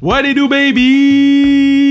What 0.00 0.22
it 0.26 0.36
do, 0.36 0.46
baby? 0.46 1.82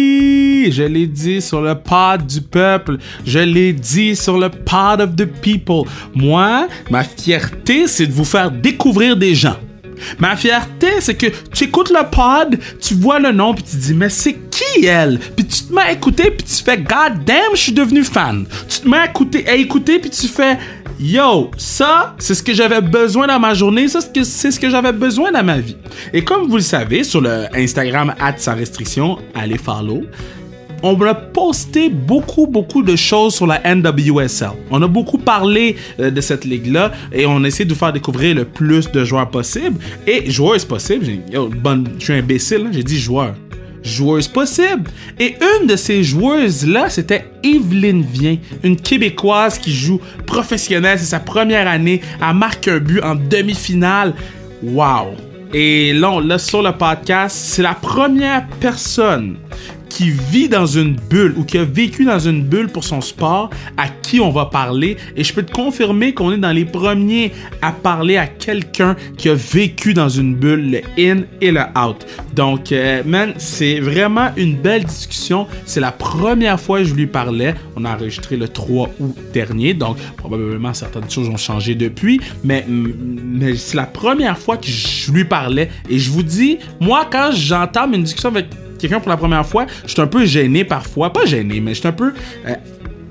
Je 0.71 0.83
l'ai 0.83 1.07
dit 1.07 1.41
sur 1.41 1.59
le 1.61 1.75
pod 1.75 2.25
du 2.25 2.39
peuple. 2.39 2.99
Je 3.25 3.39
l'ai 3.39 3.73
dit 3.73 4.15
sur 4.15 4.37
le 4.37 4.47
pod 4.47 5.01
of 5.01 5.17
the 5.17 5.25
people. 5.25 5.83
Moi, 6.15 6.69
ma 6.89 7.03
fierté, 7.03 7.85
c'est 7.87 8.07
de 8.07 8.13
vous 8.13 8.23
faire 8.23 8.49
découvrir 8.49 9.17
des 9.17 9.35
gens. 9.35 9.57
Ma 10.19 10.37
fierté, 10.37 11.01
c'est 11.01 11.15
que 11.15 11.27
tu 11.53 11.65
écoutes 11.65 11.89
le 11.89 12.09
pod, 12.09 12.57
tu 12.79 12.93
vois 12.93 13.19
le 13.19 13.33
nom, 13.33 13.53
puis 13.53 13.63
tu 13.63 13.75
dis, 13.75 13.93
mais 13.93 14.09
c'est 14.09 14.37
qui 14.49 14.85
elle? 14.85 15.19
Puis 15.35 15.45
tu 15.45 15.63
te 15.63 15.73
mets 15.73 15.81
à 15.81 15.91
écouter, 15.91 16.31
puis 16.31 16.47
tu 16.47 16.63
fais, 16.63 16.77
God 16.77 17.25
damn, 17.25 17.55
je 17.55 17.59
suis 17.59 17.73
devenu 17.73 18.03
fan. 18.03 18.45
Tu 18.69 18.79
te 18.81 18.87
mets 18.87 18.99
à 18.99 19.05
écouter, 19.07 19.47
à 19.47 19.55
écouter 19.55 19.99
puis 19.99 20.09
tu 20.09 20.27
fais, 20.27 20.57
yo, 20.99 21.51
ça, 21.57 22.15
c'est 22.19 22.33
ce 22.33 22.43
que 22.43 22.53
j'avais 22.53 22.81
besoin 22.81 23.27
dans 23.27 23.39
ma 23.39 23.53
journée, 23.53 23.87
ça, 23.87 23.99
c'est 24.01 24.51
ce 24.51 24.59
que 24.59 24.69
j'avais 24.69 24.93
besoin 24.93 25.31
dans 25.31 25.43
ma 25.43 25.59
vie. 25.59 25.77
Et 26.13 26.23
comme 26.23 26.47
vous 26.47 26.57
le 26.57 26.61
savez, 26.61 27.03
sur 27.03 27.21
le 27.21 27.45
Instagram, 27.55 28.13
sans 28.37 28.55
restriction, 28.55 29.17
allez 29.35 29.57
follow 29.57 30.03
on 30.83 31.01
a 31.01 31.13
posté 31.13 31.89
beaucoup, 31.89 32.47
beaucoup 32.47 32.83
de 32.83 32.95
choses 32.95 33.35
sur 33.35 33.47
la 33.47 33.61
NWSL. 33.75 34.51
On 34.69 34.81
a 34.81 34.87
beaucoup 34.87 35.17
parlé 35.17 35.75
euh, 35.99 36.11
de 36.11 36.21
cette 36.21 36.45
ligue-là 36.45 36.91
et 37.11 37.25
on 37.25 37.43
a 37.43 37.47
essayé 37.47 37.65
de 37.65 37.73
vous 37.73 37.79
faire 37.79 37.93
découvrir 37.93 38.35
le 38.35 38.45
plus 38.45 38.91
de 38.91 39.03
joueurs 39.03 39.29
possible. 39.29 39.79
Et 40.05 40.29
joueurs 40.29 40.63
possible, 40.65 41.05
je 41.31 42.03
suis 42.03 42.13
imbécile, 42.13 42.65
hein, 42.67 42.71
j'ai 42.71 42.83
dit 42.83 42.99
joueurs. 42.99 43.33
Joueuse 43.87 44.27
possible. 44.27 44.89
Et 45.19 45.35
une 45.59 45.67
de 45.67 45.75
ces 45.75 46.03
joueuses-là, 46.03 46.89
c'était 46.89 47.25
Evelyne 47.43 48.03
Vien, 48.03 48.37
une 48.63 48.75
Québécoise 48.75 49.57
qui 49.57 49.73
joue 49.73 49.99
professionnelle. 50.25 50.99
C'est 50.99 51.05
sa 51.05 51.19
première 51.19 51.67
année. 51.67 52.01
Elle 52.21 52.35
marque 52.35 52.67
un 52.67 52.79
but 52.79 53.01
en 53.01 53.15
demi-finale. 53.15 54.13
Wow! 54.61 55.15
Et 55.53 55.93
là, 55.93 56.37
sur 56.37 56.61
le 56.61 56.73
podcast, 56.73 57.35
c'est 57.35 57.61
la 57.61 57.73
première 57.73 58.45
personne 58.59 59.37
qui 59.89 60.11
vit 60.11 60.49
dans 60.49 60.65
une 60.65 60.95
bulle 60.95 61.33
ou 61.37 61.43
qui 61.43 61.57
a 61.57 61.63
vécu 61.63 62.05
dans 62.05 62.19
une 62.19 62.43
bulle 62.43 62.69
pour 62.69 62.83
son 62.83 63.01
sport, 63.01 63.49
à 63.77 63.87
qui 63.87 64.19
on 64.19 64.31
va 64.31 64.45
parler. 64.45 64.97
Et 65.15 65.23
je 65.23 65.33
peux 65.33 65.43
te 65.43 65.51
confirmer 65.51 66.13
qu'on 66.13 66.31
est 66.31 66.37
dans 66.37 66.51
les 66.51 66.65
premiers 66.65 67.31
à 67.61 67.71
parler 67.71 68.17
à 68.17 68.27
quelqu'un 68.27 68.95
qui 69.17 69.29
a 69.29 69.33
vécu 69.33 69.93
dans 69.93 70.09
une 70.09 70.35
bulle, 70.35 70.71
le 70.71 70.81
in 70.97 71.23
et 71.41 71.51
le 71.51 71.61
out. 71.77 72.05
Donc, 72.33 72.71
euh, 72.71 73.01
man, 73.05 73.33
c'est 73.37 73.79
vraiment 73.79 74.29
une 74.37 74.55
belle 74.55 74.83
discussion. 74.83 75.47
C'est 75.65 75.79
la 75.79 75.91
première 75.91 76.59
fois 76.59 76.79
que 76.79 76.85
je 76.85 76.93
lui 76.93 77.07
parlais. 77.07 77.55
On 77.75 77.85
a 77.85 77.95
enregistré 77.95 78.37
le 78.37 78.47
3 78.47 78.89
août 78.99 79.15
dernier, 79.33 79.73
donc 79.73 79.97
probablement 80.17 80.73
certaines 80.73 81.09
choses 81.09 81.29
ont 81.29 81.37
changé 81.37 81.75
depuis, 81.75 82.19
mais, 82.43 82.65
mais 82.67 83.55
c'est 83.55 83.77
la 83.77 83.85
première 83.85 84.37
fois 84.37 84.57
que 84.57 84.67
je 84.67 85.11
lui 85.11 85.25
parlais. 85.25 85.69
Et 85.89 85.99
je 85.99 86.11
vous 86.11 86.23
dis, 86.23 86.59
moi, 86.79 87.07
quand 87.09 87.31
j'entame 87.33 87.93
une 87.93 88.03
discussion 88.03 88.29
avec 88.29 88.47
quelqu'un 88.77 88.99
pour 88.99 89.09
la 89.09 89.17
première 89.17 89.45
fois, 89.45 89.65
je 89.85 89.91
suis 89.91 90.01
un 90.01 90.07
peu 90.07 90.25
gêné 90.25 90.63
parfois. 90.63 91.11
Pas 91.11 91.25
gêné, 91.25 91.59
mais 91.59 91.73
je 91.73 91.79
suis 91.79 91.87
un 91.87 91.93
peu 91.93 92.13
euh, 92.45 92.53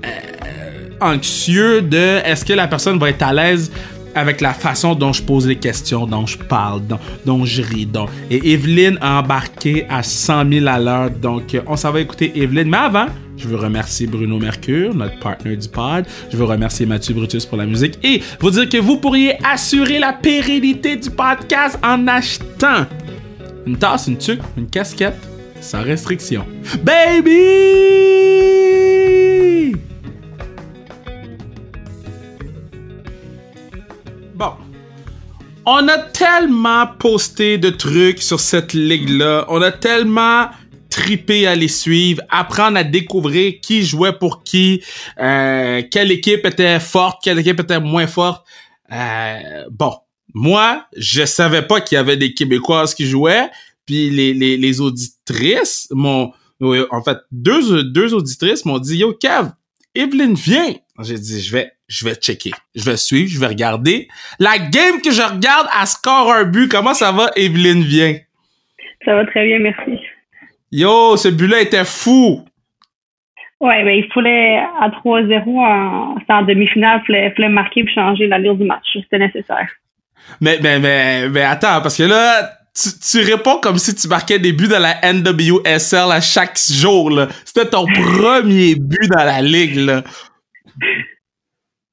euh, 0.05 0.89
anxieux 1.01 1.81
de 1.81 2.19
est-ce 2.25 2.45
que 2.45 2.53
la 2.53 2.67
personne 2.67 2.97
va 2.97 3.09
être 3.09 3.23
à 3.23 3.33
l'aise 3.33 3.71
avec 4.17 4.41
la 4.41 4.53
façon 4.53 4.95
dont 4.95 5.13
je 5.13 5.21
pose 5.21 5.47
les 5.47 5.57
questions, 5.57 6.07
dont 6.07 6.25
je 6.25 6.37
parle, 6.37 6.81
dont, 7.25 7.45
je 7.45 7.61
ris. 7.61 7.87
Et 8.31 8.53
Evelyne 8.53 8.97
a 8.99 9.19
embarqué 9.19 9.85
à 9.89 10.01
100 10.01 10.51
000 10.51 10.67
à 10.67 10.79
l'heure. 10.79 11.11
Donc, 11.11 11.55
on 11.67 11.75
s'en 11.75 11.91
va 11.91 11.99
écouter 11.99 12.31
Evelyne. 12.35 12.69
Mais 12.69 12.77
avant, 12.77 13.05
je 13.37 13.47
veux 13.47 13.57
remercier 13.57 14.07
Bruno 14.07 14.39
Mercure, 14.39 14.95
notre 14.95 15.19
partner 15.19 15.55
du 15.55 15.67
pod. 15.69 16.05
Je 16.31 16.37
veux 16.37 16.45
remercier 16.45 16.87
Mathieu 16.87 17.13
Brutus 17.13 17.45
pour 17.45 17.57
la 17.57 17.67
musique. 17.67 17.99
Et 18.03 18.23
vous 18.39 18.49
dire 18.49 18.67
que 18.67 18.77
vous 18.77 18.97
pourriez 18.97 19.37
assurer 19.45 19.99
la 19.99 20.13
pérennité 20.13 20.95
du 20.95 21.11
podcast 21.11 21.77
en 21.83 22.07
achetant 22.07 22.87
une 23.67 23.77
tasse, 23.77 24.07
une 24.07 24.17
tuque, 24.17 24.41
une 24.57 24.67
casquette 24.67 25.36
sans 25.61 25.83
restriction. 25.83 26.45
Baby! 26.83 27.27
Bon. 34.35 34.51
On 35.65 35.87
a 35.87 35.97
tellement 35.97 36.87
posté 36.99 37.57
de 37.57 37.69
trucs 37.69 38.21
sur 38.21 38.39
cette 38.39 38.73
ligue-là. 38.73 39.45
On 39.49 39.61
a 39.61 39.71
tellement 39.71 40.47
tripé 40.89 41.45
à 41.45 41.55
les 41.55 41.67
suivre, 41.67 42.21
apprendre 42.29 42.77
à 42.77 42.83
découvrir 42.83 43.55
qui 43.61 43.83
jouait 43.83 44.13
pour 44.13 44.43
qui, 44.43 44.83
euh, 45.19 45.83
quelle 45.91 46.11
équipe 46.11 46.45
était 46.45 46.79
forte, 46.79 47.21
quelle 47.23 47.39
équipe 47.39 47.59
était 47.59 47.79
moins 47.79 48.07
forte. 48.07 48.45
Euh, 48.91 49.65
bon, 49.69 49.93
moi, 50.33 50.85
je 50.95 51.25
savais 51.25 51.61
pas 51.61 51.81
qu'il 51.81 51.95
y 51.97 51.99
avait 51.99 52.17
des 52.17 52.33
Québécoises 52.33 52.93
qui 52.93 53.05
jouaient. 53.05 53.49
Puis 53.87 54.11
les, 54.11 54.33
les, 54.33 54.57
les 54.57 54.81
auditrices 54.81 55.87
m'ont... 55.91 56.31
En 56.61 57.03
fait, 57.03 57.17
deux, 57.31 57.83
deux 57.83 58.13
auditrices 58.13 58.65
m'ont 58.65 58.79
dit 58.79 58.97
«Yo, 58.99 59.13
Kev, 59.13 59.49
Evelyne, 59.95 60.35
viens!» 60.35 60.75
J'ai 61.03 61.17
dit 61.17 61.41
«Je 61.43 61.51
vais 61.51 61.71
je 61.87 62.05
vais 62.05 62.15
checker. 62.15 62.51
Je 62.75 62.83
vais 62.83 62.97
suivre, 62.97 63.29
je 63.29 63.39
vais 63.39 63.47
regarder. 63.47 64.07
La 64.39 64.57
game 64.57 65.01
que 65.03 65.11
je 65.11 65.21
regarde, 65.21 65.67
à 65.73 65.85
score 65.85 66.31
un 66.31 66.43
but. 66.43 66.69
Comment 66.69 66.93
ça 66.93 67.11
va, 67.11 67.31
Evelyne, 67.35 67.81
viens? 67.81 68.15
Ça 69.05 69.15
va 69.15 69.25
très 69.25 69.45
bien, 69.45 69.59
merci. 69.59 69.99
Yo, 70.71 71.15
ce 71.15 71.29
but-là 71.29 71.61
était 71.61 71.85
fou! 71.85 72.43
Ouais, 73.59 73.83
ben, 73.83 73.91
il 73.91 74.07
fallait 74.13 74.57
à 74.57 74.89
3-0 74.89 75.47
en, 75.47 76.15
en 76.27 76.41
demi-finale, 76.43 77.01
il 77.09 77.33
fallait, 77.35 77.49
marquer 77.49 77.83
pour 77.83 77.93
changer 77.93 78.27
l'allure 78.27 78.55
du 78.55 78.65
match. 78.65 78.85
C'était 78.93 79.17
nécessaire. 79.17 79.67
Mais, 80.41 80.59
mais, 80.61 80.77
mais, 80.77 81.29
mais 81.29 81.41
attends, 81.41 81.81
parce 81.81 81.97
que 81.97 82.03
là, 82.03 82.51
tu, 82.77 83.19
réponds 83.19 83.59
comme 83.61 83.77
si 83.77 83.95
tu 83.95 84.07
marquais 84.07 84.39
des 84.39 84.53
buts 84.53 84.67
dans 84.67 84.79
la 84.79 84.95
NWSL 85.01 86.11
à 86.11 86.21
chaque 86.21 86.57
jour. 86.57 87.11
C'était 87.43 87.69
ton 87.69 87.85
premier 87.85 88.75
but 88.75 89.09
dans 89.09 89.23
la 89.23 89.41
ligue, 89.41 89.75
là. 89.77 90.03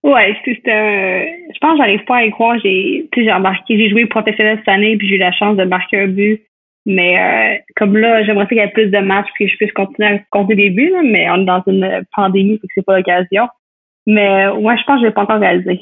Ouais, 0.03 0.37
c'était 0.45 1.41
Je 1.55 1.59
pense 1.61 1.73
que 1.73 1.79
j'arrive 1.79 2.05
pas 2.05 2.19
à 2.19 2.25
y 2.25 2.31
croire. 2.31 2.59
J'ai, 2.63 3.09
j'ai 3.17 3.33
embarqué, 3.33 3.79
j'ai 3.79 3.89
joué 3.89 4.05
professionnel 4.05 4.59
cette 4.59 4.69
année, 4.69 4.97
puis 4.99 5.09
j'ai 5.09 5.15
eu 5.15 5.19
la 5.19 5.33
chance 5.33 5.57
de 5.57 5.65
marquer 5.65 6.01
un 6.01 6.09
but. 6.09 6.43
Mais 6.87 7.19
euh, 7.19 7.59
comme 7.77 7.97
là, 7.97 8.23
j'aimerais 8.25 8.47
qu'il 8.47 8.59
y 8.59 8.61
ait 8.61 8.69
plus 8.69 8.91
de 8.91 8.99
matchs, 8.99 9.29
puis 9.35 9.47
que 9.47 9.53
je 9.53 9.57
puisse 9.57 9.73
continuer 9.73 10.09
à 10.09 10.19
compter 10.31 10.55
des 10.55 10.69
buts, 10.69 10.93
mais 11.03 11.31
on 11.31 11.41
est 11.41 11.45
dans 11.47 11.63
une 11.67 12.05
pandémie, 12.15 12.61
que 12.61 12.67
c'est 12.75 12.85
pas 12.85 12.99
l'occasion. 12.99 13.49
Mais 14.07 14.49
ouais, 14.49 14.77
je 14.77 14.85
pense 14.85 14.97
que 14.97 15.01
je 15.01 15.07
l'ai 15.07 15.13
pas 15.13 15.23
encore 15.23 15.41
réalisé. 15.41 15.81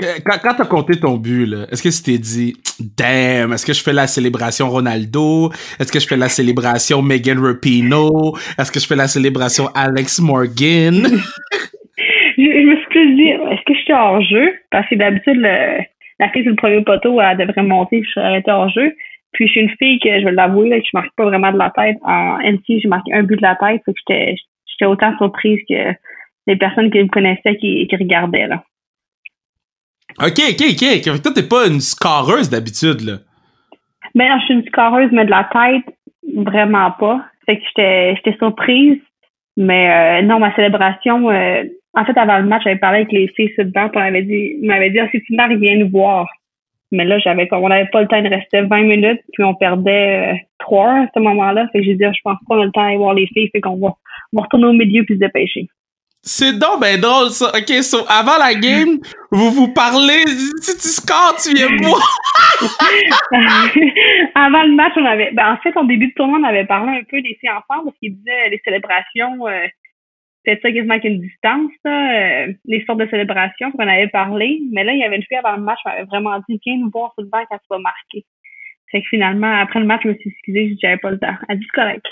Quand, 0.00 0.38
quand 0.42 0.54
t'as 0.56 0.64
compté 0.64 0.98
ton 0.98 1.18
but, 1.18 1.52
est-ce 1.70 1.82
que 1.82 1.94
tu 1.94 2.02
t'es 2.02 2.18
dit, 2.18 2.54
damn, 2.96 3.52
est-ce 3.52 3.66
que 3.66 3.74
je 3.74 3.82
fais 3.82 3.92
la 3.92 4.06
célébration 4.06 4.70
Ronaldo? 4.70 5.50
Est-ce 5.78 5.92
que 5.92 6.00
je 6.00 6.08
fais 6.08 6.16
la 6.16 6.30
célébration 6.30 7.02
Megan 7.02 7.38
Rapinoe? 7.38 8.32
Est-ce 8.58 8.72
que 8.72 8.80
je 8.80 8.86
fais 8.86 8.96
la 8.96 9.06
célébration 9.06 9.66
Alex 9.74 10.20
Morgan? 10.20 11.06
je, 12.38 12.42
me 12.42 12.76
suis 12.76 12.86
plus 12.86 13.14
dit, 13.16 13.28
est-ce 13.28 13.64
que 13.66 13.74
je 13.74 13.80
suis 13.80 13.92
hors 13.92 14.22
jeu? 14.22 14.54
Parce 14.70 14.88
que 14.88 14.94
d'habitude, 14.94 15.40
la 15.40 16.28
fille 16.30 16.42
sur 16.42 16.52
le 16.52 16.56
premier 16.56 16.82
poteau, 16.82 17.20
elle 17.20 17.36
devrait 17.36 17.62
monter, 17.62 18.02
je 18.02 18.10
serais 18.12 18.38
été 18.38 18.50
hors 18.50 18.70
jeu. 18.70 18.94
Puis 19.32 19.46
je 19.46 19.52
suis 19.52 19.60
une 19.60 19.76
fille 19.78 19.98
que, 19.98 20.20
je 20.20 20.24
vais 20.24 20.32
l'avouer, 20.32 20.70
que 20.70 20.86
je 20.86 20.90
marque 20.94 21.14
pas 21.16 21.24
vraiment 21.24 21.52
de 21.52 21.58
la 21.58 21.70
tête. 21.70 21.98
En 22.02 22.38
NC, 22.38 22.80
j'ai 22.80 22.88
marqué 22.88 23.12
un 23.12 23.24
but 23.24 23.36
de 23.36 23.42
la 23.42 23.56
tête, 23.56 23.82
fait 23.84 23.92
que 23.92 24.00
j'étais 24.08 24.86
autant 24.86 25.14
surprise 25.18 25.60
que 25.68 25.92
les 26.46 26.56
personnes 26.56 26.90
qui 26.90 26.98
me 26.98 27.08
connaissaient 27.08 27.56
qui, 27.56 27.86
qui 27.86 27.96
regardaient, 27.96 28.46
là. 28.46 28.64
OK, 30.20 30.40
OK, 30.50 30.82
OK. 30.96 31.22
Toi, 31.22 31.32
t'es 31.34 31.48
pas 31.48 31.66
une 31.66 31.80
scoreuse 31.80 32.50
d'habitude, 32.50 33.00
là. 33.00 33.18
Ben, 34.14 34.38
je 34.40 34.44
suis 34.44 34.54
une 34.54 34.66
scoreuse, 34.66 35.10
mais 35.12 35.24
de 35.24 35.30
la 35.30 35.48
tête, 35.52 35.94
vraiment 36.34 36.90
pas. 36.92 37.24
Fait 37.46 37.56
que 37.56 37.62
j'étais 37.76 38.36
surprise. 38.38 38.98
Mais 39.56 40.20
euh, 40.20 40.22
non, 40.22 40.38
ma 40.38 40.54
célébration, 40.54 41.30
euh, 41.30 41.64
en 41.94 42.04
fait, 42.04 42.16
avant 42.16 42.38
le 42.38 42.46
match, 42.46 42.62
j'avais 42.64 42.78
parlé 42.78 42.98
avec 42.98 43.12
les 43.12 43.28
filles 43.28 43.52
sur 43.54 43.64
le 43.64 43.70
banc, 43.70 43.90
on 43.94 43.98
m'avait 43.98 44.22
dit, 44.22 44.56
m'avait 44.62 44.90
dit, 44.90 44.98
ah, 44.98 45.08
si 45.10 45.20
tu 45.22 45.34
marques, 45.34 45.52
viens 45.52 45.76
nous 45.76 45.90
voir. 45.90 46.26
Mais 46.90 47.04
là, 47.04 47.18
j'avais 47.18 47.48
on 47.52 47.68
n'avait 47.68 47.88
pas 47.90 48.02
le 48.02 48.08
temps 48.08 48.22
de 48.22 48.28
rester 48.28 48.62
20 48.62 48.82
minutes, 48.82 49.20
puis 49.32 49.44
on 49.44 49.54
perdait 49.54 50.32
euh, 50.32 50.36
3 50.58 50.90
à 50.90 51.06
ce 51.14 51.20
moment-là. 51.20 51.68
Fait 51.72 51.80
que 51.80 51.84
j'ai 51.84 51.94
dit, 51.94 52.04
ah, 52.04 52.12
je 52.12 52.20
pense 52.22 52.38
pas 52.48 52.54
qu'on 52.54 52.62
a 52.62 52.64
le 52.64 52.70
temps 52.70 52.82
d'aller 52.82 52.96
voir 52.96 53.14
les 53.14 53.26
filles, 53.26 53.48
fait 53.50 53.60
qu'on 53.60 53.78
va, 53.78 53.94
va 54.32 54.42
retourner 54.42 54.66
au 54.66 54.72
milieu 54.72 55.04
puis 55.04 55.14
se 55.14 55.20
dépêcher. 55.20 55.68
C'est 56.24 56.56
donc 56.56 56.80
ben 56.80 57.00
drôle 57.00 57.30
ça. 57.30 57.48
Ok, 57.48 57.82
so 57.82 57.98
avant 58.08 58.38
la 58.38 58.54
game, 58.54 59.00
vous 59.32 59.50
vous 59.50 59.72
parlez, 59.72 60.22
si 60.60 60.76
tu 60.76 60.88
scores, 60.88 61.34
tu 61.42 61.52
viens 61.52 61.74
boire. 61.76 62.16
avant 64.36 64.62
le 64.62 64.74
match, 64.76 64.92
on 64.94 65.04
avait, 65.04 65.32
ben 65.32 65.54
en 65.54 65.56
fait, 65.58 65.76
en 65.76 65.82
début 65.82 66.08
de 66.08 66.14
tournoi, 66.14 66.38
on 66.38 66.44
avait 66.44 66.64
parlé 66.64 66.98
un 66.98 67.02
peu 67.02 67.20
des 67.22 67.36
filles 67.40 67.50
ensemble 67.50 67.86
parce 67.86 67.98
qu'ils 67.98 68.16
disaient 68.16 68.50
les 68.50 68.60
célébrations, 68.64 69.48
euh, 69.48 69.66
peut-être 70.44 70.62
ça 70.62 70.70
quasiment 70.70 71.00
qu'une 71.00 71.20
distance, 71.20 71.72
là, 71.84 72.44
euh, 72.46 72.52
les 72.66 72.84
sortes 72.84 73.00
de 73.00 73.08
célébrations 73.08 73.72
qu'on 73.72 73.88
avait 73.88 74.06
parlé. 74.06 74.60
Mais 74.70 74.84
là, 74.84 74.92
il 74.92 75.00
y 75.00 75.04
avait 75.04 75.16
une 75.16 75.24
fille 75.24 75.38
avant 75.38 75.56
le 75.56 75.62
match 75.62 75.78
qui 75.82 75.88
m'avait 75.88 76.04
vraiment 76.04 76.38
dit, 76.48 76.60
viens 76.64 76.76
nous 76.76 76.90
voir 76.90 77.12
sur 77.14 77.24
le 77.24 77.30
banc 77.30 77.42
quand 77.50 77.58
tu 77.58 77.66
vas 77.68 77.78
marquer. 77.80 78.24
Fait 78.92 79.02
que 79.02 79.08
finalement, 79.08 79.52
après 79.58 79.80
le 79.80 79.86
match, 79.86 80.02
je 80.04 80.10
me 80.10 80.14
suis 80.14 80.30
excusée, 80.30 80.76
j'avais 80.80 80.98
pas 80.98 81.10
le 81.10 81.18
temps. 81.18 81.34
Elle 81.48 81.58
dit 81.58 81.66
correct. 81.74 82.06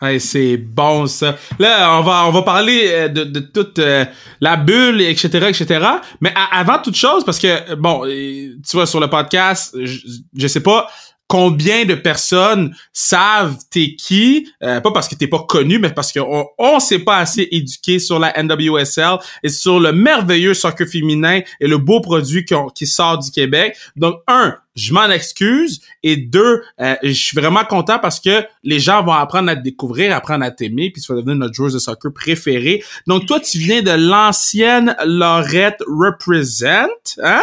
Hey, 0.00 0.20
c'est 0.20 0.56
bon 0.56 1.06
ça. 1.06 1.36
Là, 1.58 1.98
on 1.98 2.02
va 2.02 2.26
on 2.26 2.30
va 2.30 2.42
parler 2.42 2.88
euh, 2.88 3.08
de, 3.08 3.24
de 3.24 3.40
toute 3.40 3.78
euh, 3.78 4.04
la 4.40 4.56
bulle, 4.56 5.00
etc., 5.00 5.46
etc. 5.48 5.86
Mais 6.20 6.32
avant 6.52 6.78
toute 6.78 6.96
chose, 6.96 7.24
parce 7.24 7.38
que 7.38 7.74
bon, 7.74 8.04
tu 8.06 8.76
vois 8.76 8.86
sur 8.86 9.00
le 9.00 9.08
podcast, 9.08 9.76
je, 9.82 9.98
je 10.34 10.46
sais 10.46 10.62
pas 10.62 10.88
combien 11.28 11.86
de 11.86 11.94
personnes 11.94 12.74
savent 12.92 13.56
t'es 13.70 13.94
qui, 13.94 14.52
euh, 14.62 14.80
pas 14.80 14.92
parce 14.92 15.08
que 15.08 15.14
t'es 15.14 15.26
pas 15.26 15.44
connu, 15.48 15.78
mais 15.78 15.88
parce 15.90 16.12
qu'on 16.12 16.46
on 16.58 16.78
s'est 16.78 16.98
pas 16.98 17.16
assez 17.16 17.48
éduqué 17.50 17.98
sur 17.98 18.18
la 18.18 18.34
NWSL 18.42 19.16
et 19.42 19.48
sur 19.48 19.80
le 19.80 19.92
merveilleux 19.92 20.52
soccer 20.52 20.86
féminin 20.86 21.40
et 21.58 21.66
le 21.66 21.78
beau 21.78 22.00
produit 22.00 22.44
qui, 22.74 22.86
sort 22.86 23.18
du 23.18 23.30
Québec. 23.30 23.76
Donc, 23.96 24.16
un, 24.28 24.56
je 24.76 24.92
m'en 24.92 25.08
excuse. 25.08 25.80
Et 26.02 26.16
deux, 26.16 26.62
euh, 26.80 26.96
je 27.02 27.12
suis 27.12 27.38
vraiment 27.40 27.64
content 27.64 27.98
parce 27.98 28.20
que 28.20 28.44
les 28.62 28.78
gens 28.78 29.02
vont 29.02 29.12
apprendre 29.12 29.50
à 29.50 29.56
te 29.56 29.62
découvrir, 29.62 30.14
apprendre 30.14 30.44
à 30.44 30.50
t'aimer, 30.50 30.90
puis 30.90 31.00
tu 31.00 31.12
vas 31.12 31.18
devenir 31.18 31.36
notre 31.36 31.54
joueuse 31.54 31.72
de 31.72 31.78
soccer 31.78 32.12
préférée. 32.12 32.82
Donc, 33.06 33.26
toi, 33.26 33.40
tu 33.40 33.56
viens 33.56 33.80
de 33.80 33.90
l'ancienne 33.90 34.94
Lorette 35.06 35.82
Represent, 35.86 36.88
hein? 37.22 37.42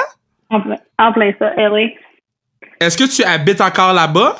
En 0.52 1.12
plein, 1.12 1.34
ça, 1.40 1.54
Ellie. 1.58 1.94
Est-ce 2.80 2.98
que 2.98 3.10
tu 3.14 3.24
habites 3.24 3.62
encore 3.62 3.94
là-bas? 3.94 4.38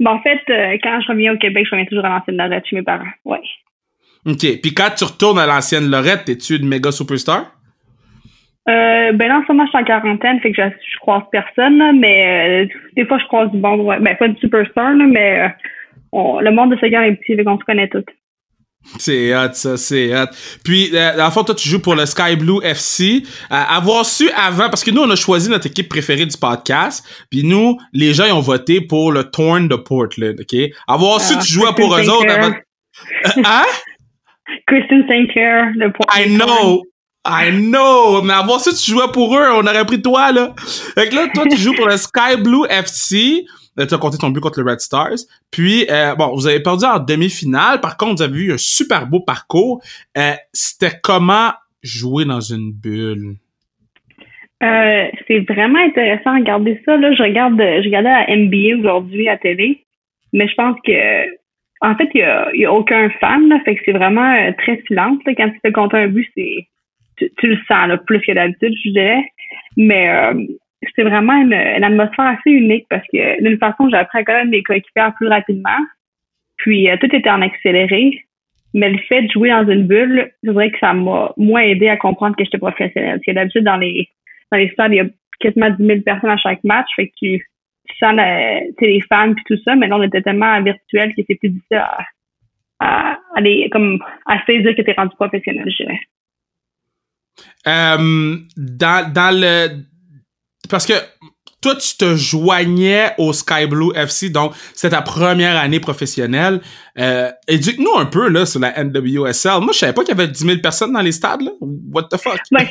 Bon, 0.00 0.10
en 0.10 0.20
fait, 0.20 0.40
euh, 0.50 0.76
quand 0.82 1.00
je 1.00 1.08
reviens 1.08 1.34
au 1.34 1.38
Québec, 1.38 1.64
je 1.66 1.70
reviens 1.70 1.86
toujours 1.86 2.04
à 2.04 2.08
l'ancienne 2.08 2.36
Lorette 2.36 2.66
chez 2.66 2.76
mes 2.76 2.82
parents. 2.82 3.04
Ouais. 3.24 3.40
OK. 4.26 4.60
Puis 4.62 4.74
quand 4.74 4.90
tu 4.96 5.04
retournes 5.04 5.38
à 5.38 5.46
l'ancienne 5.46 5.90
Lorette, 5.90 6.28
es-tu 6.28 6.56
une 6.56 6.68
méga 6.68 6.90
superstar? 6.90 7.52
Euh, 8.66 9.12
ben 9.12 9.28
là, 9.28 9.38
en 9.38 9.42
ce 9.42 9.52
moment, 9.52 9.66
je 9.66 9.70
suis 9.70 9.78
en 9.78 9.84
quarantaine, 9.84 10.40
fait 10.40 10.50
que 10.50 10.62
je, 10.62 10.68
je 10.68 10.98
croise 10.98 11.22
personne, 11.30 11.98
mais 11.98 12.64
euh, 12.64 12.74
des 12.96 13.04
fois, 13.04 13.18
je 13.18 13.26
croise 13.26 13.50
du 13.50 13.58
bon, 13.58 13.76
ouais, 13.84 13.98
ben 14.00 14.16
pas 14.16 14.28
de 14.28 14.38
superstar, 14.38 14.94
mais 14.94 15.40
euh, 16.14 16.40
le 16.40 16.50
monde 16.50 16.70
de 16.70 16.78
ce 16.80 16.86
gars 16.86 17.06
est 17.06 17.16
petit, 17.16 17.36
fait 17.36 17.44
qu'on 17.44 17.58
se 17.58 17.64
connaît 17.64 17.88
tous. 17.88 18.04
C'est 18.98 19.34
hot, 19.34 19.52
ça, 19.54 19.76
c'est 19.76 20.14
hot. 20.14 20.26
Puis, 20.62 20.90
euh, 20.94 21.16
dans 21.16 21.24
le 21.24 21.30
fond, 21.30 21.42
toi, 21.42 21.54
tu 21.54 21.68
joues 21.68 21.80
pour 21.80 21.94
le 21.94 22.06
Sky 22.06 22.36
Blue 22.36 22.60
FC. 22.62 23.22
Euh, 23.50 23.54
avoir 23.68 24.04
su 24.04 24.30
avant, 24.30 24.68
parce 24.68 24.84
que 24.84 24.90
nous, 24.90 25.02
on 25.02 25.10
a 25.10 25.16
choisi 25.16 25.48
notre 25.48 25.66
équipe 25.66 25.88
préférée 25.88 26.26
du 26.26 26.36
podcast. 26.36 27.04
Puis 27.30 27.44
nous, 27.44 27.78
les 27.92 28.14
gens, 28.14 28.24
ils 28.26 28.32
ont 28.32 28.40
voté 28.40 28.80
pour 28.80 29.10
le 29.10 29.24
Torn 29.24 29.68
de 29.68 29.76
Portland, 29.76 30.36
OK? 30.38 30.60
Avoir 30.86 31.20
su 31.20 31.36
que 31.36 31.42
tu 31.42 31.52
jouais 31.52 31.72
pour 31.76 31.94
eux 31.96 32.08
autres 32.08 32.30
avant... 32.30 32.54
hein? 33.44 33.64
Kristen 34.66 35.04
St. 35.08 35.32
Clair 35.32 35.72
de 35.76 35.90
Portland. 35.90 36.26
I 36.26 36.34
know! 36.36 36.82
I 37.26 37.50
know! 37.50 38.20
Mais 38.22 38.34
avoir 38.34 38.60
su 38.60 38.70
tu 38.74 38.90
jouais 38.90 39.10
pour 39.12 39.34
eux, 39.36 39.46
on 39.54 39.66
aurait 39.66 39.86
pris 39.86 40.02
toi, 40.02 40.30
là. 40.30 40.54
Fait 40.94 41.08
que 41.08 41.14
là, 41.14 41.26
toi, 41.34 41.44
tu 41.50 41.56
joues 41.56 41.74
pour 41.74 41.88
le 41.88 41.96
Sky 41.96 42.36
Blue 42.38 42.66
FC. 42.68 43.44
Euh, 43.78 43.86
tu 43.86 43.94
as 43.94 43.98
compté 43.98 44.18
ton 44.18 44.30
but 44.30 44.40
contre 44.40 44.60
le 44.60 44.70
Red 44.70 44.80
Stars. 44.80 45.18
Puis, 45.50 45.86
euh, 45.90 46.14
bon, 46.14 46.34
vous 46.34 46.46
avez 46.46 46.60
perdu 46.60 46.84
en 46.84 46.98
demi-finale. 46.98 47.80
Par 47.80 47.96
contre, 47.96 48.16
vous 48.16 48.22
avez 48.22 48.40
eu 48.40 48.52
un 48.52 48.58
super 48.58 49.06
beau 49.06 49.20
parcours. 49.20 49.82
Euh, 50.16 50.32
C'était 50.52 50.92
comment 51.02 51.52
jouer 51.82 52.24
dans 52.24 52.40
une 52.40 52.72
bulle? 52.72 53.34
Euh, 54.62 55.06
c'est 55.26 55.40
vraiment 55.40 55.80
intéressant 55.80 56.30
à 56.30 56.36
regarder 56.36 56.80
ça. 56.84 56.96
Là, 56.96 57.12
je 57.14 57.22
regarde, 57.22 57.58
je 57.58 57.84
regardais 57.84 58.10
la 58.10 58.36
NBA 58.36 58.78
aujourd'hui 58.78 59.28
à 59.28 59.36
télé, 59.36 59.84
mais 60.32 60.48
je 60.48 60.54
pense 60.54 60.76
que, 60.86 61.26
en 61.80 61.94
fait, 61.96 62.08
il 62.14 62.20
y 62.20 62.22
a, 62.22 62.48
a, 62.48 62.72
aucun 62.72 63.10
fan. 63.20 63.48
Là, 63.48 63.60
fait 63.64 63.74
que 63.74 63.82
c'est 63.84 63.92
vraiment 63.92 64.52
très 64.58 64.80
silence. 64.86 65.18
Quand 65.26 65.50
tu 65.50 65.58
fais 65.60 65.72
compter 65.72 65.98
un 65.98 66.08
but, 66.08 66.26
c'est 66.34 66.68
tu, 67.16 67.46
le 67.46 67.58
sens 67.68 67.90
plus 68.06 68.20
que 68.20 68.32
d'habitude, 68.32 68.74
je 68.84 68.90
dirais. 68.90 69.24
Mais 69.76 70.08
c'était 70.86 71.08
vraiment 71.08 71.34
une, 71.34 71.52
atmosphère 71.52 72.26
assez 72.26 72.50
unique 72.50 72.86
parce 72.88 73.06
que 73.12 73.42
d'une 73.42 73.58
façon, 73.58 73.88
j'ai 73.88 73.96
appris 73.96 74.18
à 74.18 74.24
connaître 74.24 74.50
mes 74.50 74.62
coéquipiers 74.62 75.08
plus 75.16 75.28
rapidement. 75.28 75.78
Puis 76.56 76.88
euh, 76.88 76.96
tout 77.00 77.14
était 77.14 77.30
en 77.30 77.42
accéléré. 77.42 78.24
Mais 78.72 78.90
le 78.90 78.98
fait 78.98 79.22
de 79.22 79.30
jouer 79.30 79.50
dans 79.50 79.68
une 79.68 79.86
bulle, 79.86 80.32
je 80.42 80.50
dirais 80.50 80.70
que 80.70 80.78
ça 80.80 80.92
m'a 80.92 81.32
moins 81.36 81.62
aidé 81.62 81.88
à 81.88 81.96
comprendre 81.96 82.34
que 82.36 82.44
j'étais 82.44 82.58
professionnel. 82.58 83.16
Parce 83.16 83.24
que 83.24 83.32
d'habitude, 83.32 83.64
dans 83.64 83.76
les, 83.76 84.08
dans 84.50 84.58
les 84.58 84.68
stades, 84.70 84.92
il 84.92 84.96
y 84.96 85.00
a 85.00 85.06
quasiment 85.38 85.70
10 85.70 85.86
000 85.86 86.00
personnes 86.00 86.30
à 86.30 86.36
chaque 86.36 86.64
match. 86.64 86.88
Fait 86.96 87.06
que 87.08 87.12
tu, 87.16 87.48
sens 88.00 88.14
les 88.80 89.00
fans 89.02 89.32
puis 89.32 89.44
tout 89.46 89.62
ça. 89.64 89.76
Mais 89.76 89.86
là, 89.86 89.96
on 89.96 90.02
était 90.02 90.22
tellement 90.22 90.60
virtuel 90.60 91.14
que 91.14 91.22
c'est 91.28 91.36
plus 91.36 91.50
difficile 91.50 91.76
à, 91.76 92.04
à, 92.80 93.18
comme, 93.70 94.02
à 94.26 94.44
saisir 94.44 94.74
que 94.74 94.82
tu 94.82 94.90
es 94.90 94.94
rendu 94.94 95.14
professionnel, 95.14 95.70
je 95.70 95.84
dirais. 95.84 96.00
Euh, 97.66 98.36
dans, 98.56 99.12
dans 99.12 99.40
le 99.40 99.84
parce 100.68 100.86
que 100.86 100.94
toi, 101.64 101.74
tu 101.76 101.96
te 101.96 102.14
joignais 102.14 103.12
au 103.16 103.32
Sky 103.32 103.66
Blue 103.66 103.96
FC, 103.96 104.28
donc 104.28 104.52
c'était 104.74 104.94
ta 104.94 105.00
première 105.00 105.56
année 105.56 105.80
professionnelle. 105.80 106.60
Euh, 106.98 107.30
Éduque-nous 107.48 107.96
un 107.98 108.04
peu 108.04 108.28
là 108.28 108.44
sur 108.44 108.60
la 108.60 108.72
NWSL. 108.84 109.62
Moi, 109.62 109.72
je 109.72 109.78
savais 109.78 109.94
pas 109.94 110.02
qu'il 110.02 110.14
y 110.14 110.20
avait 110.20 110.30
10 110.30 110.44
000 110.44 110.58
personnes 110.62 110.92
dans 110.92 111.00
les 111.00 111.12
stades. 111.12 111.40
Là. 111.40 111.52
What 111.60 112.08
the 112.10 112.18
fuck? 112.18 112.38
Ben, 112.52 112.66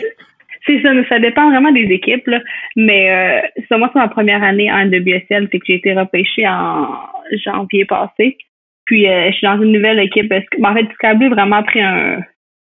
c'est 0.68 0.80
ça, 0.84 0.90
ça 1.10 1.18
dépend 1.18 1.50
vraiment 1.50 1.72
des 1.72 1.88
équipes. 1.90 2.28
Là. 2.28 2.40
Mais 2.75 3.10
euh, 3.10 3.48
c'est 3.68 3.78
moi, 3.80 3.90
c'est 3.92 4.00
ma 4.00 4.10
première 4.10 4.44
année 4.44 4.72
en 4.72 4.86
NWSL, 4.86 5.50
c'est 5.51 5.57
que 5.57 5.66
j'ai 5.68 5.75
été 5.75 5.94
repêchée 5.94 6.48
en 6.48 6.88
janvier 7.44 7.86
passé. 7.86 8.38
Puis 8.86 9.07
euh, 9.07 9.31
je 9.31 9.38
suis 9.38 9.48
dans 9.48 9.60
une 9.60 9.72
nouvelle 9.72 10.00
équipe. 10.00 10.30
Ben, 10.30 10.44
en 10.63 10.74
fait, 10.75 10.86
Sky 10.94 11.18
Blue 11.18 11.31
a 11.31 11.36
vraiment 11.36 11.63
pris 11.63 11.81
un, 11.81 12.19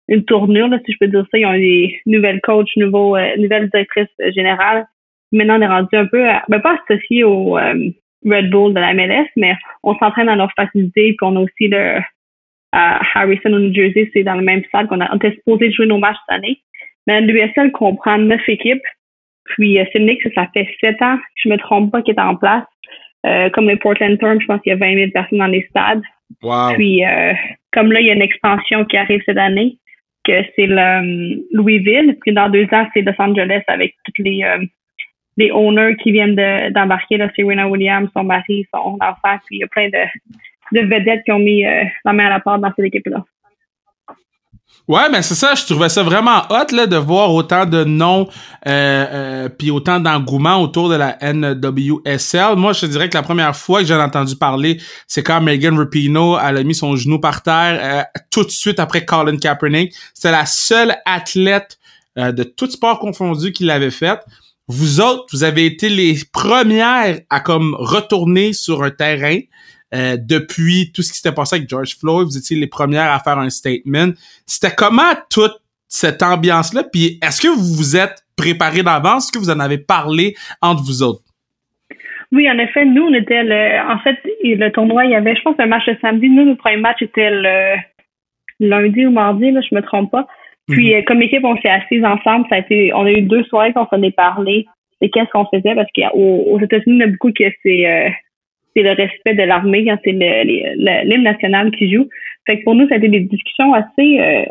une 0.07 0.23
tournure, 0.23 0.69
là, 0.69 0.79
si 0.85 0.93
je 0.93 0.97
peux 0.99 1.07
dire 1.07 1.25
ça. 1.29 1.37
Ils 1.37 1.45
ont 1.45 1.53
des 1.53 1.99
nouvelles 2.05 2.39
coachs, 2.41 2.69
nouveaux, 2.77 3.17
euh, 3.17 3.35
nouvelles 3.37 3.69
directrices 3.69 4.07
générales 4.33 4.85
maintenant, 5.33 5.57
on 5.57 5.61
est 5.61 5.67
rendu 5.67 5.95
un 5.95 6.05
peu, 6.05 6.23
ben, 6.47 6.59
pas 6.59 6.77
associé 6.87 7.23
au 7.23 7.57
euh, 7.57 7.89
Red 8.25 8.49
Bull 8.49 8.73
de 8.73 8.79
la 8.79 8.93
MLS, 8.93 9.27
mais 9.35 9.55
on 9.83 9.95
s'entraîne 9.97 10.27
dans 10.27 10.35
leur 10.35 10.51
facilité, 10.53 11.15
puis 11.17 11.27
on 11.27 11.35
a 11.35 11.41
aussi 11.41 11.67
le 11.67 11.99
à 12.73 12.99
Harrison 13.13 13.53
au 13.53 13.59
New 13.59 13.73
Jersey, 13.73 14.09
c'est 14.13 14.23
dans 14.23 14.33
le 14.33 14.41
même 14.41 14.63
stade 14.65 14.87
qu'on 14.87 14.99
a, 14.99 15.13
on 15.13 15.17
était 15.17 15.33
supposé 15.33 15.71
jouer 15.71 15.85
nos 15.85 15.99
matchs 15.99 16.17
cette 16.27 16.37
année. 16.37 16.59
Mais 17.05 17.21
l'USL 17.21 17.71
comprend 17.71 18.17
neuf 18.17 18.41
équipes. 18.49 18.81
Puis 19.45 19.79
euh, 19.79 19.85
Phoenix, 19.93 20.25
ça 20.33 20.47
fait 20.53 20.67
sept 20.81 20.99
ans, 21.01 21.19
je 21.35 21.49
me 21.49 21.57
trompe 21.57 21.91
pas, 21.91 22.01
qui 22.01 22.11
est 22.11 22.19
en 22.19 22.35
place. 22.35 22.65
Euh, 23.25 23.49
comme 23.51 23.69
les 23.69 23.75
Portland 23.75 24.17
Terms, 24.17 24.41
je 24.41 24.47
pense 24.47 24.59
qu'il 24.61 24.71
y 24.71 24.73
a 24.73 24.77
20 24.77 24.95
000 24.95 25.11
personnes 25.11 25.37
dans 25.37 25.47
les 25.47 25.65
stades. 25.69 26.01
Wow. 26.41 26.73
Puis 26.73 27.05
euh, 27.05 27.33
comme 27.71 27.91
là, 27.91 27.99
il 27.99 28.07
y 28.07 28.09
a 28.09 28.13
une 28.13 28.21
expansion 28.21 28.85
qui 28.85 28.97
arrive 28.97 29.21
cette 29.25 29.37
année, 29.37 29.77
que 30.23 30.41
c'est 30.55 30.65
le 30.67 31.45
Louisville. 31.51 32.17
Puis 32.21 32.33
dans 32.33 32.49
deux 32.49 32.67
ans, 32.71 32.87
c'est 32.93 33.01
Los 33.01 33.13
Angeles 33.19 33.61
avec 33.67 33.95
toutes 34.03 34.17
les 34.17 34.43
les 35.37 35.51
owners 35.51 35.95
qui 36.01 36.11
viennent 36.11 36.35
d'embarquer, 36.71 37.17
là, 37.17 37.29
Serena 37.35 37.67
Williams, 37.67 38.09
son 38.15 38.23
mari, 38.23 38.67
son 38.73 38.97
enfant, 39.01 39.37
puis 39.45 39.57
il 39.57 39.59
y 39.59 39.63
a 39.63 39.67
plein 39.67 39.89
de, 39.89 40.79
de 40.79 40.87
vedettes 40.87 41.23
qui 41.23 41.31
ont 41.31 41.39
mis 41.39 41.65
euh, 41.65 41.83
la 42.05 42.13
main 42.13 42.27
à 42.27 42.29
la 42.29 42.39
porte 42.39 42.61
dans 42.61 42.71
cette 42.75 42.85
équipe-là. 42.85 43.23
Ouais, 44.85 45.09
ben 45.09 45.21
c'est 45.21 45.35
ça, 45.35 45.55
je 45.55 45.65
trouvais 45.65 45.87
ça 45.87 46.03
vraiment 46.03 46.41
hot 46.49 46.75
là, 46.75 46.87
de 46.87 46.97
voir 46.97 47.33
autant 47.33 47.65
de 47.65 47.85
noms 47.85 48.27
euh, 48.67 49.05
euh, 49.13 49.49
puis 49.49 49.71
autant 49.71 50.01
d'engouement 50.01 50.61
autour 50.61 50.89
de 50.89 50.95
la 50.95 51.17
NWSL. 51.21 52.57
Moi, 52.57 52.73
je 52.73 52.81
te 52.81 52.85
dirais 52.87 53.07
que 53.07 53.15
la 53.15 53.23
première 53.23 53.55
fois 53.55 53.79
que 53.79 53.85
j'en 53.85 53.97
ai 53.99 54.03
entendu 54.03 54.35
parler, 54.35 54.81
c'est 55.07 55.23
quand 55.23 55.39
Megan 55.39 55.77
Rapinoe 55.77 56.37
elle 56.43 56.57
a 56.57 56.63
mis 56.63 56.75
son 56.75 56.97
genou 56.97 57.17
par 57.17 57.43
terre 57.43 57.79
euh, 57.81 58.19
tout 58.29 58.43
de 58.43 58.49
suite 58.49 58.77
après 58.77 59.05
Colin 59.05 59.37
Kaepernick. 59.37 59.93
C'était 60.13 60.31
la 60.31 60.45
seule 60.45 60.93
athlète 61.05 61.77
euh, 62.17 62.33
de 62.33 62.43
tout 62.43 62.69
sport 62.69 62.99
confondu 62.99 63.53
qui 63.53 63.63
l'avait 63.63 63.89
faite 63.89 64.19
vous 64.67 65.01
autres, 65.01 65.25
vous 65.33 65.43
avez 65.43 65.65
été 65.65 65.89
les 65.89 66.15
premières 66.31 67.19
à 67.29 67.39
comme 67.39 67.75
retourner 67.77 68.53
sur 68.53 68.83
un 68.83 68.91
terrain 68.91 69.39
euh, 69.93 70.17
depuis 70.17 70.91
tout 70.93 71.01
ce 71.01 71.11
qui 71.11 71.17
s'était 71.17 71.35
passé 71.35 71.57
avec 71.57 71.69
George 71.69 71.97
Floyd. 71.99 72.27
Vous 72.27 72.37
étiez 72.37 72.57
les 72.57 72.67
premières 72.67 73.11
à 73.11 73.19
faire 73.19 73.37
un 73.37 73.49
statement. 73.49 74.13
C'était 74.45 74.73
comment 74.75 75.13
toute 75.29 75.55
cette 75.87 76.23
ambiance-là? 76.23 76.83
Puis 76.91 77.19
est-ce 77.21 77.41
que 77.41 77.49
vous 77.49 77.75
vous 77.75 77.95
êtes 77.97 78.23
préparé 78.35 78.83
d'avance? 78.83 79.25
Est-ce 79.25 79.31
que 79.31 79.39
vous 79.39 79.51
en 79.51 79.59
avez 79.59 79.77
parlé 79.77 80.35
entre 80.61 80.83
vous 80.83 81.03
autres? 81.03 81.21
Oui, 82.31 82.49
en 82.49 82.57
effet, 82.57 82.85
nous, 82.85 83.03
on 83.03 83.13
était 83.13 83.43
le. 83.43 83.91
En 83.91 83.99
fait, 83.99 84.17
le 84.43 84.69
tournoi, 84.69 85.05
il 85.05 85.11
y 85.11 85.15
avait, 85.15 85.35
je 85.35 85.41
pense, 85.43 85.55
un 85.59 85.67
match 85.67 85.85
le 85.85 85.97
samedi. 86.01 86.29
Nous, 86.29 86.45
le 86.45 86.55
premier 86.55 86.77
match 86.77 87.01
était 87.01 87.29
le 87.29 87.75
lundi 88.59 89.05
ou 89.05 89.11
mardi, 89.11 89.51
là, 89.51 89.61
je 89.61 89.75
me 89.75 89.81
trompe 89.81 90.09
pas. 90.11 90.25
Puis, 90.67 90.93
mhm. 90.93 90.99
euh, 90.99 91.01
comme 91.05 91.21
équipe, 91.21 91.43
on 91.43 91.57
s'est 91.57 91.69
assis 91.69 92.05
ensemble. 92.05 92.45
Ça 92.49 92.55
a 92.55 92.59
été, 92.59 92.93
on 92.93 93.05
a 93.05 93.11
eu 93.11 93.21
deux 93.21 93.43
soirées 93.45 93.73
qu'on 93.73 93.87
s'en 93.87 94.01
est 94.01 94.15
parlé 94.15 94.65
de 95.01 95.07
qu'est-ce 95.07 95.29
qu'on 95.31 95.45
faisait 95.45 95.75
parce 95.75 95.89
qu'aux 95.91 96.59
États-Unis, 96.59 96.95
il 96.95 96.99
y 96.99 97.03
a 97.03 97.07
beaucoup 97.07 97.31
que 97.31 97.43
c'est 97.61 97.87
euh, 97.87 98.09
c'est 98.75 98.83
le 98.83 98.91
respect 98.91 99.35
de 99.35 99.43
l'armée 99.43 99.85
quand 99.85 99.97
c'est 100.03 100.13
l'hymne 100.13 101.23
national 101.23 101.71
qui 101.71 101.93
joue. 101.93 102.07
Fait 102.45 102.59
que 102.59 102.63
pour 102.63 102.75
nous, 102.75 102.87
ça 102.87 102.95
a 102.95 102.97
été 102.97 103.09
des 103.09 103.19
discussions 103.19 103.73
assez. 103.73 104.19
Euh, 104.19 104.45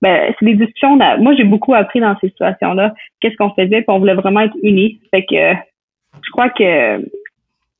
ben, 0.00 0.32
c'est 0.38 0.46
des 0.46 0.54
discussions. 0.54 0.96
Moi, 0.96 1.34
j'ai 1.34 1.44
beaucoup 1.44 1.74
appris 1.74 2.00
dans 2.00 2.16
ces 2.20 2.28
situations-là. 2.28 2.94
Qu'est-ce 3.20 3.36
qu'on 3.36 3.50
faisait, 3.50 3.82
puis 3.82 3.84
on 3.88 3.98
voulait 3.98 4.14
vraiment 4.14 4.40
être 4.40 4.56
unis. 4.62 5.00
Fait 5.12 5.24
que 5.24 5.54
je 6.24 6.30
crois 6.30 6.50
que 6.50 7.04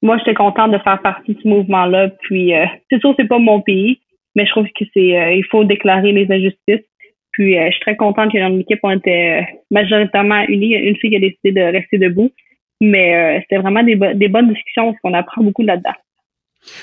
moi, 0.03 0.19
j'étais 0.19 0.35
contente 0.35 0.73
de 0.73 0.79
faire 0.79 1.01
partie 1.01 1.35
de 1.35 1.41
ce 1.41 1.49
mouvement-là. 1.49 2.09
Puis, 2.23 2.53
c'est 2.91 3.01
sûr, 3.01 3.15
c'est 3.17 3.29
pas 3.29 3.39
mon 3.39 3.61
pays, 3.61 4.01
mais 4.35 4.47
je 4.47 4.51
trouve 4.51 4.67
que 4.67 4.85
c'est, 4.95 5.37
il 5.37 5.45
faut 5.51 5.65
déclarer 5.65 6.13
les 6.13 6.31
injustices. 6.31 6.87
Puis 7.33 7.59
euh, 7.59 7.67
je 7.67 7.73
suis 7.73 7.81
très 7.81 7.97
contente 7.97 8.33
que 8.33 8.39
dans 8.39 8.49
l'équipe, 8.49 8.81
on 8.83 8.91
était 8.91 9.47
majoritairement 9.71 10.45
unis. 10.49 10.75
Une 10.75 10.97
fille 10.97 11.11
qui 11.11 11.17
a 11.17 11.21
décidé 11.21 11.53
de 11.53 11.61
rester 11.61 11.99
debout. 11.99 12.31
Mais 12.81 13.15
euh, 13.15 13.41
c'était 13.43 13.59
vraiment 13.59 13.83
des, 13.83 13.97
des 14.15 14.29
bonnes 14.29 14.53
discussions 14.53 14.87
parce 14.87 15.01
qu'on 15.03 15.15
apprend 15.15 15.43
beaucoup 15.43 15.63
là-dedans. 15.63 15.95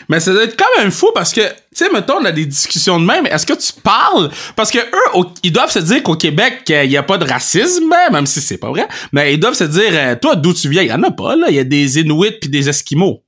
Mais 0.09 0.19
ça 0.19 0.33
doit 0.33 0.43
être 0.43 0.57
quand 0.57 0.81
même 0.81 0.91
fou 0.91 1.07
parce 1.13 1.33
que, 1.33 1.41
tu 1.41 1.47
sais, 1.71 1.85
mettons, 1.93 2.15
on 2.21 2.25
a 2.25 2.31
des 2.31 2.45
discussions 2.45 2.99
de 2.99 3.05
même. 3.05 3.25
Est-ce 3.25 3.45
que 3.45 3.53
tu 3.53 3.81
parles? 3.81 4.29
Parce 4.55 4.71
que 4.71 4.79
eux, 4.79 5.27
ils 5.43 5.51
doivent 5.51 5.69
se 5.69 5.79
dire 5.79 6.03
qu'au 6.03 6.15
Québec, 6.15 6.63
il 6.67 6.89
n'y 6.89 6.97
a 6.97 7.03
pas 7.03 7.17
de 7.17 7.25
racisme, 7.25 7.93
même 8.11 8.25
si 8.25 8.41
c'est 8.41 8.59
pas 8.59 8.69
vrai. 8.69 8.83
Mais 9.13 9.33
ils 9.33 9.39
doivent 9.39 9.53
se 9.53 9.63
dire, 9.63 9.91
euh, 9.93 10.15
toi, 10.21 10.35
d'où 10.35 10.53
tu 10.53 10.69
viens? 10.69 10.81
Il 10.81 10.89
y 10.89 10.93
en 10.93 11.03
a 11.03 11.11
pas, 11.11 11.35
là. 11.35 11.47
Il 11.49 11.55
y 11.55 11.59
a 11.59 11.63
des 11.63 11.99
Inuits 11.99 12.39
puis 12.41 12.49
des 12.49 12.67
Esquimaux. 12.67 13.21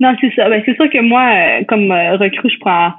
Non, 0.00 0.14
c'est 0.20 0.32
ça. 0.36 0.48
Ben, 0.48 0.62
c'est 0.66 0.76
sûr 0.76 0.88
que 0.90 1.00
moi, 1.00 1.22
euh, 1.22 1.64
comme 1.66 1.90
recrue, 1.90 2.50
je 2.50 2.58
prends. 2.60 2.92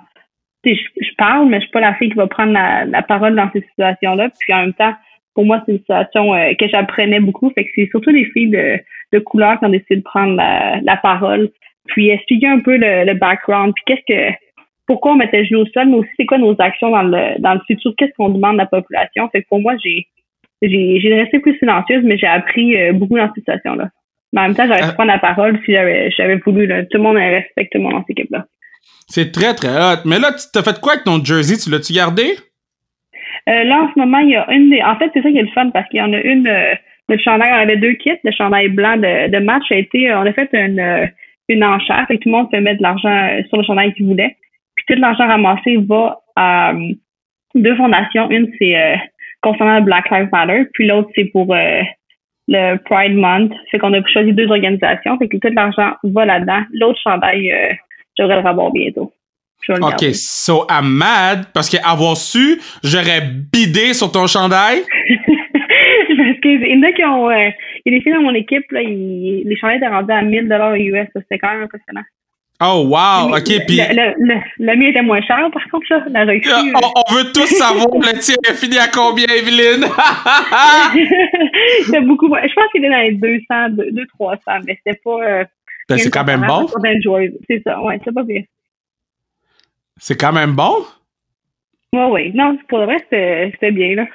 Je, 0.65 0.71
je, 0.73 1.15
parle, 1.17 1.47
mais 1.47 1.57
je 1.57 1.63
suis 1.63 1.71
pas 1.71 1.79
la 1.79 1.95
fille 1.95 2.09
qui 2.09 2.15
va 2.15 2.27
prendre 2.27 2.53
la, 2.53 3.01
parole 3.01 3.35
dans 3.35 3.49
ces 3.51 3.61
situations-là. 3.61 4.29
Puis 4.39 4.53
en 4.53 4.61
même 4.61 4.73
temps, 4.73 4.93
pour 5.33 5.45
moi, 5.45 5.63
c'est 5.65 5.71
une 5.71 5.79
situation 5.79 6.33
que 6.59 6.67
j'apprenais 6.67 7.19
beaucoup. 7.19 7.49
Fait 7.51 7.63
que 7.63 7.71
c'est 7.75 7.87
surtout 7.89 8.09
les 8.09 8.25
filles 8.25 8.49
de, 8.49 8.77
de 9.13 9.19
couleur 9.19 9.57
qui 9.59 9.65
ont 9.65 9.69
décidé 9.69 9.97
de 9.97 10.03
prendre 10.03 10.35
la, 10.35 10.81
la 10.81 10.97
parole 10.97 11.49
puis 11.89 12.09
expliquer 12.09 12.47
un 12.47 12.59
peu 12.59 12.77
le, 12.77 13.13
background, 13.13 13.73
puis 13.75 13.83
qu'est-ce 13.85 14.13
que 14.13 14.35
pourquoi 14.87 15.11
on 15.11 15.15
mettait 15.15 15.39
le 15.39 15.45
genou 15.45 15.61
au 15.61 15.65
sol, 15.67 15.87
mais 15.87 15.97
aussi 15.97 16.09
c'est 16.17 16.25
quoi 16.25 16.37
nos 16.37 16.55
actions 16.59 16.89
dans 16.89 17.03
le 17.03 17.39
dans 17.39 17.53
le 17.53 17.59
futur, 17.67 17.93
qu'est-ce 17.97 18.13
qu'on 18.17 18.29
demande 18.29 18.59
à 18.59 18.63
la 18.63 18.65
population? 18.65 19.29
Fait 19.29 19.43
que 19.43 19.47
pour 19.47 19.59
moi, 19.59 19.75
j'ai 19.83 20.07
j'ai 20.61 20.99
j'ai 20.99 21.13
resté 21.13 21.39
plus 21.39 21.57
silencieuse, 21.57 22.03
mais 22.03 22.17
j'ai 22.17 22.27
appris 22.27 22.75
euh, 22.79 22.93
beaucoup 22.93 23.17
dans 23.17 23.27
cette 23.27 23.45
situation-là. 23.45 23.89
Mais 24.33 24.41
en 24.41 24.43
même 24.45 24.55
temps, 24.55 24.65
j'aurais 24.65 24.79
pu 24.79 24.87
ah. 24.89 24.93
prendre 24.93 25.11
la 25.11 25.19
parole 25.19 25.59
si 25.65 25.73
j'avais 25.73 26.09
j'avais 26.11 26.37
voulu. 26.37 26.65
Là. 26.65 26.83
Tout 26.83 26.97
le 26.97 27.03
monde 27.03 27.17
respecte 27.17 27.71
tout 27.71 27.77
le 27.77 27.83
monde 27.83 27.93
dans 27.93 27.99
cette 28.01 28.11
équipe-là. 28.11 28.45
C'est 29.07 29.31
très, 29.31 29.53
très 29.55 29.69
hot. 29.69 30.01
Mais 30.05 30.19
là, 30.19 30.31
tu 30.33 30.45
t'as 30.53 30.63
fait 30.63 30.79
quoi 30.79 30.93
avec 30.93 31.05
ton 31.05 31.23
jersey? 31.23 31.57
Tu 31.57 31.69
l'as-tu 31.69 31.93
gardé? 31.93 32.35
Euh, 33.47 33.63
là, 33.63 33.83
en 33.83 33.93
ce 33.93 33.99
moment, 33.99 34.19
il 34.19 34.29
y 34.29 34.35
a 34.35 34.51
une 34.51 34.69
des. 34.69 34.83
En 34.83 34.97
fait, 34.97 35.09
c'est 35.13 35.21
ça 35.21 35.31
qui 35.31 35.37
est 35.37 35.43
le 35.43 35.49
fun 35.49 35.69
parce 35.71 35.87
qu'il 35.89 35.99
y 35.99 36.03
en 36.03 36.13
a 36.13 36.19
une. 36.19 36.47
Euh, 36.47 36.75
le 37.07 37.17
chandail, 37.17 37.51
on 37.51 37.63
avait 37.63 37.77
deux 37.77 37.93
kits. 37.93 38.11
Le 38.23 38.31
chandail 38.31 38.69
blanc 38.69 38.97
de, 38.97 39.39
match 39.39 39.63
a 39.71 39.75
été. 39.75 40.13
On 40.13 40.25
a 40.25 40.33
fait 40.33 40.49
une 40.53 41.09
une 41.49 41.63
enchère. 41.63 42.05
et 42.09 42.17
tout 42.19 42.29
le 42.29 42.35
monde 42.35 42.51
peut 42.51 42.61
mettre 42.61 42.77
de 42.77 42.83
l'argent 42.83 43.09
euh, 43.09 43.41
sur 43.49 43.57
le 43.57 43.63
chandail 43.63 43.93
qu'il 43.93 44.05
voulait. 44.05 44.37
Puis 44.75 44.85
tout 44.87 45.01
l'argent 45.01 45.27
ramassé 45.27 45.77
va 45.77 46.19
à 46.35 46.71
euh, 46.71 46.93
deux 47.55 47.75
fondations. 47.75 48.29
Une, 48.29 48.49
c'est 48.57 48.77
euh, 48.77 48.95
concernant 49.41 49.79
le 49.79 49.83
Black 49.83 50.09
Lives 50.11 50.29
Matter, 50.31 50.65
puis 50.73 50.87
l'autre, 50.87 51.09
c'est 51.15 51.25
pour 51.25 51.53
le 52.47 52.75
Pride 52.77 53.15
Month. 53.15 53.51
Fait 53.71 53.79
qu'on 53.79 53.93
a 53.93 54.05
choisi 54.07 54.31
deux 54.33 54.49
organisations. 54.49 55.17
Fait 55.17 55.27
que 55.27 55.37
tout 55.37 55.53
l'argent 55.53 55.93
va 56.03 56.25
là-dedans. 56.25 56.61
L'autre 56.73 56.99
chandail, 57.01 57.51
je 58.27 58.33
le 58.33 58.47
revoir 58.47 58.71
bientôt. 58.71 59.11
OK, 59.69 60.13
so 60.13 60.65
I'm 60.69 60.87
mad 60.87 61.45
parce 61.53 61.69
qu'avoir 61.69 62.17
su, 62.17 62.59
j'aurais 62.83 63.21
bidé 63.21 63.93
sur 63.93 64.11
ton 64.11 64.25
chandail. 64.25 64.79
parce 66.17 66.39
qu'il 66.41 66.67
y 66.67 66.75
en 66.75 66.83
a 66.83 66.91
qui 66.91 67.03
ont 67.03 67.29
il 67.85 67.93
y 67.93 67.95
a 67.95 67.97
des 67.97 68.03
filles 68.03 68.13
dans 68.13 68.21
mon 68.21 68.33
équipe, 68.33 68.69
là, 68.71 68.81
ils, 68.81 69.43
les 69.45 69.57
chandails 69.57 69.77
étaient 69.77 69.87
rendus 69.87 70.11
à 70.11 70.21
1000 70.21 70.51
US. 70.93 71.07
C'était 71.13 71.39
quand 71.39 71.51
même 71.51 71.63
impressionnant. 71.63 72.03
Oh, 72.61 72.89
wow! 72.89 73.37
OK, 73.37 73.65
puis... 73.65 73.77
Le, 73.77 74.13
le, 74.17 74.35
le, 74.59 74.75
mien 74.75 74.89
était 74.89 75.01
moins 75.01 75.21
cher, 75.21 75.49
par 75.53 75.63
contre, 75.71 75.85
là, 75.91 76.03
la 76.09 76.25
recrue. 76.25 76.73
Ah, 76.75 76.91
on, 77.09 77.13
veut 77.13 77.31
tous 77.31 77.45
savoir 77.45 77.87
le 77.93 78.19
tien 78.19 78.35
est 78.49 78.53
fini 78.53 78.77
à 78.77 78.87
combien, 78.87 79.27
Evelyne? 79.27 79.85
c'était 81.85 82.01
beaucoup 82.01 82.27
moins. 82.27 82.41
Je 82.43 82.53
pense 82.53 82.69
qu'il 82.71 82.83
était 82.83 82.91
dans 82.91 82.99
les 82.99 83.13
200, 83.13 83.69
200 83.93 84.07
300, 84.13 84.41
mais 84.67 84.77
c'était 84.83 84.99
pas... 85.01 85.23
Euh, 85.23 85.45
ben, 85.89 85.97
c'est 85.97 86.11
quand 86.11 86.25
même 86.25 86.45
bon. 86.45 86.67
C'est 87.47 87.61
ça, 87.63 87.81
ouais, 87.81 87.99
c'est 88.03 88.13
pas 88.13 88.23
bien. 88.23 88.41
C'est 89.97 90.15
quand 90.15 90.31
même 90.31 90.53
bon? 90.53 90.85
Oui, 91.93 92.03
oui. 92.11 92.31
Non, 92.33 92.57
pour 92.67 92.79
le 92.79 92.85
reste, 92.85 93.07
c'était 93.09 93.71
bien, 93.71 93.95
là. 93.95 94.05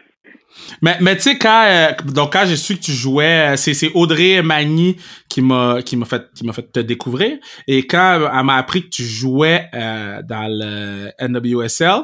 Mais, 0.83 0.97
mais 1.00 1.16
tu 1.16 1.23
sais, 1.23 1.38
quand, 1.38 1.64
euh, 1.66 1.93
donc 2.12 2.33
quand 2.33 2.45
j'ai 2.47 2.57
su 2.57 2.76
que 2.76 2.81
tu 2.81 2.93
jouais, 2.93 3.54
euh, 3.54 3.57
c'est, 3.57 3.90
Audrey 3.95 4.43
Magny 4.43 4.97
qui 5.28 5.43
m'a, 5.43 5.83
qui 5.83 5.97
m'a 5.97 6.07
fait, 6.07 6.23
qui 6.35 6.47
m'a 6.47 6.52
fait 6.52 6.71
te 6.71 6.81
découvrir. 6.81 7.38
Et 7.66 7.87
quand 7.87 8.31
elle 8.33 8.45
m'a 8.45 8.57
appris 8.57 8.83
que 8.83 8.88
tu 8.88 9.02
jouais 9.02 9.69
euh, 9.75 10.23
dans 10.23 10.47
le 10.49 11.11
NWSL, 11.21 12.02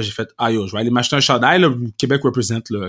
j'ai 0.00 0.10
fait, 0.10 0.28
ah 0.38 0.50
yo, 0.50 0.66
je 0.66 0.72
vais 0.72 0.80
aller 0.80 0.90
m'acheter 0.90 1.16
un 1.16 1.20
chandail, 1.20 1.64
Québec 1.98 2.20
représente, 2.22 2.70
là. 2.70 2.88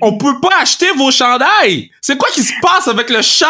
On 0.00 0.16
peut 0.16 0.40
pas 0.40 0.60
acheter 0.60 0.86
vos 0.96 1.10
chandails! 1.10 1.90
C'est 2.00 2.18
quoi 2.18 2.28
qui 2.30 2.42
se 2.42 2.54
passe 2.60 2.88
avec 2.88 3.10
le 3.10 3.22
shop 3.22 3.46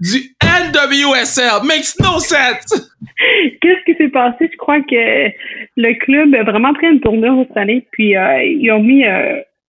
du 0.00 0.34
NWSL? 0.42 1.64
Makes 1.64 1.98
no 2.00 2.18
sense! 2.18 2.90
Qu'est-ce 3.60 3.84
qui 3.84 3.96
s'est 3.96 4.10
passé? 4.10 4.48
Je 4.50 4.56
crois 4.56 4.80
que 4.80 5.30
le 5.76 5.98
club 5.98 6.34
a 6.34 6.42
vraiment 6.44 6.74
pris 6.74 6.86
une 6.86 7.00
tournure 7.00 7.44
cette 7.48 7.56
année, 7.56 7.86
puis 7.92 8.10
ils 8.10 8.70
ont 8.72 8.82
mis 8.82 9.04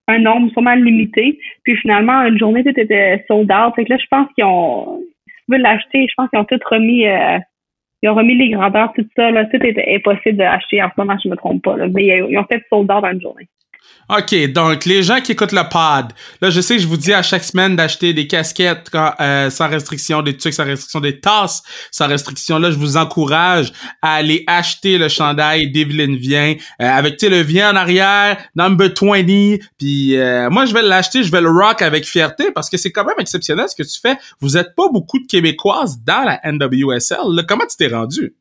un 0.08 0.20
nombre 0.20 0.52
sûrement 0.52 0.76
limité. 0.76 1.40
Puis 1.64 1.76
finalement, 1.78 2.22
une 2.24 2.38
journée, 2.38 2.64
tout 2.64 2.80
était 2.80 3.24
sold 3.28 3.52
out. 3.52 3.76
Fait 3.76 3.86
que 3.86 3.94
là, 3.94 3.98
je 4.00 4.08
pense 4.10 4.28
qu'ils 4.34 4.46
ont, 4.46 5.02
si 5.28 5.34
veux 5.50 5.58
l'acheter, 5.58 6.08
je 6.10 6.14
pense 6.16 6.30
qu'ils 6.30 6.40
ont 6.40 6.46
tout 6.46 6.60
remis, 6.70 7.08
euh, 7.08 7.38
ils 8.02 8.10
ont 8.10 8.16
remis 8.16 8.36
les 8.36 8.50
grandeurs, 8.50 8.94
tout 8.94 9.06
ça. 9.16 9.32
Là, 9.32 9.46
tout 9.46 9.64
était 9.64 9.96
impossible 9.96 10.38
d'acheter 10.38 10.82
en 10.84 10.90
ce 10.90 10.94
moment, 10.98 11.18
je 11.24 11.30
me 11.30 11.36
trompe 11.36 11.64
pas. 11.64 11.78
Là. 11.78 11.88
Mais 11.88 12.06
ils 12.06 12.38
ont 12.38 12.46
fait 12.46 12.64
sold 12.70 12.92
out 12.92 13.02
dans 13.02 13.12
une 13.12 13.22
journée. 13.22 13.48
OK, 14.10 14.54
donc 14.54 14.86
les 14.86 15.04
gens 15.04 15.20
qui 15.20 15.34
écoutent 15.34 15.52
le 15.52 15.64
pod, 15.64 16.14
là 16.42 16.50
je 16.50 16.62
sais 16.62 16.78
que 16.78 16.82
je 16.82 16.88
vous 16.88 16.96
dis 16.96 17.12
à 17.12 17.22
chaque 17.22 17.44
semaine 17.44 17.76
d'acheter 17.76 18.14
des 18.14 18.26
casquettes 18.26 18.90
euh, 19.20 19.50
sans 19.50 19.68
restriction, 19.68 20.22
des 20.22 20.38
trucs 20.38 20.54
sans 20.54 20.64
restriction, 20.64 21.02
des 21.02 21.20
tasses 21.20 21.62
sans 21.92 22.08
restriction. 22.08 22.58
Là, 22.58 22.72
je 22.72 22.78
vous 22.78 22.96
encourage 22.96 23.74
à 24.02 24.14
aller 24.14 24.46
acheter 24.48 24.98
le 24.98 25.10
chandail 25.10 25.72
d'Evelyn 25.72 26.16
Vient 26.16 26.56
euh, 26.82 26.86
avec 26.86 27.22
le 27.22 27.42
Vient 27.42 27.74
en 27.74 27.76
arrière, 27.76 28.38
number 28.56 28.92
20. 28.98 29.58
Puis 29.78 30.16
euh, 30.16 30.50
moi 30.50 30.66
je 30.66 30.74
vais 30.74 30.84
l'acheter, 30.84 31.24
je 31.24 31.32
vais 31.32 31.42
le 31.42 31.50
rock 31.50 31.82
avec 31.82 32.06
fierté 32.06 32.52
parce 32.52 32.70
que 32.70 32.78
c'est 32.78 32.94
quand 32.94 33.04
même 33.04 33.20
exceptionnel 33.20 33.68
ce 33.68 33.76
que 33.76 33.84
tu 33.84 34.00
fais. 34.00 34.16
Vous 34.40 34.56
êtes 34.56 34.74
pas 34.74 34.88
beaucoup 34.90 35.20
de 35.20 35.28
Québécoises 35.28 36.00
dans 36.06 36.24
la 36.24 36.40
NWSL. 36.50 37.46
comment 37.46 37.66
tu 37.66 37.76
t'es 37.76 37.94
rendu? 37.94 38.34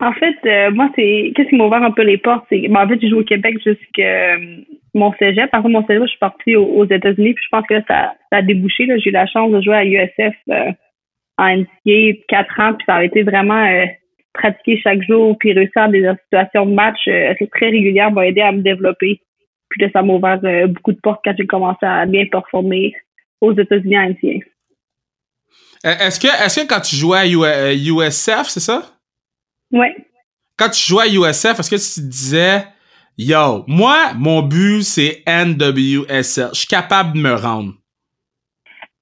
En 0.00 0.12
fait, 0.12 0.36
euh, 0.46 0.70
moi, 0.72 0.90
c'est 0.96 1.32
qu'est-ce 1.34 1.48
qui 1.48 1.56
m'a 1.56 1.66
ouvert 1.66 1.82
un 1.82 1.92
peu 1.92 2.02
les 2.02 2.18
portes, 2.18 2.44
c'est 2.48 2.66
ben, 2.68 2.84
en 2.84 2.88
fait, 2.88 3.00
j'ai 3.00 3.08
joué 3.08 3.20
au 3.20 3.24
Québec 3.24 3.56
jusqu'à 3.64 4.34
euh, 4.34 4.56
mon 4.94 5.12
cégep. 5.14 5.50
Par 5.50 5.62
contre, 5.62 5.74
mon 5.74 5.86
cégep, 5.86 6.02
je 6.02 6.10
suis 6.10 6.18
partie 6.18 6.56
aux, 6.56 6.84
États-Unis, 6.84 7.34
puis 7.34 7.44
je 7.44 7.48
pense 7.50 7.66
que 7.68 7.80
ça, 7.88 8.14
ça 8.30 8.38
a 8.38 8.42
débouché. 8.42 8.86
J'ai 8.98 9.10
eu 9.10 9.12
la 9.12 9.26
chance 9.26 9.52
de 9.52 9.60
jouer 9.60 9.76
à 9.76 9.84
USF 9.84 10.34
euh, 10.50 10.72
en 11.38 11.56
NCA 11.56 12.18
quatre 12.28 12.60
ans, 12.60 12.74
puis 12.74 12.84
ça 12.86 12.96
a 12.96 13.04
été 13.04 13.22
vraiment 13.22 13.64
pratiquer 14.34 14.80
chaque 14.82 15.02
jour, 15.02 15.36
puis 15.38 15.52
réussir 15.52 15.88
des 15.88 16.08
situations 16.24 16.66
de 16.66 16.74
match 16.74 17.08
très 17.52 17.70
régulières 17.70 18.10
m'a 18.10 18.26
aidé 18.26 18.40
à 18.40 18.52
me 18.52 18.62
développer. 18.62 19.20
Puis 19.70 19.82
là, 19.82 19.88
ça 19.92 20.02
m'a 20.02 20.14
ouvert 20.14 20.40
beaucoup 20.68 20.92
de 20.92 21.00
portes 21.02 21.20
quand 21.24 21.34
j'ai 21.38 21.46
commencé 21.46 21.84
à 21.86 22.04
bien 22.06 22.26
performer 22.26 22.94
aux 23.40 23.52
États-Unis 23.52 23.98
en 23.98 24.10
NCA. 24.10 24.44
Est-ce 25.84 26.20
que, 26.20 26.44
est-ce 26.44 26.60
que 26.60 26.68
quand 26.68 26.80
tu 26.80 26.96
jouais 26.96 27.18
à 27.18 27.26
USF, 27.26 28.48
c'est 28.48 28.60
ça? 28.60 28.82
Oui. 29.72 29.86
Quand 30.56 30.68
tu 30.68 30.86
jouais 30.86 31.04
à 31.04 31.08
USF, 31.08 31.58
est-ce 31.58 31.70
que 31.70 31.76
tu 31.76 32.00
te 32.02 32.06
disais, 32.06 32.64
yo, 33.18 33.64
moi, 33.66 34.12
mon 34.16 34.42
but, 34.42 34.82
c'est 34.82 35.22
NWSL. 35.26 36.50
Je 36.52 36.58
suis 36.58 36.68
capable 36.68 37.14
de 37.14 37.18
me 37.18 37.34
rendre? 37.34 37.72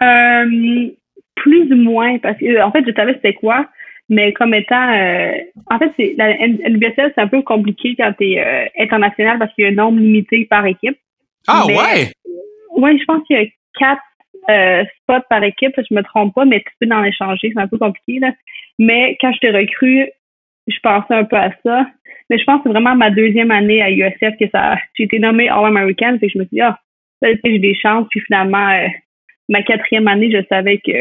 Euh, 0.02 0.90
plus 1.34 1.72
ou 1.72 1.76
moins, 1.76 2.18
parce 2.18 2.38
que, 2.38 2.62
en 2.62 2.70
fait, 2.70 2.84
je 2.86 2.92
savais 2.94 3.14
c'était 3.14 3.34
quoi, 3.34 3.68
mais 4.08 4.32
comme 4.32 4.54
étant, 4.54 4.92
euh, 4.92 5.32
en 5.70 5.78
fait, 5.78 5.92
c'est, 5.96 6.14
la 6.16 6.34
NWSL, 6.46 7.12
c'est 7.14 7.20
un 7.20 7.28
peu 7.28 7.42
compliqué 7.42 7.94
quand 7.96 8.12
tu 8.18 8.32
es 8.32 8.40
euh, 8.40 8.66
international 8.78 9.38
parce 9.38 9.52
qu'il 9.54 9.64
y 9.64 9.66
a 9.66 9.70
un 9.70 9.74
nombre 9.74 9.98
limité 9.98 10.46
par 10.46 10.64
équipe. 10.66 10.96
Ah, 11.46 11.66
ouais? 11.66 12.12
Oui, 12.76 12.98
je 12.98 13.04
pense 13.04 13.26
qu'il 13.26 13.36
y 13.36 13.44
a 13.44 13.46
quatre 13.78 14.02
spots 15.02 15.26
par 15.28 15.42
équipe, 15.44 15.74
je 15.76 15.94
me 15.94 16.02
trompe 16.02 16.34
pas, 16.34 16.44
mais 16.44 16.60
tu 16.60 16.72
peux 16.80 16.94
en 16.94 17.04
échanger, 17.04 17.52
c'est 17.54 17.60
un 17.60 17.68
peu 17.68 17.78
compliqué, 17.78 18.18
là. 18.18 18.32
Mais 18.78 19.16
quand 19.20 19.32
je 19.32 19.38
te 19.38 19.54
recrue, 19.54 20.08
je 20.70 20.80
pensais 20.82 21.14
un 21.14 21.24
peu 21.24 21.36
à 21.36 21.50
ça. 21.64 21.86
Mais 22.28 22.38
je 22.38 22.44
pense 22.44 22.58
que 22.58 22.62
c'est 22.64 22.72
vraiment 22.72 22.94
ma 22.94 23.10
deuxième 23.10 23.50
année 23.50 23.82
à 23.82 23.90
USF 23.90 24.36
que 24.38 24.48
ça 24.52 24.76
j'ai 24.96 25.04
été 25.04 25.18
nommée 25.18 25.48
All-American. 25.48 26.18
et 26.22 26.28
je 26.28 26.38
me 26.38 26.44
suis 26.44 26.56
dit, 26.56 26.60
ah, 26.60 26.78
j'ai 27.22 27.58
des 27.58 27.74
chances. 27.74 28.06
Puis 28.10 28.20
finalement, 28.20 28.70
euh, 28.70 28.86
ma 29.48 29.62
quatrième 29.62 30.08
année, 30.08 30.30
je 30.30 30.44
savais 30.48 30.78
que 30.78 30.92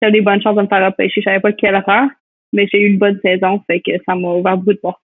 j'avais 0.00 0.12
des 0.12 0.20
bonnes 0.22 0.42
chances 0.42 0.56
de 0.56 0.62
me 0.62 0.66
faire 0.66 0.86
repêcher. 0.86 1.20
Je 1.20 1.24
savais 1.24 1.40
pas 1.40 1.52
quelle 1.52 1.80
faire, 1.84 2.08
mais 2.52 2.66
j'ai 2.72 2.80
eu 2.80 2.88
une 2.88 2.98
bonne 2.98 3.20
saison. 3.22 3.62
Fait 3.66 3.80
que 3.80 3.92
ça 4.06 4.14
m'a 4.14 4.28
ouvert 4.28 4.56
beaucoup 4.56 4.72
de 4.72 4.78
portes. 4.78 5.00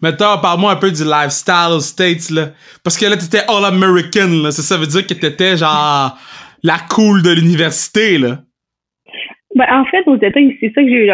Maintenant, 0.00 0.38
parle-moi 0.38 0.72
un 0.72 0.76
peu 0.76 0.90
du 0.90 1.04
lifestyle 1.04 1.72
aux 1.72 1.80
States, 1.80 2.30
là. 2.30 2.48
Parce 2.82 2.96
que 2.96 3.06
là, 3.06 3.16
t'étais 3.16 3.44
All-American, 3.48 4.42
là. 4.42 4.50
Ça, 4.50 4.62
ça 4.62 4.76
veut 4.76 4.86
dire 4.86 5.06
que 5.06 5.14
t'étais 5.14 5.56
genre 5.56 6.16
la 6.62 6.78
cool 6.90 7.22
de 7.22 7.30
l'université, 7.30 8.18
là. 8.18 8.38
Ben, 9.54 9.66
en 9.70 9.84
fait, 9.86 10.06
aux 10.06 10.16
États, 10.16 10.40
c'est 10.60 10.72
ça 10.74 10.82
que 10.82 10.88
j'ai 10.88 11.06
eu. 11.06 11.10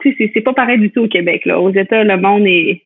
Tu 0.00 0.14
sais, 0.14 0.30
c'est 0.32 0.40
pas 0.40 0.52
pareil 0.52 0.78
du 0.78 0.90
tout 0.90 1.02
au 1.02 1.08
Québec. 1.08 1.44
Là. 1.44 1.60
Aux 1.60 1.70
États, 1.70 2.04
le 2.04 2.16
monde 2.16 2.46
est, 2.46 2.82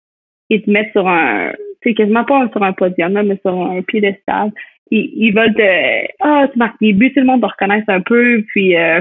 ils 0.50 0.62
te 0.62 0.70
mettent 0.70 0.92
sur 0.92 1.08
un, 1.08 1.52
tu 1.82 1.90
sais, 1.90 1.94
quasiment 1.94 2.24
pas 2.24 2.48
sur 2.50 2.62
un 2.62 2.72
podium, 2.72 3.12
mais 3.12 3.38
sur 3.44 3.60
un 3.60 3.82
piédestal. 3.82 4.52
Ils, 4.90 5.10
ils 5.16 5.34
veulent 5.34 5.54
te, 5.54 6.06
ah, 6.20 6.48
tu 6.52 6.58
marques 6.58 6.80
des 6.80 6.92
buts, 6.92 7.12
tout 7.12 7.20
le 7.20 7.26
monde 7.26 7.40
te 7.40 7.46
reconnaisse 7.46 7.84
un 7.88 8.00
peu, 8.00 8.44
puis, 8.48 8.76
euh, 8.76 9.00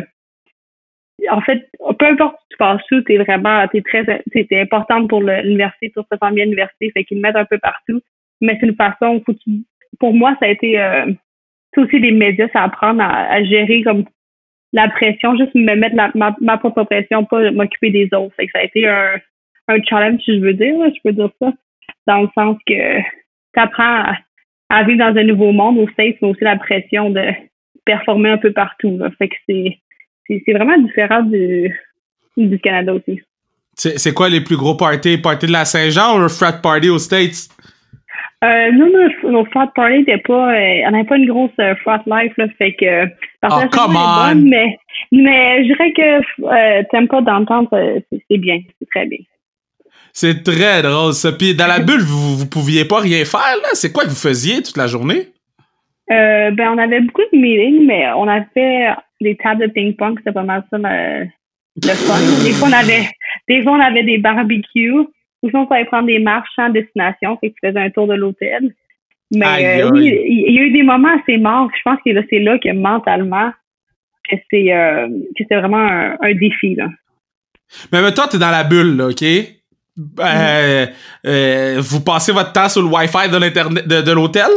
en 1.29 1.41
fait, 1.41 1.69
peu 1.99 2.05
importe 2.05 2.35
où 2.35 2.45
tu 2.49 2.57
passes 2.57 2.91
où, 2.91 3.01
t'es 3.01 3.17
vraiment, 3.17 3.67
t'es 3.67 3.81
très, 3.81 4.03
t'es 4.31 4.59
importante 4.59 5.09
pour 5.09 5.21
l'université, 5.21 5.91
tu 5.91 6.03
te 6.03 6.17
sens 6.21 6.33
bien 6.33 6.45
l'université, 6.45 6.91
fait 6.91 7.03
qu'ils 7.03 7.17
te 7.17 7.21
mettent 7.21 7.35
un 7.35 7.45
peu 7.45 7.59
partout. 7.59 8.01
Mais 8.41 8.57
c'est 8.59 8.67
une 8.67 8.75
façon, 8.75 9.21
faut 9.25 9.35
pour 9.99 10.13
moi, 10.13 10.35
ça 10.39 10.47
a 10.47 10.49
été, 10.49 10.79
euh, 10.79 11.11
aussi 11.77 11.99
les 11.99 12.11
médias, 12.11 12.49
ça 12.51 12.63
apprendre 12.63 13.01
à, 13.01 13.31
à 13.31 13.43
gérer 13.43 13.83
comme 13.83 14.05
la 14.73 14.89
pression, 14.89 15.37
juste 15.37 15.53
me 15.55 15.75
mettre 15.75 15.95
ma, 15.95 16.35
ma, 16.41 16.57
propre 16.57 16.83
pression, 16.83 17.23
pas 17.25 17.51
m'occuper 17.51 17.91
des 17.91 18.09
autres. 18.13 18.35
Que 18.37 18.51
ça 18.51 18.59
a 18.59 18.63
été 18.63 18.87
un, 18.87 19.15
un 19.67 19.81
challenge, 19.83 20.21
si 20.25 20.35
je 20.35 20.41
veux 20.41 20.53
dire, 20.53 20.75
je 20.85 20.99
peux 21.03 21.13
dire 21.13 21.29
ça, 21.39 21.53
dans 22.07 22.21
le 22.21 22.29
sens 22.35 22.57
que 22.67 22.99
tu 22.99 23.59
apprends 23.59 24.03
à, 24.69 24.83
vivre 24.83 24.99
dans 24.99 25.19
un 25.19 25.23
nouveau 25.23 25.51
monde 25.51 25.77
au 25.77 25.87
States, 25.89 26.17
mais 26.21 26.29
aussi 26.29 26.43
la 26.43 26.57
pression 26.57 27.11
de 27.11 27.21
performer 27.85 28.31
un 28.31 28.37
peu 28.37 28.51
partout. 28.51 28.99
Fait 29.19 29.29
que 29.29 29.35
c'est, 29.47 29.79
c'est, 30.27 30.53
vraiment 30.53 30.77
différent 30.79 31.21
du, 31.21 31.71
du 32.35 32.59
Canada 32.59 32.93
aussi. 32.93 33.21
C'est 33.75 34.13
quoi 34.13 34.29
les 34.29 34.41
plus 34.41 34.57
gros 34.57 34.75
parties? 34.75 35.17
Party 35.17 35.47
de 35.47 35.51
la 35.51 35.65
Saint-Jean 35.65 36.17
ou 36.17 36.21
le 36.21 36.29
frat 36.29 36.53
party 36.53 36.89
aux 36.89 36.99
States? 36.99 37.49
Euh, 38.43 38.71
nous, 38.71 38.89
nos, 38.91 39.31
nos 39.31 39.45
frat 39.45 39.71
parties 39.73 39.99
n'étaient 39.99 40.17
pas, 40.17 40.53
euh, 40.53 40.81
on 40.87 40.91
n'avait 40.91 41.05
pas 41.05 41.17
une 41.17 41.27
grosse 41.27 41.51
euh, 41.59 41.75
frat 41.75 42.03
life, 42.05 42.33
là, 42.37 42.47
fait 42.57 42.73
que, 42.73 43.05
oh, 43.49 43.61
come 43.71 43.95
on! 43.95 44.35
mais, 44.35 44.77
mais 45.11 45.63
je 45.63 45.67
dirais 45.67 45.93
que 45.93 46.79
euh, 46.79 46.83
Temple 46.91 47.23
d'entendre, 47.23 47.69
c'est 48.11 48.37
bien, 48.37 48.59
c'est 48.79 48.89
très 48.89 49.05
bien. 49.05 49.19
C'est 50.11 50.43
très 50.43 50.81
drôle, 50.81 51.13
ça. 51.13 51.31
Puis 51.31 51.55
dans 51.55 51.67
la 51.67 51.79
bulle, 51.87 52.01
vous, 52.01 52.37
vous 52.37 52.49
pouviez 52.49 52.85
pas 52.85 52.99
rien 52.99 53.23
faire, 53.23 53.55
là? 53.61 53.69
C'est 53.73 53.93
quoi 53.93 54.03
que 54.03 54.09
vous 54.09 54.15
faisiez 54.15 54.61
toute 54.61 54.77
la 54.77 54.87
journée? 54.87 55.27
Euh, 56.11 56.51
ben, 56.51 56.69
on 56.69 56.77
avait 56.77 56.99
beaucoup 56.99 57.23
de 57.31 57.37
meetings, 57.37 57.85
mais 57.85 58.11
on 58.11 58.27
a 58.27 58.43
fait 58.53 58.89
des 59.21 59.37
tables 59.37 59.61
de 59.61 59.71
ping-pong, 59.71 60.17
c'était 60.17 60.33
pas 60.33 60.43
mal 60.43 60.63
ça, 60.69 60.77
le, 60.77 61.27
fun. 61.93 62.43
Des 62.43 62.51
fois, 62.51 62.67
on 62.67 62.73
avait, 62.73 63.07
des 63.47 63.63
fois, 63.63 63.71
on 63.71 63.79
avait 63.79 64.03
des 64.03 64.17
barbecues. 64.17 65.07
Ou 65.43 65.49
sinon, 65.49 65.63
on 65.63 65.65
pouvait 65.67 65.85
prendre 65.85 66.07
des 66.07 66.19
marches 66.19 66.57
en 66.57 66.69
destination, 66.69 67.37
fait 67.37 67.49
que 67.49 67.55
tu 67.61 67.67
faisais 67.67 67.79
un 67.79 67.89
tour 67.89 68.07
de 68.07 68.15
l'hôtel. 68.15 68.73
Mais 69.31 69.81
euh, 69.81 69.89
oui, 69.91 70.07
il 70.27 70.53
y, 70.53 70.59
a 70.59 70.63
eu 70.63 70.71
des 70.71 70.83
moments 70.83 71.15
assez 71.21 71.37
morts. 71.37 71.69
Je 71.75 71.81
pense 71.83 71.99
que 72.05 72.11
c'est 72.29 72.39
là 72.39 72.57
que 72.59 72.71
mentalement, 72.71 73.51
que 74.29 74.35
c'est 74.49 74.73
euh, 74.73 75.07
vraiment 75.51 76.15
un, 76.21 76.33
défi. 76.33 76.75
Là. 76.75 76.87
Mais, 77.91 78.01
mais 78.01 78.13
toi, 78.13 78.27
t'es 78.27 78.37
dans 78.37 78.51
la 78.51 78.63
bulle, 78.63 78.95
là, 78.95 79.07
OK? 79.07 79.23
Euh, 80.19 80.85
euh, 81.27 81.75
vous 81.79 82.03
passez 82.03 82.31
votre 82.31 82.51
temps 82.51 82.69
sur 82.69 82.81
le 82.81 82.87
Wi-Fi 82.87 83.29
de 83.31 83.37
l'internet 83.37 83.87
de, 83.87 84.11
l'hôtel? 84.11 84.49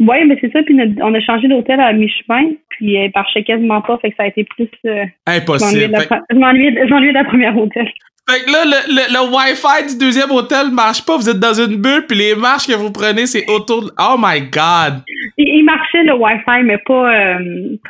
Oui, 0.00 0.24
mais 0.26 0.36
c'est 0.40 0.52
ça. 0.52 0.62
Puis 0.62 0.76
on 1.00 1.14
a 1.14 1.20
changé 1.20 1.46
d'hôtel 1.46 1.78
à 1.78 1.92
mi-chemin, 1.92 2.52
puis 2.70 2.96
elle 2.96 3.12
marchait 3.14 3.44
quasiment 3.44 3.80
pas, 3.80 3.96
fait 3.98 4.10
que 4.10 4.16
ça 4.16 4.24
a 4.24 4.26
été 4.26 4.44
plus. 4.44 4.68
Euh, 4.86 5.04
Impossible. 5.26 5.96
Je 6.30 6.36
m'ennuyais 6.36 6.72
de, 6.72 7.14
la 7.14 7.24
première 7.24 7.56
hôtel. 7.56 7.88
Fait 8.28 8.42
que 8.44 8.50
là, 8.50 8.64
le, 8.64 9.12
le, 9.12 9.34
Wi-Fi 9.34 9.92
du 9.92 9.98
deuxième 9.98 10.30
hôtel 10.30 10.70
marche 10.70 11.04
pas, 11.04 11.16
vous 11.16 11.28
êtes 11.28 11.38
dans 11.38 11.52
une 11.52 11.76
bulle, 11.76 12.06
puis 12.08 12.16
les 12.16 12.34
marches 12.34 12.66
que 12.66 12.72
vous 12.72 12.90
prenez, 12.90 13.26
c'est 13.26 13.48
autour 13.50 13.82
de... 13.82 13.90
Oh 13.98 14.16
my 14.18 14.40
God! 14.40 15.02
Il, 15.36 15.62
marchait 15.64 16.04
le 16.04 16.14
Wi-Fi, 16.14 16.62
mais 16.64 16.78
pas, 16.78 17.38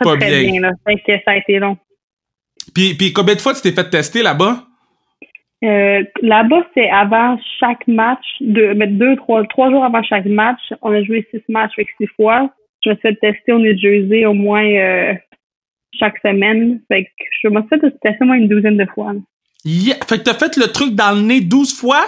pas, 0.00 0.16
très 0.16 0.42
bien. 0.42 0.60
là. 0.60 0.70
Fait 0.84 0.96
que 0.96 1.22
ça 1.24 1.32
a 1.32 1.36
été 1.36 1.58
long. 1.60 1.76
Puis, 2.74 2.94
puis 2.94 3.12
combien 3.12 3.34
de 3.34 3.40
fois 3.40 3.54
tu 3.54 3.62
t'es 3.62 3.70
fait 3.70 3.88
tester 3.88 4.22
là-bas? 4.22 4.64
Euh, 5.64 6.02
là-bas, 6.20 6.66
c'est 6.74 6.90
avant 6.90 7.38
chaque 7.60 7.86
match, 7.86 8.24
deux, 8.40 8.74
deux, 8.74 9.16
trois, 9.16 9.44
trois 9.46 9.70
jours 9.70 9.84
avant 9.84 10.02
chaque 10.02 10.26
match. 10.26 10.60
On 10.82 10.92
a 10.92 11.02
joué 11.02 11.26
six 11.30 11.42
matchs 11.48 11.72
avec 11.78 11.88
six 11.98 12.08
fois. 12.16 12.50
Je 12.84 12.90
me 12.90 12.94
suis 12.96 13.02
fait 13.02 13.14
tester 13.14 13.52
au 13.52 13.58
New 13.58 13.78
Jersey 13.78 14.26
au 14.26 14.34
moins 14.34 14.64
euh, 14.64 15.14
chaque 15.98 16.18
semaine. 16.18 16.80
Fait 16.88 17.04
que 17.04 17.10
je 17.42 17.48
me 17.48 17.60
suis 17.60 17.68
fait 17.68 17.90
tester 18.02 18.18
au 18.20 18.24
moins 18.26 18.36
une 18.36 18.48
douzaine 18.48 18.76
de 18.76 18.86
fois. 18.94 19.14
Fait 19.64 20.18
que 20.18 20.22
t'as 20.22 20.34
fait 20.34 20.56
le 20.56 20.66
truc 20.66 20.94
dans 20.94 21.16
le 21.16 21.22
nez 21.22 21.40
douze 21.40 21.78
fois? 21.78 22.04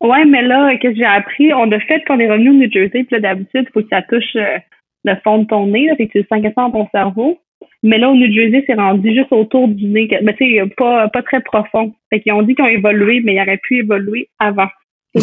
Ouais, 0.00 0.24
mais 0.24 0.42
là, 0.42 0.76
qu'est-ce 0.78 0.94
que 0.94 0.98
j'ai 0.98 1.04
appris? 1.04 1.52
On 1.54 1.70
a 1.70 1.78
fait 1.80 2.02
quand 2.06 2.16
on 2.16 2.20
est 2.20 2.30
revenu 2.30 2.50
au 2.50 2.54
New 2.54 2.70
Jersey, 2.70 3.04
puis 3.04 3.06
là, 3.12 3.20
d'habitude, 3.20 3.66
il 3.68 3.72
faut 3.72 3.82
que 3.82 3.88
ça 3.88 4.02
touche 4.02 4.34
euh, 4.36 4.58
le 5.04 5.14
fond 5.22 5.38
de 5.38 5.46
ton 5.46 5.66
nez, 5.66 5.86
là, 5.86 5.96
fait 5.96 6.06
que 6.06 6.12
tu 6.12 6.18
le 6.18 6.26
sens 6.28 6.42
dans 6.56 6.70
ton 6.70 6.88
cerveau. 6.90 7.38
Mais 7.84 7.98
là, 7.98 8.10
au 8.10 8.14
New 8.14 8.32
Jersey, 8.32 8.64
c'est 8.66 8.74
rendu 8.74 9.14
juste 9.14 9.32
autour 9.32 9.68
du 9.68 9.84
nez. 9.86 10.08
Mais 10.22 10.34
tu 10.34 10.44
sais, 10.44 10.62
pas, 10.76 11.08
pas 11.08 11.22
très 11.22 11.40
profond. 11.40 11.94
Fait 12.10 12.20
qu'ils 12.20 12.32
ont 12.32 12.42
dit 12.42 12.54
qu'ils 12.54 12.64
ont 12.64 12.68
évolué, 12.68 13.20
mais 13.24 13.34
ils 13.34 13.42
auraient 13.42 13.60
pu 13.62 13.78
évoluer 13.78 14.28
avant. 14.38 14.68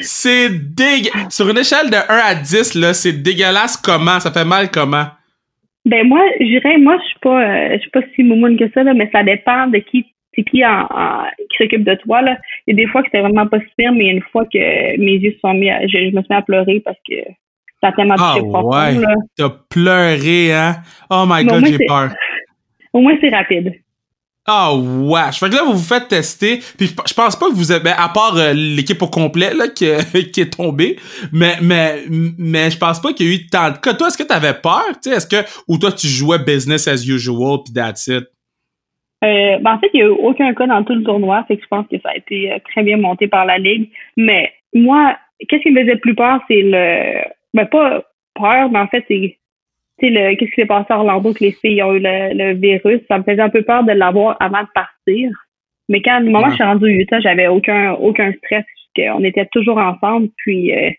c'est 0.00 0.48
dégueu. 0.50 1.10
Sur 1.28 1.48
une 1.48 1.58
échelle 1.58 1.90
de 1.90 1.96
1 1.96 2.00
à 2.08 2.34
10, 2.34 2.74
là, 2.76 2.94
c'est 2.94 3.12
dégueulasse 3.12 3.76
comment? 3.76 4.20
Ça 4.20 4.30
fait 4.30 4.44
mal 4.44 4.70
comment? 4.70 5.06
Ben 5.84 6.06
moi, 6.06 6.20
je 6.38 6.44
dirais, 6.44 6.78
moi, 6.78 6.96
je 6.98 7.08
suis 7.08 7.18
pas, 7.20 7.42
euh, 7.42 7.74
je 7.74 7.80
suis 7.80 7.90
pas 7.90 8.02
si 8.14 8.22
moumoune 8.22 8.56
que 8.56 8.70
ça, 8.72 8.82
là, 8.82 8.94
mais 8.94 9.10
ça 9.12 9.22
dépend 9.24 9.66
de 9.66 9.78
qui, 9.78 10.06
c'est 10.34 10.44
qui 10.44 10.64
en, 10.64 10.86
qui 11.50 11.56
s'occupe 11.58 11.84
de 11.84 11.94
toi, 11.96 12.22
là. 12.22 12.38
Il 12.66 12.76
y 12.76 12.80
a 12.80 12.84
des 12.84 12.90
fois 12.90 13.02
que 13.02 13.08
c'était 13.08 13.20
vraiment 13.20 13.46
pas 13.46 13.58
super, 13.60 13.92
mais 13.92 14.06
une 14.06 14.22
fois 14.22 14.44
que 14.44 14.96
mes 14.98 15.16
yeux 15.16 15.32
se 15.32 15.40
sont 15.40 15.54
mis 15.54 15.70
à, 15.70 15.86
je, 15.86 15.98
je 15.98 16.16
me 16.16 16.22
suis 16.22 16.30
mis 16.30 16.36
à 16.36 16.42
pleurer 16.42 16.80
parce 16.84 16.98
que 17.08 17.16
ça 17.82 17.92
tellement 17.92 18.14
ah, 18.18 18.36
ouais. 18.40 19.04
T'as 19.36 19.50
pleuré, 19.68 20.52
hein? 20.52 20.76
Oh 21.10 21.24
my 21.26 21.44
god, 21.44 21.66
j'ai 21.66 21.84
peur. 21.86 22.10
Au 22.92 23.00
moins, 23.00 23.16
c'est 23.20 23.30
rapide. 23.30 23.74
Ah 24.44 24.74
ouais, 24.74 25.30
je 25.32 25.38
fais 25.38 25.48
que 25.48 25.54
là 25.54 25.62
vous 25.64 25.74
vous 25.74 25.78
faites 25.78 26.08
tester, 26.08 26.58
puis 26.76 26.88
je 26.88 27.14
pense 27.14 27.36
pas 27.36 27.46
que 27.46 27.54
vous 27.54 27.70
avez, 27.70 27.84
ben, 27.84 27.94
à 27.96 28.08
part 28.08 28.36
euh, 28.36 28.52
l'équipe 28.52 29.00
au 29.00 29.06
complet 29.06 29.54
là 29.54 29.68
qui, 29.68 29.84
est 29.84 30.52
tombée, 30.56 30.96
mais 31.32 31.54
mais 31.62 32.02
mais 32.10 32.68
je 32.68 32.76
pense 32.76 33.00
pas 33.00 33.12
qu'il 33.12 33.28
y 33.28 33.30
a 33.30 33.34
eu 33.34 33.46
tant 33.46 33.70
de 33.70 33.78
cas. 33.78 33.94
Toi, 33.94 34.08
est-ce 34.08 34.18
que 34.18 34.24
t'avais 34.24 34.54
peur, 34.54 34.82
est-ce 35.06 35.28
que 35.28 35.48
ou 35.68 35.78
toi 35.78 35.92
tu 35.92 36.08
jouais 36.08 36.40
business 36.40 36.88
as 36.88 37.06
usual 37.06 37.58
puis 37.64 37.72
that's 37.72 38.08
it? 38.08 38.24
Euh, 39.22 39.58
ben 39.60 39.74
en 39.74 39.78
fait, 39.78 39.90
il 39.94 40.00
y 40.00 40.02
a 40.02 40.06
eu 40.06 40.08
aucun 40.08 40.52
cas 40.54 40.66
dans 40.66 40.82
tout 40.82 40.94
le 40.94 41.04
tournoi, 41.04 41.44
fait 41.46 41.56
que 41.56 41.62
je 41.62 41.68
pense 41.68 41.86
que 41.86 42.00
ça 42.00 42.08
a 42.08 42.16
été 42.16 42.52
euh, 42.52 42.58
très 42.72 42.82
bien 42.82 42.96
monté 42.96 43.28
par 43.28 43.46
la 43.46 43.58
ligue. 43.58 43.90
Mais 44.16 44.52
moi, 44.74 45.16
qu'est-ce 45.48 45.62
qui 45.62 45.70
me 45.70 45.82
faisait 45.82 45.96
plus 45.96 46.16
peur, 46.16 46.40
c'est 46.48 46.62
le 46.62 47.22
ben 47.54 47.66
pas 47.66 48.02
peur, 48.34 48.70
mais 48.70 48.80
en 48.80 48.88
fait, 48.88 49.04
c'est 49.06 49.38
le 50.10 50.34
qu'est-ce 50.36 50.50
qui 50.50 50.60
s'est 50.60 50.66
passé 50.66 50.86
à 50.90 50.98
Orlando 50.98 51.32
que 51.32 51.44
les 51.44 51.52
filles 51.52 51.82
ont 51.82 51.94
eu 51.94 52.00
le, 52.00 52.54
virus? 52.54 53.00
Ça 53.08 53.18
me 53.18 53.22
faisait 53.22 53.42
un 53.42 53.50
peu 53.50 53.62
peur 53.62 53.84
de 53.84 53.92
l'avoir 53.92 54.36
avant 54.40 54.62
de 54.62 54.68
partir. 54.74 55.30
Mais 55.88 56.02
quand 56.02 56.20
le 56.20 56.30
moment 56.30 56.46
où 56.46 56.50
je 56.50 56.54
suis 56.54 56.64
rendue 56.64 56.84
au 56.84 56.88
Utah, 56.88 57.20
j'avais 57.20 57.48
aucun 57.48 57.92
aucun 57.92 58.32
stress. 58.32 58.64
On 58.98 59.24
était 59.24 59.46
toujours 59.52 59.78
ensemble. 59.78 60.28
Puis 60.36 60.72
euh, 60.72 60.90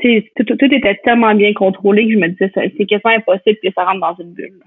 tout, 0.00 0.44
tout, 0.44 0.74
était 0.74 0.98
tellement 1.04 1.34
bien 1.34 1.52
contrôlé 1.52 2.06
que 2.06 2.12
je 2.12 2.18
me 2.18 2.28
disais 2.28 2.50
c'est 2.54 2.86
quasiment 2.86 3.16
impossible 3.16 3.58
que 3.62 3.70
ça 3.74 3.84
rentre 3.84 4.00
dans 4.00 4.24
une 4.24 4.32
bulle. 4.32 4.60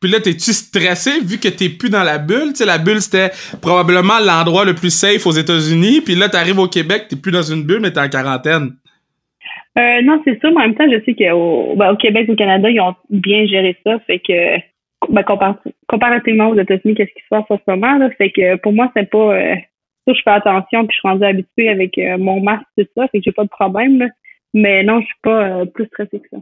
Puis 0.00 0.10
là, 0.10 0.18
t'es-tu 0.18 0.52
stressé 0.52 1.20
vu 1.24 1.38
que 1.38 1.46
t'es 1.46 1.68
plus 1.68 1.88
dans 1.88 2.02
la 2.02 2.18
bulle? 2.18 2.56
Sais, 2.56 2.66
la 2.66 2.78
bulle, 2.78 3.00
c'était 3.00 3.30
probablement 3.60 4.18
l'endroit 4.18 4.64
le 4.64 4.74
plus 4.74 4.92
safe 4.92 5.24
aux 5.26 5.32
États-Unis. 5.32 6.00
Puis 6.00 6.16
là, 6.16 6.28
t'arrives 6.28 6.58
au 6.58 6.66
Québec, 6.66 7.06
t'es 7.08 7.14
plus 7.14 7.30
dans 7.30 7.42
une 7.42 7.62
bulle, 7.62 7.78
mais 7.80 7.92
t'es 7.92 8.00
en 8.00 8.08
quarantaine. 8.08 8.72
Euh, 9.78 10.02
non, 10.02 10.20
c'est 10.24 10.38
ça, 10.40 10.50
mais 10.50 10.56
en 10.56 10.60
même 10.60 10.74
temps, 10.74 10.90
je 10.90 11.02
sais 11.04 11.14
qu'au 11.14 11.74
ben, 11.76 11.92
au 11.92 11.96
Québec, 11.96 12.28
au 12.28 12.36
Canada, 12.36 12.68
ils 12.70 12.80
ont 12.80 12.94
bien 13.08 13.46
géré 13.46 13.76
ça. 13.84 13.98
Fait 14.00 14.18
que 14.18 14.58
ben, 15.08 15.24
comparativement 15.88 16.48
aux 16.48 16.58
États-Unis, 16.58 16.94
qu'est-ce 16.94 17.14
qui 17.14 17.22
se 17.22 17.28
passe 17.30 17.44
en 17.48 17.56
ce 17.56 17.70
moment, 17.70 17.96
là, 17.96 18.10
fait 18.10 18.30
que 18.30 18.56
pour 18.56 18.72
moi, 18.72 18.90
c'est 18.94 19.08
pas 19.08 19.34
euh, 19.34 19.54
ça, 20.06 20.12
je 20.14 20.22
fais 20.22 20.30
attention, 20.30 20.86
puis 20.86 20.94
je 20.94 20.98
suis 20.98 21.08
rendue 21.08 21.24
habituée 21.24 21.68
avec 21.68 21.96
euh, 21.98 22.18
mon 22.18 22.40
masque, 22.40 22.66
tout 22.76 22.86
ça, 22.96 23.08
fait 23.08 23.18
que 23.18 23.24
j'ai 23.24 23.32
pas 23.32 23.44
de 23.44 23.48
problème. 23.48 23.98
Là. 23.98 24.08
Mais 24.54 24.82
non, 24.82 25.00
je 25.00 25.06
suis 25.06 25.20
pas 25.22 25.44
euh, 25.44 25.64
plus 25.64 25.86
stressée 25.86 26.20
que 26.20 26.28
ça. 26.30 26.38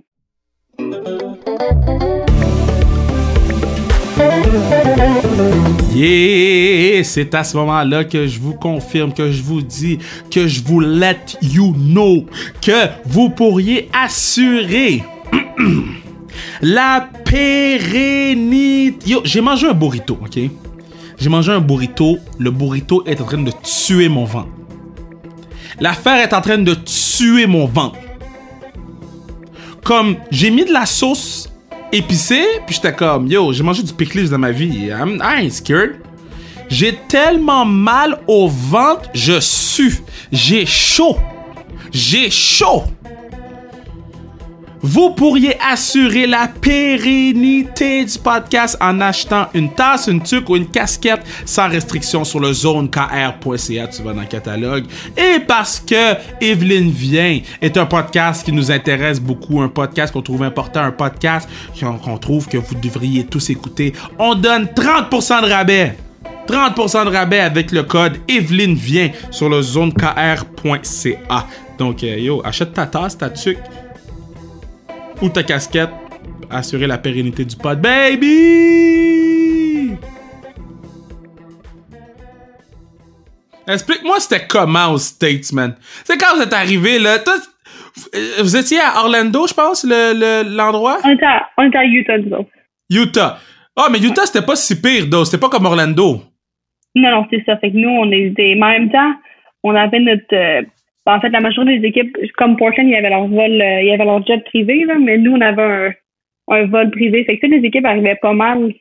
Yeah! 5.94 7.02
C'est 7.04 7.34
à 7.34 7.44
ce 7.44 7.56
moment-là 7.56 8.04
que 8.04 8.26
je 8.26 8.38
vous 8.38 8.54
confirme, 8.54 9.12
que 9.12 9.30
je 9.30 9.42
vous 9.42 9.62
dis, 9.62 9.98
que 10.30 10.46
je 10.46 10.62
vous 10.62 10.80
let 10.80 11.36
you 11.42 11.72
know 11.74 12.26
que 12.62 12.88
vous 13.06 13.30
pourriez 13.30 13.88
assurer 13.92 15.02
la 16.62 17.08
pérennité. 17.24 19.10
Yo, 19.10 19.20
j'ai 19.24 19.40
mangé 19.40 19.66
un 19.68 19.74
burrito, 19.74 20.18
ok? 20.22 20.38
J'ai 21.18 21.28
mangé 21.28 21.52
un 21.52 21.60
burrito. 21.60 22.18
Le 22.38 22.50
burrito 22.50 23.04
est 23.06 23.20
en 23.20 23.24
train 23.24 23.42
de 23.42 23.52
tuer 23.62 24.08
mon 24.08 24.24
ventre. 24.24 24.48
L'affaire 25.80 26.22
est 26.22 26.32
en 26.34 26.40
train 26.40 26.58
de 26.58 26.74
tuer 26.74 27.46
mon 27.46 27.66
ventre. 27.66 27.98
Comme 29.82 30.16
j'ai 30.30 30.50
mis 30.50 30.64
de 30.64 30.72
la 30.72 30.86
sauce 30.86 31.49
épicé, 31.92 32.44
puis 32.66 32.74
j'étais 32.74 32.94
comme, 32.94 33.26
yo, 33.26 33.52
j'ai 33.52 33.62
mangé 33.62 33.82
du 33.82 33.92
pickles 33.92 34.28
dans 34.28 34.38
ma 34.38 34.52
vie. 34.52 34.88
I'm, 34.88 35.20
ain't 35.22 35.52
scared. 35.52 35.96
J'ai 36.68 36.94
tellement 37.08 37.64
mal 37.64 38.20
au 38.28 38.48
ventre, 38.48 39.10
je 39.12 39.40
sue. 39.40 39.98
J'ai 40.30 40.66
chaud. 40.66 41.16
J'ai 41.92 42.30
chaud. 42.30 42.84
Vous 44.82 45.10
pourriez 45.10 45.58
assurer 45.60 46.26
la 46.26 46.48
pérennité 46.48 48.04
du 48.04 48.18
podcast 48.18 48.78
en 48.80 49.00
achetant 49.02 49.48
une 49.52 49.74
tasse, 49.74 50.06
une 50.06 50.22
tuque 50.22 50.48
ou 50.48 50.56
une 50.56 50.68
casquette 50.68 51.20
sans 51.44 51.68
restriction 51.68 52.24
sur 52.24 52.40
le 52.40 52.50
zonekr.ca. 52.52 53.88
Tu 53.88 54.02
vas 54.02 54.14
dans 54.14 54.22
le 54.22 54.26
catalogue. 54.26 54.84
Et 55.18 55.40
parce 55.40 55.80
que 55.80 56.14
Evelyne 56.40 56.90
Vient 56.90 57.40
est 57.60 57.76
un 57.76 57.84
podcast 57.84 58.42
qui 58.42 58.52
nous 58.52 58.70
intéresse 58.70 59.20
beaucoup, 59.20 59.60
un 59.60 59.68
podcast 59.68 60.14
qu'on 60.14 60.22
trouve 60.22 60.42
important, 60.44 60.80
un 60.80 60.92
podcast 60.92 61.46
qu'on 61.78 62.16
trouve 62.16 62.48
que 62.48 62.56
vous 62.56 62.74
devriez 62.74 63.24
tous 63.24 63.50
écouter, 63.50 63.92
on 64.18 64.34
donne 64.34 64.64
30% 64.64 65.42
de 65.42 65.52
rabais. 65.52 65.96
30% 66.48 67.04
de 67.04 67.10
rabais 67.10 67.40
avec 67.40 67.70
le 67.70 67.82
code 67.82 68.16
Evelyne 68.28 68.74
Vient 68.74 69.10
sur 69.30 69.50
le 69.50 69.60
zonekr.ca. 69.60 71.46
Donc, 71.78 72.02
euh, 72.02 72.18
yo, 72.18 72.42
achète 72.44 72.74
ta 72.74 72.86
tasse, 72.86 73.16
ta 73.16 73.30
tuque 73.30 73.58
ou 75.22 75.28
ta 75.28 75.42
casquette 75.42 75.90
assurer 76.50 76.86
la 76.86 76.98
pérennité 76.98 77.44
du 77.44 77.56
pod. 77.56 77.80
Baby! 77.80 78.30
Explique-moi 83.66 84.18
c'était 84.20 84.46
comment 84.48 84.92
aux 84.92 84.98
States, 84.98 85.52
man. 85.52 85.74
C'est 86.04 86.18
quand 86.18 86.34
vous 86.36 86.42
êtes 86.42 86.52
arrivé, 86.52 86.98
là? 86.98 87.18
vous 88.40 88.56
étiez 88.56 88.80
à 88.80 89.00
Orlando, 89.00 89.46
je 89.46 89.54
pense, 89.54 89.84
l'endroit? 89.84 90.98
Le, 91.04 91.08
on, 91.08 91.12
était 91.12 91.26
à, 91.26 91.48
on 91.56 91.68
était 91.68 91.78
à 91.78 91.84
Utah, 91.84 92.18
disons. 92.18 92.46
Utah. 92.90 93.38
Ah, 93.76 93.86
mais 93.90 93.98
Utah, 94.00 94.26
c'était 94.26 94.44
pas 94.44 94.56
si 94.56 94.80
pire, 94.80 95.06
though. 95.08 95.24
C'était 95.24 95.40
pas 95.40 95.48
comme 95.48 95.66
Orlando. 95.66 96.22
Non, 96.94 97.10
non, 97.10 97.26
c'est 97.30 97.44
ça. 97.46 97.56
Fait 97.58 97.70
que 97.70 97.76
nous, 97.76 97.88
on 97.88 98.10
était. 98.10 98.54
Mais 98.56 98.66
en 98.66 98.70
même 98.70 98.90
temps, 98.90 99.14
on 99.62 99.74
avait 99.74 100.00
notre. 100.00 100.34
Euh, 100.34 100.62
en 101.06 101.20
fait, 101.20 101.30
la 101.30 101.40
majorité 101.40 101.78
des 101.78 101.88
équipes, 101.88 102.16
comme 102.36 102.56
Portland, 102.56 102.86
il 102.86 102.92
y 102.92 102.96
avait 102.96 103.10
leur 103.10 103.26
vol, 103.26 103.60
euh, 103.60 103.80
il 103.82 103.86
y 103.86 103.92
avait 103.92 104.04
leur 104.04 104.24
jet 104.26 104.44
privé, 104.44 104.84
là, 104.84 104.96
mais 104.98 105.18
nous, 105.18 105.32
on 105.32 105.40
avait 105.40 105.62
un, 105.62 105.92
un 106.48 106.66
vol 106.66 106.90
privé. 106.90 107.24
Fait 107.24 107.38
que 107.38 107.46
toutes 107.46 107.56
les 107.56 107.66
équipes 107.66 107.86
arrivaient 107.86 108.18
pas 108.20 108.32
mal 108.32 108.72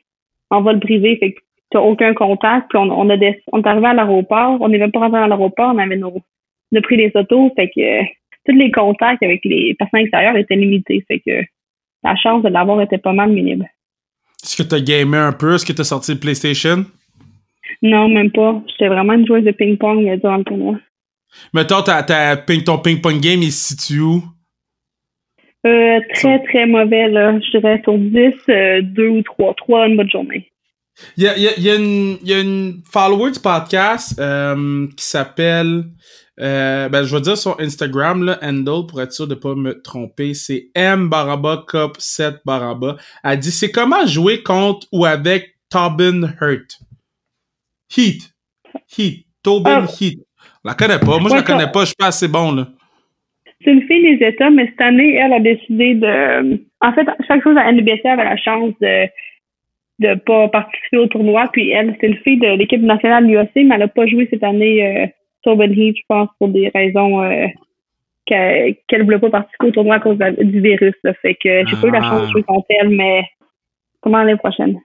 en 0.50 0.62
vol 0.62 0.80
privé. 0.80 1.16
Fait 1.16 1.32
que 1.32 1.40
t'as 1.70 1.80
aucun 1.80 2.14
contact. 2.14 2.68
Puis 2.68 2.78
on, 2.78 2.90
on, 2.90 3.08
a 3.10 3.16
des, 3.16 3.42
on 3.52 3.62
est 3.62 3.66
arrivé 3.66 3.86
à 3.86 3.94
l'aéroport. 3.94 4.58
On 4.60 4.68
n'est 4.68 4.78
même 4.78 4.92
pas 4.92 5.00
rentré 5.00 5.18
à 5.18 5.28
l'aéroport. 5.28 5.72
On 5.74 5.78
avait 5.78 5.96
nos, 5.96 6.22
on 6.72 6.76
a 6.76 6.80
pris 6.82 6.96
les 6.96 7.10
autos. 7.14 7.52
Fait 7.56 7.68
que 7.68 8.02
tous 8.46 8.56
les 8.56 8.70
contacts 8.70 9.22
avec 9.22 9.40
les 9.44 9.74
personnes 9.74 10.00
extérieures 10.00 10.36
étaient 10.36 10.56
limités. 10.56 11.04
Fait 11.08 11.20
que 11.20 11.42
la 12.02 12.16
chance 12.16 12.42
de 12.42 12.48
l'avoir 12.48 12.80
était 12.80 12.98
pas 12.98 13.12
mal 13.12 13.30
minime. 13.30 13.66
Est-ce 14.42 14.56
que 14.56 14.66
t'as 14.66 14.80
gamé 14.80 15.18
un 15.18 15.32
peu? 15.32 15.54
Est-ce 15.54 15.66
que 15.66 15.72
t'as 15.72 15.84
sorti 15.84 16.14
le 16.14 16.18
PlayStation? 16.18 16.84
Non, 17.82 18.08
même 18.08 18.30
pas. 18.30 18.62
J'étais 18.68 18.88
vraiment 18.88 19.12
une 19.12 19.26
joueuse 19.26 19.44
de 19.44 19.52
ping-pong 19.52 20.06
euh, 20.06 20.16
durant 20.16 20.38
le 20.38 20.44
tournoi. 20.44 20.78
Mettons, 21.52 21.82
ping, 22.46 22.64
ton 22.64 22.78
ping-pong 22.78 23.20
game, 23.20 23.42
il 23.42 23.52
se 23.52 23.74
situe 23.74 24.00
où? 24.00 24.22
Euh, 25.66 26.00
très, 26.14 26.42
très 26.44 26.66
mauvais, 26.66 27.08
là. 27.08 27.38
Je 27.40 27.58
dirais 27.58 27.80
sur 27.84 27.98
10, 27.98 28.32
euh, 28.48 28.80
2 28.82 29.08
ou 29.08 29.22
3. 29.22 29.54
3 29.54 29.88
une 29.88 29.96
bonne 29.96 30.10
journée. 30.10 30.50
Il 31.16 31.24
y 31.24 31.28
a, 31.28 31.36
y, 31.38 31.48
a, 31.48 31.58
y, 31.58 31.70
a 31.70 31.76
une, 31.76 32.18
y 32.24 32.32
a 32.32 32.40
une 32.40 32.82
follower 32.90 33.30
du 33.30 33.40
podcast 33.40 34.18
euh, 34.20 34.86
qui 34.96 35.04
s'appelle 35.04 35.84
euh, 36.40 36.88
ben, 36.88 37.04
je 37.04 37.14
vais 37.14 37.20
dire 37.20 37.36
son 37.36 37.54
Instagram, 37.60 38.24
là, 38.24 38.38
handle, 38.42 38.86
pour 38.86 39.02
être 39.02 39.12
sûr 39.12 39.26
de 39.26 39.34
pas 39.34 39.54
me 39.54 39.80
tromper. 39.82 40.32
C'est 40.32 40.70
M 40.74 41.08
Baraba 41.08 41.64
Cop 41.66 41.96
7 41.98 42.36
Baraba. 42.46 42.96
Elle 43.22 43.38
dit, 43.38 43.50
c'est 43.50 43.70
comment 43.70 44.06
jouer 44.06 44.42
contre 44.42 44.86
ou 44.90 45.04
avec 45.04 45.58
Tobin 45.68 46.22
Hurt? 46.40 46.78
Heat. 47.94 48.32
Heat. 48.96 49.26
Tobin 49.42 49.86
ah. 49.86 49.92
Heat. 50.00 50.20
Je 50.64 50.68
la 50.68 50.74
connais 50.74 50.98
pas. 50.98 51.18
Moi, 51.18 51.30
je 51.30 51.36
la 51.36 51.42
connais 51.42 51.70
pas. 51.70 51.80
Je 51.80 51.86
suis 51.86 51.96
pas 51.96 52.06
assez 52.06 52.28
bon, 52.28 52.52
là. 52.52 52.66
C'est 53.62 53.72
une 53.72 53.82
fille 53.82 54.16
des 54.16 54.26
États, 54.26 54.50
mais 54.50 54.66
cette 54.66 54.80
année, 54.80 55.16
elle 55.16 55.34
a 55.34 55.40
décidé 55.40 55.94
de... 55.94 56.64
En 56.80 56.92
fait, 56.92 57.06
chaque 57.28 57.42
chose 57.42 57.56
à 57.58 57.70
NBC 57.70 58.06
avait 58.06 58.24
la 58.24 58.36
chance 58.36 58.72
de 58.80 59.06
de 60.00 60.14
pas 60.14 60.48
participer 60.48 60.96
au 60.96 61.06
tournoi. 61.06 61.48
Puis 61.52 61.70
elle, 61.70 61.96
c'est 62.00 62.08
une 62.08 62.16
fille 62.16 62.38
de 62.38 62.56
l'équipe 62.56 62.82
nationale 62.82 63.30
UAC, 63.30 63.50
mais 63.56 63.74
elle 63.74 63.82
a 63.82 63.88
pas 63.88 64.06
joué 64.06 64.26
cette 64.30 64.42
année 64.42 65.04
euh, 65.04 65.06
Tobin 65.44 65.70
Heat, 65.70 65.96
je 65.96 66.02
pense, 66.08 66.28
pour 66.38 66.48
des 66.48 66.68
raisons 66.74 67.22
euh, 67.22 67.46
qu'elle 68.26 68.76
ne 68.92 69.04
voulait 69.04 69.18
pas 69.18 69.30
participer 69.30 69.66
au 69.66 69.70
tournoi 69.70 69.96
à 69.96 70.00
cause 70.00 70.18
du 70.38 70.60
virus. 70.60 70.94
Là. 71.04 71.12
Fait 71.14 71.34
que 71.34 71.66
j'ai 71.66 71.76
pas 71.76 71.88
eu 71.88 71.90
la 71.90 72.00
chance 72.00 72.26
de 72.26 72.32
jouer 72.32 72.42
contre 72.42 72.66
elle, 72.70 72.88
mais 72.88 73.24
comment 74.00 74.18
l'année 74.18 74.36
prochaine. 74.36 74.78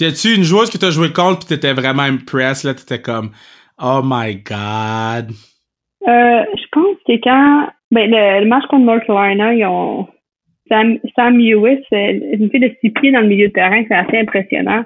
Y 0.00 0.12
tu 0.14 0.34
une 0.34 0.42
joueuse 0.42 0.70
que 0.70 0.78
tu 0.78 0.84
as 0.84 0.90
joué 0.90 1.12
contre 1.12 1.40
tu 1.40 1.46
t'étais 1.46 1.72
vraiment 1.72 2.02
impressed, 2.02 2.64
là, 2.64 2.74
t'étais 2.74 3.00
comme 3.00 3.30
Oh 3.80 4.00
my 4.02 4.36
god. 4.36 5.32
Euh, 6.06 6.44
je 6.56 6.66
pense 6.72 6.96
que 7.06 7.12
quand 7.22 7.68
ben, 7.90 8.10
le, 8.10 8.46
match 8.46 8.64
contre 8.66 8.84
North 8.84 9.04
Carolina, 9.06 9.54
ils 9.54 9.64
ont 9.66 10.08
Sam, 10.68 10.98
Sam 11.14 11.38
Lewis, 11.38 11.84
une 11.92 12.50
fille 12.50 12.60
de 12.60 12.74
six 12.80 12.90
pieds 12.90 13.12
dans 13.12 13.20
le 13.20 13.28
milieu 13.28 13.48
de 13.48 13.52
terrain, 13.52 13.84
c'est 13.88 13.94
assez 13.94 14.18
impressionnant. 14.18 14.84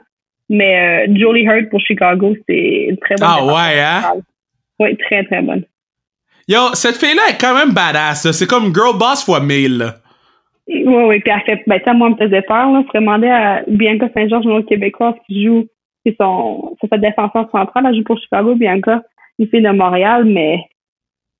Mais 0.48 1.06
euh, 1.08 1.14
Julie 1.14 1.44
Hurt 1.44 1.70
pour 1.70 1.80
Chicago, 1.80 2.34
c'est 2.48 2.86
une 2.90 2.98
très 2.98 3.16
bonne 3.16 3.28
Ah 3.28 3.44
ouais, 3.44 3.80
hein? 3.80 4.20
Oui, 4.78 4.96
très, 4.96 5.24
très 5.24 5.42
bonne. 5.42 5.64
Yo, 6.48 6.74
cette 6.74 6.96
fille-là 6.96 7.22
est 7.30 7.40
quand 7.40 7.54
même 7.54 7.72
badass. 7.72 8.30
C'est 8.30 8.46
comme 8.46 8.72
Girl 8.74 8.96
Boss 8.98 9.24
fois 9.24 9.40
1000. 9.40 9.84
Oui, 10.68 10.84
oui. 10.84 11.20
Puis 11.20 11.32
elle 11.32 11.42
fait, 11.42 11.62
ben, 11.66 11.80
ça, 11.84 11.92
moi, 11.92 12.10
me 12.10 12.16
faisait 12.16 12.42
peur. 12.42 12.70
Là. 12.70 12.84
Je 12.92 12.98
demander 12.98 13.28
à 13.28 13.62
Bianca 13.66 14.08
Saint-Georges, 14.14 14.44
une 14.44 14.52
autre 14.52 14.68
Québécoise 14.68 15.14
qui 15.26 15.44
joue, 15.44 15.66
qui 16.06 16.16
son, 16.20 16.76
c'est 16.80 16.88
fait 16.88 16.98
défenseur 16.98 17.48
central. 17.50 17.86
Elle 17.86 17.96
joue 17.96 18.04
pour 18.04 18.18
Chicago, 18.18 18.54
Bianca, 18.54 19.02
une 19.38 19.46
de 19.46 19.70
Montréal, 19.76 20.24
mais 20.24 20.60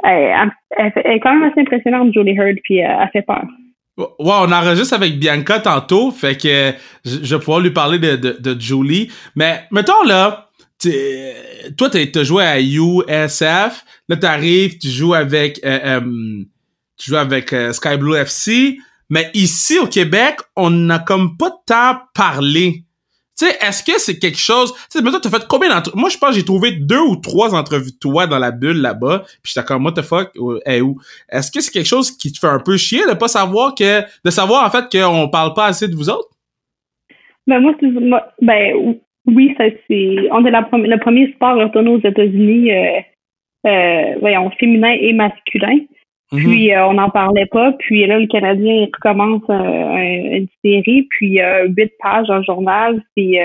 elle, 0.03 0.51
est 0.77 1.21
quand 1.21 1.35
même 1.35 1.51
assez 1.51 1.61
impressionnante, 1.61 2.13
Julie 2.13 2.37
Heard, 2.37 2.57
puis 2.65 2.83
euh, 2.83 2.89
elle 3.01 3.09
fait 3.13 3.23
peur. 3.23 3.45
Ouais, 3.97 4.07
on 4.19 4.53
enregistre 4.53 4.95
avec 4.95 5.19
Bianca 5.19 5.61
tantôt, 5.61 6.11
fait 6.11 6.37
que 6.37 6.73
je, 7.05 7.35
vais 7.35 7.39
pouvoir 7.39 7.61
lui 7.61 7.71
parler 7.71 7.99
de, 7.99 8.61
Julie. 8.61 9.11
Mais 9.35 9.63
mettons 9.71 10.03
là, 10.07 10.51
toi, 11.79 11.89
t'as 11.89 12.23
joué 12.23 12.45
à 12.45 12.61
USF. 12.61 13.85
Là, 14.09 14.17
t'arrives, 14.17 14.77
tu 14.79 14.89
joues 14.89 15.15
avec, 15.15 15.61
euh, 15.65 15.79
euh, 15.83 16.45
tu 16.99 17.11
joues 17.11 17.17
avec 17.17 17.55
Sky 17.73 17.97
Blue 17.97 18.17
FC. 18.17 18.77
Mais 19.09 19.31
ici, 19.33 19.79
au 19.79 19.87
Québec, 19.87 20.41
on 20.57 20.69
n'a 20.69 20.99
comme 20.99 21.39
pas 21.39 21.53
tant 21.67 21.99
parlé. 22.15 22.86
Tu 23.38 23.46
sais, 23.46 23.57
est-ce 23.61 23.83
que 23.83 23.99
c'est 23.99 24.18
quelque 24.18 24.38
chose... 24.38 24.72
Tu 24.72 24.99
sais, 24.99 25.03
mais 25.03 25.11
toi, 25.11 25.20
t'as 25.22 25.31
fait 25.31 25.46
combien 25.46 25.68
d'entrevues? 25.68 26.01
Moi, 26.01 26.09
je 26.09 26.16
pense 26.16 26.35
j'ai 26.35 26.44
trouvé 26.44 26.72
deux 26.72 27.01
ou 27.01 27.16
trois 27.16 27.55
entrevues 27.55 27.92
de 27.92 27.99
toi 27.99 28.27
dans 28.27 28.38
la 28.38 28.51
bulle 28.51 28.81
là-bas. 28.81 29.25
Puis 29.42 29.53
j'étais 29.55 29.66
comme, 29.66 29.85
what 29.85 29.92
the 29.92 30.03
fuck? 30.03 30.33
Hey, 30.64 30.81
où? 30.81 30.99
Est-ce 31.29 31.51
que 31.51 31.61
c'est 31.61 31.70
quelque 31.70 31.87
chose 31.87 32.11
qui 32.11 32.33
te 32.33 32.38
fait 32.38 32.46
un 32.46 32.61
peu 32.61 32.77
chier 32.77 33.07
de 33.07 33.14
pas 33.14 33.29
savoir 33.29 33.75
que... 33.75 34.01
De 34.25 34.31
savoir, 34.31 34.66
en 34.66 34.70
fait, 34.70 34.87
qu'on 34.90 35.29
parle 35.29 35.53
pas 35.53 35.66
assez 35.66 35.87
de 35.87 35.94
vous 35.94 36.09
autres? 36.09 36.31
Ben, 37.46 37.61
moi, 37.61 37.75
c'est... 37.79 37.88
Ben, 38.40 38.96
oui, 39.27 39.55
ça 39.59 39.64
c'est. 39.88 40.29
On 40.31 40.44
est 40.46 40.51
la 40.51 40.68
le 40.72 40.99
premier 40.99 41.33
sport 41.33 41.57
retourné 41.59 41.90
aux 41.90 41.99
États-Unis, 41.99 42.70
euh, 42.72 43.01
euh, 43.66 44.14
voyons, 44.20 44.51
féminin 44.59 44.94
et 45.01 45.12
masculin. 45.12 45.79
Mhm. 46.33 46.41
Puis 46.41 46.73
euh, 46.73 46.87
on 46.87 46.95
n'en 46.95 47.11
parlait 47.11 47.47
pas. 47.47 47.73
Puis 47.79 48.07
là, 48.07 48.19
le 48.19 48.27
Canadien 48.27 48.87
recommence 48.95 49.43
une 49.49 50.49
série, 50.65 51.07
puis 51.11 51.39
huit 51.77 51.93
pages 52.01 52.31
en 52.31 52.43
journal. 52.43 53.03
Puis 53.17 53.39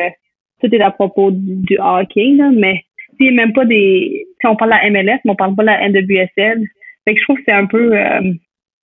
tout 0.62 0.74
est 0.74 0.82
à 0.82 0.92
propos 0.92 1.32
du, 1.32 1.78
hockey, 1.80 2.34
là, 2.36 2.52
mais 2.54 2.84
c'est 3.20 3.32
même 3.32 3.54
pas 3.54 3.66
des. 3.66 4.26
Si 4.40 4.48
on 4.48 4.56
parle 4.56 4.72
de 4.72 4.76
la 4.76 4.90
MLS, 4.90 5.20
mais 5.26 5.32
on 5.32 5.36
parle 5.36 5.56
pas 5.56 5.64
de 5.64 5.68
la 5.68 5.90
NWSL. 5.90 6.64
Fait 7.06 7.14
que 7.14 7.20
je 7.20 7.24
trouve 7.24 7.38
que 7.38 7.44
c'est 7.46 7.52
un 7.52 7.66
peu 7.66 7.92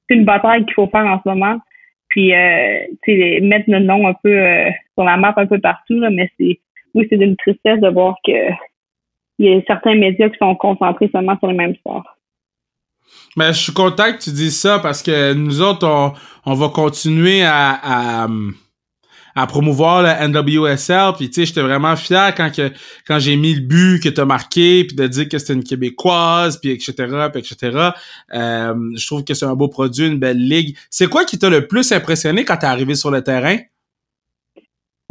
c'est 0.09 0.17
une 0.17 0.25
bataille 0.25 0.65
qu'il 0.65 0.75
faut 0.75 0.89
faire 0.89 1.07
en 1.07 1.21
ce 1.23 1.29
moment. 1.29 1.59
Puis 2.09 2.33
euh, 2.35 2.79
mettre 3.43 3.69
notre 3.69 3.85
nom 3.85 4.07
un 4.07 4.15
peu 4.23 4.39
sur 4.95 5.05
la 5.05 5.17
map 5.17 5.35
un 5.37 5.47
peu 5.47 5.59
partout, 5.59 5.99
là, 5.99 6.11
mais 6.11 6.31
c'est 6.39 6.61
oui, 6.95 7.07
c'est 7.11 7.19
d'une 7.19 7.37
tristesse 7.37 7.81
de 7.81 7.89
voir 7.89 8.17
que 8.25 8.33
il 9.39 9.47
y 9.47 9.55
a 9.55 9.61
certains 9.67 9.95
médias 9.95 10.29
qui 10.29 10.39
sont 10.39 10.55
concentrés 10.57 11.09
seulement 11.13 11.39
sur 11.39 11.49
les 11.49 11.57
mêmes 11.57 11.77
sports. 11.77 12.18
Mais 13.37 13.53
je 13.53 13.59
suis 13.59 13.73
content 13.73 14.13
que 14.13 14.19
tu 14.19 14.31
dises 14.31 14.59
ça 14.59 14.79
parce 14.79 15.03
que 15.03 15.33
nous 15.33 15.61
autres, 15.61 15.87
on, 16.45 16.55
va 16.55 16.69
continuer 16.71 17.43
à, 17.45 18.27
à, 19.37 19.47
promouvoir 19.47 20.03
le 20.03 20.29
NWSL. 20.29 21.13
Puis 21.17 21.29
tu 21.29 21.35
sais, 21.35 21.47
j'étais 21.47 21.61
vraiment 21.61 21.95
fier 21.95 22.35
quand 22.35 22.51
quand 23.07 23.19
j'ai 23.21 23.37
mis 23.37 23.55
le 23.55 23.61
but 23.61 24.03
que 24.03 24.09
t'as 24.09 24.25
marqué, 24.25 24.85
puis 24.85 24.97
de 24.97 25.07
dire 25.07 25.29
que 25.29 25.39
c'était 25.39 25.53
une 25.53 25.63
québécoise, 25.63 26.59
puis 26.61 26.71
etc. 26.71 27.29
Etc. 27.35 27.91
Euh, 28.35 28.75
je 28.97 29.07
trouve 29.07 29.23
que 29.23 29.35
c'est 29.35 29.47
un 29.47 29.55
beau 29.55 29.69
produit, 29.69 30.09
une 30.09 30.19
belle 30.19 30.45
ligue. 30.45 30.77
C'est 30.91 31.09
quoi 31.09 31.25
qui 31.25 31.39
t'a 31.39 31.49
le 31.49 31.69
plus 31.69 31.93
impressionné 31.93 32.45
quand 32.45 32.57
t'es 32.57 32.67
arrivé 32.67 32.97
sur 32.97 33.13
le 33.13 33.23
terrain? 33.23 33.59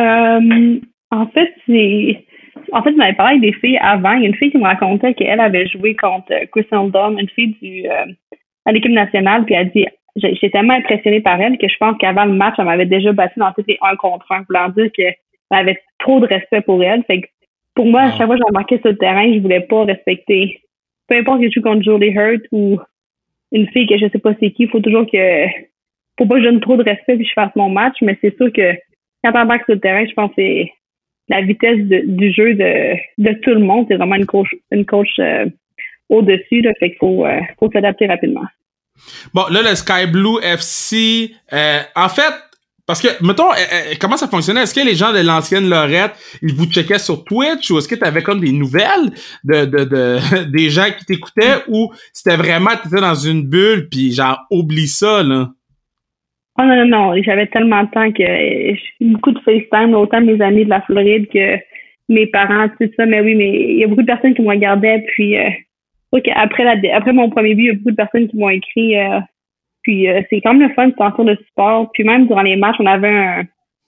Euh, 0.02 0.80
en 1.12 1.28
fait, 1.28 1.54
c'est. 1.66 2.27
En 2.72 2.84
fait, 2.84 2.92
je 2.92 2.98
m'avais 2.98 3.14
parlé 3.14 3.40
des 3.40 3.54
filles 3.54 3.80
avant. 3.82 4.14
Il 4.14 4.24
y 4.24 4.26
a 4.26 4.30
une 4.30 4.36
fille 4.36 4.52
qui 4.52 4.58
me 4.58 4.64
racontait 4.64 5.14
qu'elle 5.14 5.40
avait 5.40 5.68
joué 5.68 5.96
contre 5.96 6.32
euh, 6.32 6.46
Kristen 6.52 6.90
Dom, 6.92 7.18
une 7.20 7.30
fille 7.30 7.56
du 7.62 7.88
euh, 7.90 8.06
à 8.66 8.72
l'équipe 8.72 8.92
nationale, 8.92 9.46
puis 9.46 9.56
elle 9.56 9.72
dit 9.72 9.86
J'étais 10.18 10.50
tellement 10.50 10.74
impressionnée 10.74 11.22
par 11.22 11.40
elle 11.40 11.58
que 11.60 11.68
je 11.68 11.78
pense 11.78 11.96
qu'avant 12.00 12.26
le 12.26 12.34
match, 12.34 12.56
elle 12.58 12.66
m'avait 12.66 12.88
déjà 12.88 13.14
battu 13.14 13.40
dans 13.40 13.52
tous 13.54 13.64
les 13.68 13.78
un 13.82 13.96
contre 13.96 14.32
un, 14.32 14.42
voulant 14.48 14.70
dire 14.70 14.92
qu'elle 14.92 15.16
avait 15.52 15.80
trop 16.00 16.20
de 16.20 16.26
respect 16.26 16.62
pour 16.62 16.84
elle. 16.84 17.04
Fait 17.04 17.22
que 17.22 17.28
pour 17.76 17.86
moi, 17.86 18.02
à 18.02 18.12
chaque 18.12 18.26
fois 18.26 18.36
que 18.36 18.42
j'embarquais 18.42 18.80
sur 18.80 18.90
le 18.90 18.98
terrain, 18.98 19.32
je 19.32 19.40
voulais 19.40 19.62
pas 19.62 19.86
respecter. 19.86 20.60
Peu 21.08 21.18
importe 21.18 21.42
que 21.42 21.48
je 21.48 21.54
joue 21.54 21.62
contre 21.62 21.84
Julie 21.84 22.18
Hurt 22.18 22.42
ou 22.52 22.80
une 23.52 23.68
fille 23.68 23.86
que 23.86 23.98
je 23.98 24.10
sais 24.10 24.20
pas 24.20 24.34
c'est 24.40 24.50
qui, 24.52 24.64
il 24.64 24.70
faut 24.70 24.80
toujours 24.80 25.06
que 25.06 25.46
faut 26.18 26.26
pas 26.26 26.36
que 26.36 26.42
je 26.42 26.50
donne 26.50 26.62
trop 26.62 26.78
de 26.78 26.84
respect 26.84 27.16
puis 27.16 27.26
je 27.26 27.34
fasse 27.34 27.56
mon 27.56 27.70
match, 27.70 27.98
mais 28.02 28.18
c'est 28.20 28.36
sûr 28.38 28.52
que 28.52 28.74
quand 29.24 29.32
t'embarques 29.34 29.66
sur 29.66 29.76
le 29.76 29.80
terrain, 29.80 30.06
je 30.06 30.14
pense 30.14 30.30
que 30.30 30.36
c'est 30.38 30.72
la 31.30 31.42
vitesse 31.42 31.80
du 31.80 32.32
jeu 32.32 32.54
de, 32.54 32.96
de 33.18 33.34
tout 33.42 33.52
le 33.52 33.60
monde. 33.60 33.86
C'est 33.90 33.98
vraiment 33.98 34.16
une 34.16 34.26
coach, 34.26 34.50
une 34.72 34.86
coach 34.86 35.10
euh, 35.20 35.46
au-dessus. 36.10 36.62
Là, 36.62 36.72
fait 36.80 36.90
qu'il 36.90 36.98
faut, 37.00 37.26
euh, 37.26 37.40
faut 37.60 37.70
s'adapter 37.72 38.08
rapidement. 38.08 38.46
Bon, 39.34 39.44
là, 39.52 39.62
le 39.62 39.76
Sky 39.76 40.08
Blue 40.08 40.40
FC, 40.42 41.32
euh, 41.54 41.80
en 41.96 42.10
fait, 42.10 42.34
parce 42.88 43.02
que, 43.02 43.10
mettons, 43.22 43.50
comment 44.00 44.16
ça 44.16 44.30
fonctionnait? 44.30 44.62
Est-ce 44.64 44.74
que 44.74 44.80
les 44.80 44.96
gens 44.96 45.12
de 45.12 45.20
l'ancienne 45.20 45.70
Lorette, 45.70 46.14
ils 46.42 46.54
vous 46.54 46.68
checkaient 46.68 47.00
sur 47.00 47.26
Twitch 47.26 47.70
ou 47.70 47.78
est-ce 47.78 47.88
que 47.88 47.96
tu 47.96 48.04
avais 48.06 48.24
comme 48.24 48.40
des 48.40 48.54
nouvelles 48.54 49.12
de, 49.44 49.66
de, 49.66 49.84
de 49.84 50.44
des 50.52 50.70
gens 50.70 50.88
qui 50.98 51.06
t'écoutaient 51.06 51.64
ou 51.68 51.92
c'était 52.14 52.38
vraiment, 52.38 52.72
tu 52.82 52.88
étais 52.88 53.02
dans 53.02 53.14
une 53.14 53.44
bulle 53.44 53.90
puis 53.90 54.14
genre, 54.14 54.40
oublie 54.50 54.88
ça, 54.88 55.22
là? 55.22 55.50
Oh 56.60 56.64
non, 56.64 56.76
non, 56.76 56.86
non. 56.86 57.22
J'avais 57.22 57.48
tellement 57.48 57.84
de 57.84 57.90
temps 57.92 58.12
que 58.12 58.24
j'ai 58.24 58.80
beaucoup 59.02 59.32
de 59.32 59.40
FaceTime, 59.40 59.94
autant 59.94 60.22
mes 60.22 60.42
amis 60.42 60.66
de 60.66 60.70
la 60.70 60.82
Floride 60.82 61.28
que 61.30 61.58
mes 62.10 62.28
parents, 62.28 62.68
tout 62.80 62.90
ça. 62.98 63.06
Mais 63.06 63.22
oui, 63.22 63.36
mais 63.36 63.50
il 63.50 63.78
y 63.78 63.84
a 63.84 63.88
beaucoup 63.88 64.02
de 64.02 64.08
personnes 64.08 64.34
qui 64.34 64.42
me 64.42 64.50
regardaient. 64.50 65.06
Puis, 65.08 65.38
euh, 65.38 65.50
après, 66.36 66.64
la, 66.64 66.96
après 66.96 67.14
mon 67.14 67.30
premier 67.30 67.54
but, 67.54 67.64
il 67.64 67.68
y 67.68 67.70
a 67.70 67.74
beaucoup 67.74 67.92
de 67.92 67.96
personnes 67.96 68.28
qui 68.28 68.38
m'ont 68.38 68.50
écrit. 68.50 68.98
Euh, 68.98 69.20
puis, 69.84 70.10
euh, 70.10 70.22
c'est 70.30 70.42
quand 70.42 70.54
même 70.54 70.68
le 70.68 70.74
fun 70.74 70.88
de 70.88 70.96
sentir 70.98 71.24
le 71.24 71.38
sport. 71.50 71.92
Puis, 71.94 72.04
même 72.04 72.28
durant 72.28 72.42
les 72.42 72.56
matchs, 72.56 72.78
on 72.80 72.86
avait 72.88 73.08
un, 73.08 73.42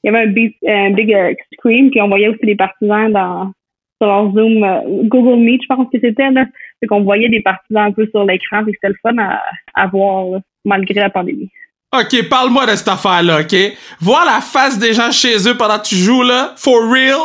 il 0.03 0.11
y 0.11 0.15
avait 0.15 0.27
un 0.27 0.31
big, 0.31 0.53
un 0.67 0.91
big 0.91 1.13
euh, 1.13 1.33
screen. 1.53 1.89
Puis, 1.89 2.01
on 2.01 2.07
voyait 2.07 2.27
aussi 2.27 2.45
les 2.45 2.55
partisans 2.55 3.11
dans, 3.11 3.51
sur 3.99 4.07
leur 4.07 4.31
Zoom, 4.31 4.63
euh, 4.63 4.81
Google 5.05 5.41
Meet, 5.43 5.63
je 5.63 5.67
pense 5.67 5.87
que 5.91 5.99
c'était. 5.99 6.29
là. 6.29 6.45
Fait 6.79 6.87
qu'on 6.87 7.01
voyait 7.01 7.29
des 7.29 7.41
partisans 7.41 7.85
un 7.87 7.91
peu 7.91 8.05
sur 8.07 8.23
l'écran. 8.25 8.63
Puis, 8.63 8.73
c'était 8.75 8.89
le 8.89 8.99
fun 9.01 9.17
à, 9.17 9.41
à 9.73 9.87
voir, 9.87 10.39
malgré 10.65 10.99
la 10.99 11.09
pandémie. 11.09 11.49
OK, 11.91 12.29
parle-moi 12.29 12.67
de 12.67 12.75
cette 12.75 12.87
affaire-là, 12.87 13.41
OK? 13.41 13.55
Voir 13.99 14.23
la 14.23 14.41
face 14.41 14.77
des 14.77 14.93
gens 14.93 15.09
chez 15.11 15.49
eux 15.49 15.57
pendant 15.57 15.79
que 15.79 15.87
tu 15.87 15.95
joues, 15.95 16.21
là, 16.21 16.53
for 16.55 16.87
real? 16.87 17.17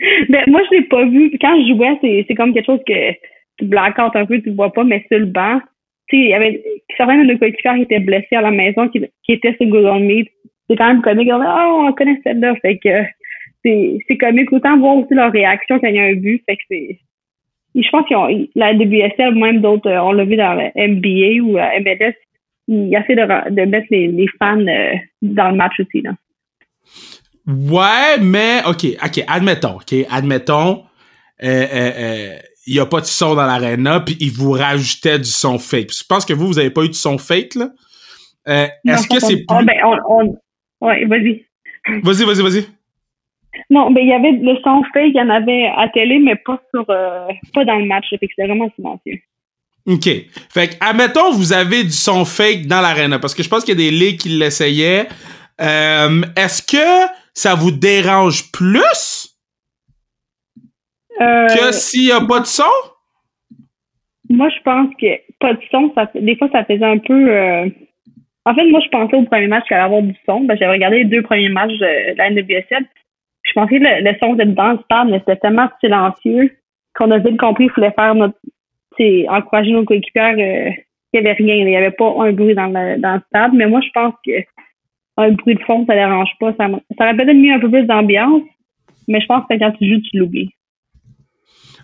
ben, 0.28 0.42
moi, 0.48 0.60
je 0.68 0.76
l'ai 0.76 0.82
pas 0.82 1.04
vu. 1.04 1.30
Quand 1.40 1.54
je 1.62 1.74
jouais, 1.74 2.24
c'est, 2.26 2.34
comme 2.34 2.52
quelque 2.52 2.66
chose 2.66 2.80
que 2.84 3.12
tu 3.58 3.66
blackout 3.66 4.16
un 4.16 4.26
peu, 4.26 4.40
tu 4.42 4.50
vois 4.50 4.72
pas, 4.72 4.82
mais 4.82 5.04
sur 5.08 5.20
le 5.20 5.26
banc, 5.26 5.60
tu 6.08 6.16
sais, 6.16 6.22
il 6.24 6.28
y 6.30 6.34
avait 6.34 6.62
certains 6.96 7.22
de 7.22 7.32
nos 7.32 7.38
coéquipiers 7.38 7.76
qui 7.76 7.82
étaient 7.82 8.00
blessés 8.00 8.34
à 8.34 8.40
la 8.40 8.50
maison, 8.50 8.88
qui, 8.88 9.00
qui 9.24 9.32
étaient 9.32 9.54
sur 9.54 9.66
Google 9.66 10.02
Meet. 10.02 10.28
C'est 10.68 10.76
quand 10.76 10.88
même 10.88 11.02
comique. 11.02 11.28
On 11.32 11.40
oh, 11.40 11.86
on 11.88 11.92
connaît 11.92 12.20
celle-là. 12.24 12.56
Fait 12.56 12.78
que 12.78 13.04
c'est, 13.64 14.16
comique. 14.18 14.52
Autant 14.52 14.76
voir 14.78 14.96
aussi 14.96 15.14
leur 15.14 15.30
réaction 15.30 15.78
quand 15.78 15.86
il 15.86 15.94
y 15.94 16.00
a 16.00 16.04
un 16.04 16.14
but. 16.14 16.42
Fait 16.46 16.56
que 16.56 16.62
c'est, 16.68 16.98
je 17.76 17.88
pense 17.90 18.06
qu'ils 18.06 18.48
la 18.56 18.72
WSL, 18.74 19.34
même 19.36 19.60
d'autres, 19.60 19.90
on 19.90 20.12
l'a 20.12 20.24
vu 20.24 20.36
dans 20.36 20.54
la 20.54 20.72
NBA 20.74 21.42
ou 21.42 21.58
à 21.58 21.78
MLS, 21.80 22.14
il 22.68 22.94
essaie 22.94 23.16
de, 23.16 23.50
de 23.50 23.62
mettre 23.64 23.88
les, 23.90 24.08
les 24.08 24.26
fans 24.38 24.66
euh, 24.66 24.92
dans 25.22 25.50
le 25.50 25.56
match 25.56 25.80
aussi. 25.80 26.02
Là. 26.02 26.12
Ouais, 27.46 28.18
mais 28.20 28.60
OK, 28.66 28.84
OK, 29.04 29.24
admettons, 29.26 29.76
OK, 29.76 29.94
admettons, 30.10 30.84
euh, 31.42 31.46
euh, 31.46 31.90
euh, 31.98 32.36
il 32.66 32.74
y 32.74 32.80
a 32.80 32.86
pas 32.86 33.00
de 33.00 33.06
son 33.06 33.34
dans 33.34 33.46
l'arena, 33.46 34.00
puis 34.00 34.16
il 34.20 34.30
vous 34.30 34.52
rajoutait 34.52 35.18
du 35.18 35.24
son 35.24 35.58
fake. 35.58 35.90
Je 35.90 36.04
pense 36.06 36.26
que 36.26 36.34
vous, 36.34 36.46
vous 36.46 36.58
avez 36.58 36.70
pas 36.70 36.84
eu 36.84 36.88
de 36.88 36.94
son 36.94 37.16
fake, 37.16 37.54
là. 37.54 37.70
Est-ce 38.46 39.08
que 39.08 39.20
c'est 39.20 39.36
plus... 39.36 39.46
Oh, 39.50 39.64
ben, 39.64 39.76
on, 39.84 39.96
on... 40.08 40.86
Ouais, 40.86 41.04
vas-y. 41.06 41.44
Vas-y, 42.02 42.24
vas-y, 42.24 42.42
vas-y. 42.42 42.64
Non, 43.70 43.90
ben 43.90 44.02
il 44.02 44.08
y 44.08 44.12
avait 44.12 44.32
le 44.32 44.56
son 44.62 44.82
fake, 44.92 45.12
il 45.14 45.16
y 45.16 45.20
en 45.20 45.30
avait 45.30 45.66
à 45.74 45.88
télé, 45.88 46.18
mais 46.18 46.36
pas 46.36 46.60
sur 46.72 46.84
euh, 46.88 47.26
pas 47.54 47.64
dans 47.64 47.76
le 47.76 47.86
match, 47.86 48.06
fait 48.10 48.18
que 48.18 48.26
c'était 48.28 48.46
vraiment 48.46 48.70
silencieux. 48.76 49.18
OK. 49.88 50.04
Fait 50.50 50.68
que, 50.68 50.74
admettons, 50.80 51.32
vous 51.32 51.52
avez 51.52 51.82
du 51.82 51.90
son 51.92 52.24
fake 52.24 52.66
dans 52.66 52.80
l'arena, 52.80 53.18
parce 53.18 53.34
que 53.34 53.42
je 53.42 53.48
pense 53.48 53.64
qu'il 53.64 53.78
y 53.80 53.82
a 53.84 53.90
des 53.90 53.96
ligues 53.96 54.18
qui 54.20 54.28
l'essayaient. 54.28 55.08
Euh, 55.60 56.22
Est-ce 56.36 56.62
que 56.62 57.10
ça 57.34 57.54
vous 57.54 57.70
dérange 57.70 58.52
plus 58.52 59.34
Euh, 61.20 61.46
que 61.48 61.72
s'il 61.72 62.04
y 62.04 62.12
a 62.12 62.20
pas 62.20 62.40
de 62.40 62.46
son? 62.46 62.62
Moi, 64.30 64.48
je 64.50 64.62
pense 64.62 64.90
que 65.00 65.06
pas 65.40 65.54
de 65.54 65.60
son, 65.70 65.90
ça, 65.94 66.08
des 66.14 66.36
fois, 66.36 66.48
ça 66.52 66.64
faisait 66.64 66.84
un 66.84 66.98
peu. 66.98 67.30
euh, 67.30 67.66
En 68.44 68.54
fait, 68.54 68.64
moi, 68.70 68.80
je 68.84 68.88
pensais 68.90 69.16
au 69.16 69.24
premier 69.24 69.46
match 69.48 69.66
qu'il 69.66 69.74
allait 69.76 69.86
avoir 69.86 70.02
du 70.02 70.14
son. 70.26 70.42
Ben, 70.42 70.56
j'avais 70.58 70.72
regardé 70.72 70.98
les 70.98 71.04
deux 71.06 71.22
premiers 71.22 71.48
matchs 71.48 71.72
de, 71.72 72.12
de 72.12 72.18
la 72.18 72.30
NWSL. 72.30 72.84
Je 73.44 73.52
pensais 73.54 73.78
que 73.78 73.84
le, 73.84 74.10
le 74.10 74.16
son 74.20 74.34
était 74.34 74.44
dans 74.46 74.72
le 74.72 74.78
stade, 74.84 75.08
mais 75.08 75.18
c'était 75.20 75.36
tellement 75.36 75.68
silencieux 75.80 76.56
qu'on 76.94 77.10
a 77.10 77.18
vite 77.18 77.38
compris 77.40 77.64
qu'il 77.66 77.74
fallait 77.74 77.94
faire 77.98 78.14
notre. 78.14 78.36
Encourager 79.28 79.72
nos 79.72 79.84
coéquipiers 79.84 80.22
euh, 80.22 80.70
qu'il 81.12 81.22
n'y 81.22 81.28
avait 81.28 81.32
rien. 81.32 81.54
Il 81.56 81.66
n'y 81.66 81.76
avait 81.76 81.90
pas 81.90 82.14
un 82.18 82.32
bruit 82.32 82.54
dans 82.54 82.66
le, 82.66 83.00
dans 83.00 83.14
le 83.14 83.20
stade. 83.28 83.52
Mais 83.54 83.66
moi, 83.66 83.80
je 83.80 83.90
pense 83.92 84.14
que 84.24 84.32
un 85.16 85.32
bruit 85.32 85.56
de 85.56 85.62
fond, 85.62 85.84
ça 85.86 85.94
ne 85.94 85.98
dérange 85.98 86.30
pas. 86.38 86.52
Ça, 86.56 86.68
ça 86.96 87.04
aurait 87.04 87.16
peut-être 87.16 87.36
mis 87.36 87.50
un 87.50 87.58
peu 87.58 87.70
plus 87.70 87.84
d'ambiance, 87.84 88.42
mais 89.08 89.20
je 89.20 89.26
pense 89.26 89.44
que 89.50 89.58
quand 89.58 89.72
tu 89.72 89.88
joues, 89.88 90.00
tu 90.00 90.18
l'oublies. 90.18 90.50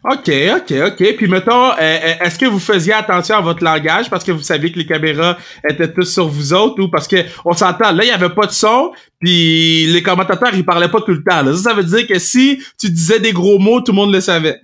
OK, 0.05 0.31
OK, 0.57 0.75
OK. 0.87 1.17
Puis 1.17 1.27
mettons, 1.29 1.71
euh, 1.71 1.77
euh, 1.81 2.25
est-ce 2.25 2.39
que 2.39 2.45
vous 2.45 2.59
faisiez 2.59 2.93
attention 2.93 3.37
à 3.37 3.41
votre 3.41 3.65
langage 3.65 4.11
parce 4.11 4.23
que 4.23 4.33
vous 4.33 4.43
saviez 4.43 4.71
que 4.71 4.79
les 4.79 4.85
caméras 4.85 5.39
étaient 5.69 5.91
tous 5.91 6.05
sur 6.05 6.29
vous 6.29 6.53
autres 6.53 6.83
ou 6.83 6.89
parce 6.89 7.09
que 7.09 7.17
on 7.47 7.55
s'entend, 7.55 7.91
là, 7.91 8.05
il 8.05 8.09
y 8.09 8.13
avait 8.13 8.35
pas 8.35 8.47
de 8.47 8.53
son, 8.53 8.93
puis 9.19 9.87
les 9.87 10.03
commentateurs, 10.03 10.55
ils 10.55 10.65
parlaient 10.65 10.91
pas 10.91 11.01
tout 11.01 11.13
le 11.13 11.25
temps. 11.25 11.43
Là. 11.43 11.55
Ça, 11.55 11.71
ça 11.71 11.75
veut 11.75 11.85
dire 11.85 12.07
que 12.07 12.19
si 12.19 12.63
tu 12.79 12.91
disais 12.91 13.19
des 13.19 13.33
gros 13.33 13.59
mots, 13.59 13.81
tout 13.81 13.93
le 13.93 13.97
monde 13.97 14.13
le 14.13 14.21
savait. 14.21 14.61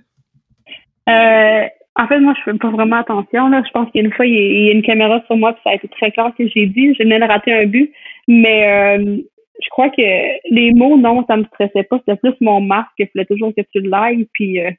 Euh, 1.09 1.65
en 2.01 2.07
fait, 2.07 2.19
moi, 2.19 2.33
je 2.35 2.51
fais 2.51 2.57
pas 2.57 2.71
vraiment 2.71 2.97
attention. 2.97 3.49
Là. 3.49 3.61
Je 3.65 3.71
pense 3.71 3.91
qu'une 3.91 4.11
fois, 4.11 4.25
il 4.25 4.33
y, 4.33 4.69
a, 4.69 4.71
une 4.71 4.81
caméra 4.81 5.21
sur 5.27 5.37
moi, 5.37 5.53
puis 5.53 5.61
ça 5.63 5.69
a 5.71 5.75
été 5.75 5.87
très 5.87 6.11
clair 6.11 6.31
que 6.35 6.47
j'ai 6.47 6.65
dit. 6.65 6.93
Venais 6.93 7.19
de 7.19 7.25
rater 7.25 7.53
un 7.53 7.67
but. 7.67 7.93
Mais 8.27 8.97
euh, 8.97 9.17
je 9.61 9.69
crois 9.69 9.89
que 9.89 10.01
les 10.01 10.71
mots, 10.73 10.97
non, 10.97 11.23
ça 11.27 11.37
me 11.37 11.43
stressait 11.45 11.83
pas. 11.83 11.99
C'était 11.99 12.17
plus 12.17 12.33
mon 12.41 12.59
masque. 12.59 12.89
Il 12.97 13.07
fallait 13.13 13.25
toujours 13.25 13.53
que 13.55 13.61
tu 13.71 13.81
l'ailles. 13.81 14.27
Puis 14.33 14.59
euh, 14.59 14.71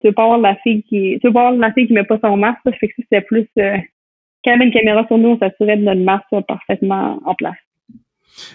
tu 0.00 0.08
veux 0.08 0.12
pas 0.12 0.24
avoir 0.24 0.38
la 0.38 0.56
fille 0.56 0.82
qui. 0.82 1.18
Tu 1.20 1.26
veux 1.26 1.32
pas 1.32 1.48
avoir 1.48 1.58
la 1.58 1.72
fille 1.72 1.86
qui 1.86 1.94
met 1.94 2.04
pas 2.04 2.18
son 2.22 2.36
masque. 2.36 2.58
Ça 2.64 2.72
fait 2.72 2.88
que 2.88 2.94
c'était 2.98 3.22
plus. 3.22 3.46
Euh, 3.58 3.78
quand 4.44 4.50
il 4.50 4.52
y 4.52 4.54
avait 4.56 4.64
une 4.66 4.72
caméra 4.72 5.06
sur 5.06 5.16
nous, 5.16 5.30
on 5.30 5.38
s'assurait 5.38 5.78
de 5.78 5.84
notre 5.84 6.02
masque 6.02 6.26
soit 6.28 6.42
parfaitement 6.42 7.18
en 7.24 7.34
place. 7.34 7.56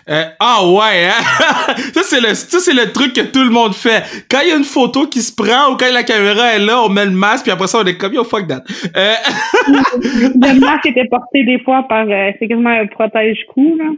Euh, 0.09 0.23
ah 0.39 0.65
ouais, 0.65 1.07
hein? 1.07 1.73
ça 1.93 2.03
c'est 2.03 2.21
le 2.21 2.33
ça 2.33 2.59
c'est 2.59 2.73
le 2.73 2.91
truc 2.91 3.13
que 3.13 3.21
tout 3.21 3.43
le 3.43 3.49
monde 3.49 3.73
fait. 3.73 4.03
Quand 4.29 4.39
il 4.41 4.49
y 4.49 4.51
a 4.51 4.55
une 4.55 4.63
photo 4.63 5.07
qui 5.07 5.21
se 5.21 5.33
prend 5.33 5.71
ou 5.71 5.77
quand 5.77 5.91
la 5.91 6.03
caméra 6.03 6.53
est 6.55 6.59
là, 6.59 6.81
on 6.83 6.89
met 6.89 7.05
le 7.05 7.11
masque 7.11 7.43
puis 7.43 7.51
après 7.51 7.67
ça 7.67 7.79
on 7.79 7.85
est 7.85 7.97
comme 7.97 8.13
yo 8.13 8.23
fuck 8.23 8.47
that. 8.47 8.63
Euh, 8.95 9.13
le 9.67 10.59
masque 10.59 10.85
était 10.85 11.07
porté 11.09 11.43
des 11.43 11.59
fois 11.59 11.83
par. 11.87 12.05
euh, 12.09 12.31
c'est 12.39 12.47
quasiment 12.47 12.69
un 12.69 12.87
protège-cou. 12.87 13.77
là. 13.77 13.91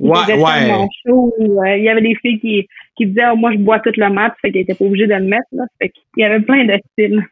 Il 0.00 0.06
Ouais, 0.06 0.34
ouais. 0.34 1.78
il 1.78 1.84
y 1.84 1.88
avait 1.88 2.02
des 2.02 2.16
filles 2.20 2.40
qui, 2.40 2.66
qui 2.96 3.06
disaient 3.06 3.26
oh, 3.32 3.36
moi 3.36 3.52
je 3.52 3.58
bois 3.58 3.78
tout 3.80 3.92
le 3.96 4.08
match, 4.10 4.34
fait 4.42 4.50
qu'elles 4.50 4.62
étaient 4.62 4.74
pas 4.74 4.84
obligées 4.84 5.06
de 5.06 5.14
le 5.14 5.24
mettre. 5.24 5.46
Là. 5.52 5.64
Fait 5.80 5.90
qu'il 5.90 6.22
y 6.22 6.24
avait 6.24 6.40
plein 6.40 6.64
de 6.64 6.74
styles. 6.92 7.24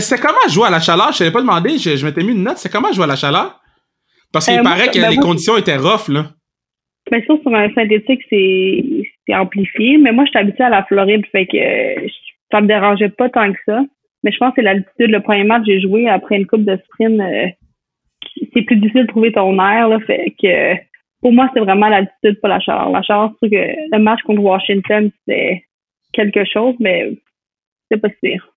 c'est 0.00 0.20
comment 0.20 0.48
jouer 0.48 0.66
à 0.66 0.70
la 0.70 0.80
chaleur? 0.80 1.12
Je 1.12 1.18
t'avais 1.18 1.30
pas 1.30 1.40
demandé, 1.40 1.78
je, 1.78 1.96
je 1.96 2.04
m'étais 2.04 2.22
mis 2.22 2.32
une 2.32 2.42
note. 2.42 2.58
C'est 2.58 2.70
comment 2.72 2.92
jouer 2.92 3.04
à 3.04 3.08
la 3.08 3.16
chaleur? 3.16 3.60
Parce 4.32 4.46
qu'il 4.46 4.60
paraît 4.62 4.88
que 4.90 5.00
ben, 5.00 5.10
les 5.10 5.16
conditions 5.16 5.56
étaient 5.56 5.76
rough, 5.76 6.08
là. 6.08 6.26
Mais 7.10 7.24
ça, 7.26 7.34
sur 7.40 7.54
un 7.54 7.72
synthétique, 7.74 8.22
c'est 8.30 9.12
c'est 9.26 9.34
amplifié. 9.34 9.98
Mais 9.98 10.12
moi, 10.12 10.24
je 10.24 10.30
suis 10.30 10.38
habituée 10.38 10.64
à 10.64 10.70
la 10.70 10.84
Floride, 10.84 11.24
fait 11.32 11.46
que 11.46 11.56
euh, 11.56 12.08
ça 12.50 12.60
me 12.60 12.66
dérangeait 12.66 13.08
pas 13.10 13.28
tant 13.28 13.52
que 13.52 13.58
ça. 13.66 13.84
Mais 14.22 14.32
je 14.32 14.38
pense 14.38 14.50
que 14.50 14.56
c'est 14.56 14.62
l'altitude. 14.62 15.10
Le 15.10 15.20
premier 15.20 15.44
match, 15.44 15.64
j'ai 15.66 15.80
joué 15.80 16.08
après 16.08 16.36
une 16.36 16.46
coupe 16.46 16.64
de 16.64 16.78
sprint. 16.84 17.20
euh, 17.20 17.48
c'est 18.52 18.62
plus 18.62 18.76
difficile 18.76 19.02
de 19.02 19.08
trouver 19.08 19.32
ton 19.32 19.54
air. 19.60 19.88
Là, 19.88 20.00
fait 20.00 20.34
que 20.42 20.74
pour 21.20 21.32
moi, 21.32 21.50
c'est 21.52 21.60
vraiment 21.60 21.88
l'altitude, 21.88 22.40
pas 22.40 22.48
la 22.48 22.60
chaleur. 22.60 22.90
La 22.90 23.02
chaleur, 23.02 23.34
trouve 23.36 23.50
que 23.50 23.56
le 23.56 23.98
match 23.98 24.20
contre 24.22 24.42
Washington, 24.42 25.10
c'était 25.18 25.64
quelque 26.12 26.44
chose, 26.44 26.74
mais 26.80 27.16
c'est 27.90 28.00
pas 28.00 28.08
si 28.08 28.16
pire. 28.22 28.48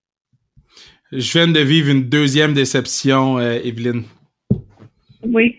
Je 1.10 1.32
viens 1.32 1.48
de 1.48 1.60
vivre 1.60 1.90
une 1.90 2.08
deuxième 2.08 2.52
déception, 2.52 3.38
euh, 3.38 3.58
Evelyne. 3.64 4.02
Oui. 5.22 5.56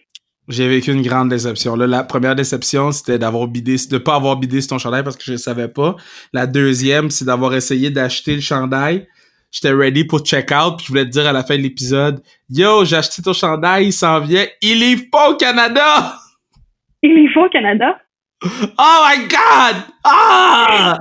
J'ai 0.50 0.68
vécu 0.68 0.92
une 0.92 1.04
grande 1.04 1.30
déception. 1.30 1.76
Là, 1.76 1.86
la 1.86 2.04
première 2.04 2.36
déception, 2.36 2.92
c'était 2.92 3.20
d'avoir 3.20 3.48
bidé, 3.48 3.76
de 3.90 3.98
pas 4.00 4.16
avoir 4.16 4.36
bidé 4.36 4.62
sur 4.62 4.72
ton 4.72 4.78
chandail 4.80 5.04
parce 5.04 5.16
que 5.16 5.24
je 5.24 5.34
ne 5.34 5.38
savais 5.38 5.68
pas. 5.68 5.96
La 6.34 6.48
deuxième, 6.48 7.12
c'est 7.12 7.26
d'avoir 7.26 7.54
essayé 7.54 7.92
d'acheter 7.92 8.36
le 8.36 8.42
chandail. 8.42 9.08
J'étais 9.52 9.72
ready 9.72 10.06
pour 10.06 10.20
check 10.20 10.52
out, 10.52 10.78
puis 10.78 10.86
je 10.88 10.92
voulais 10.92 11.06
te 11.06 11.10
dire 11.12 11.28
à 11.28 11.34
la 11.34 11.44
fin 11.44 11.56
de 11.58 11.62
l'épisode, 11.62 12.22
yo, 12.50 12.86
j'ai 12.86 12.98
acheté 12.98 13.22
ton 13.22 13.34
chandail, 13.34 13.88
il 13.88 13.94
s'en 13.94 14.20
vient, 14.20 14.46
il 14.62 14.80
livre 14.80 15.04
pas 15.12 15.32
au 15.32 15.36
Canada! 15.36 16.16
Il 17.02 17.18
est 17.18 17.34
faux 17.34 17.46
au 17.46 17.50
Canada? 17.50 17.98
Oh 18.44 19.06
my 19.08 19.28
god! 19.28 19.84
Ah! 20.04 20.98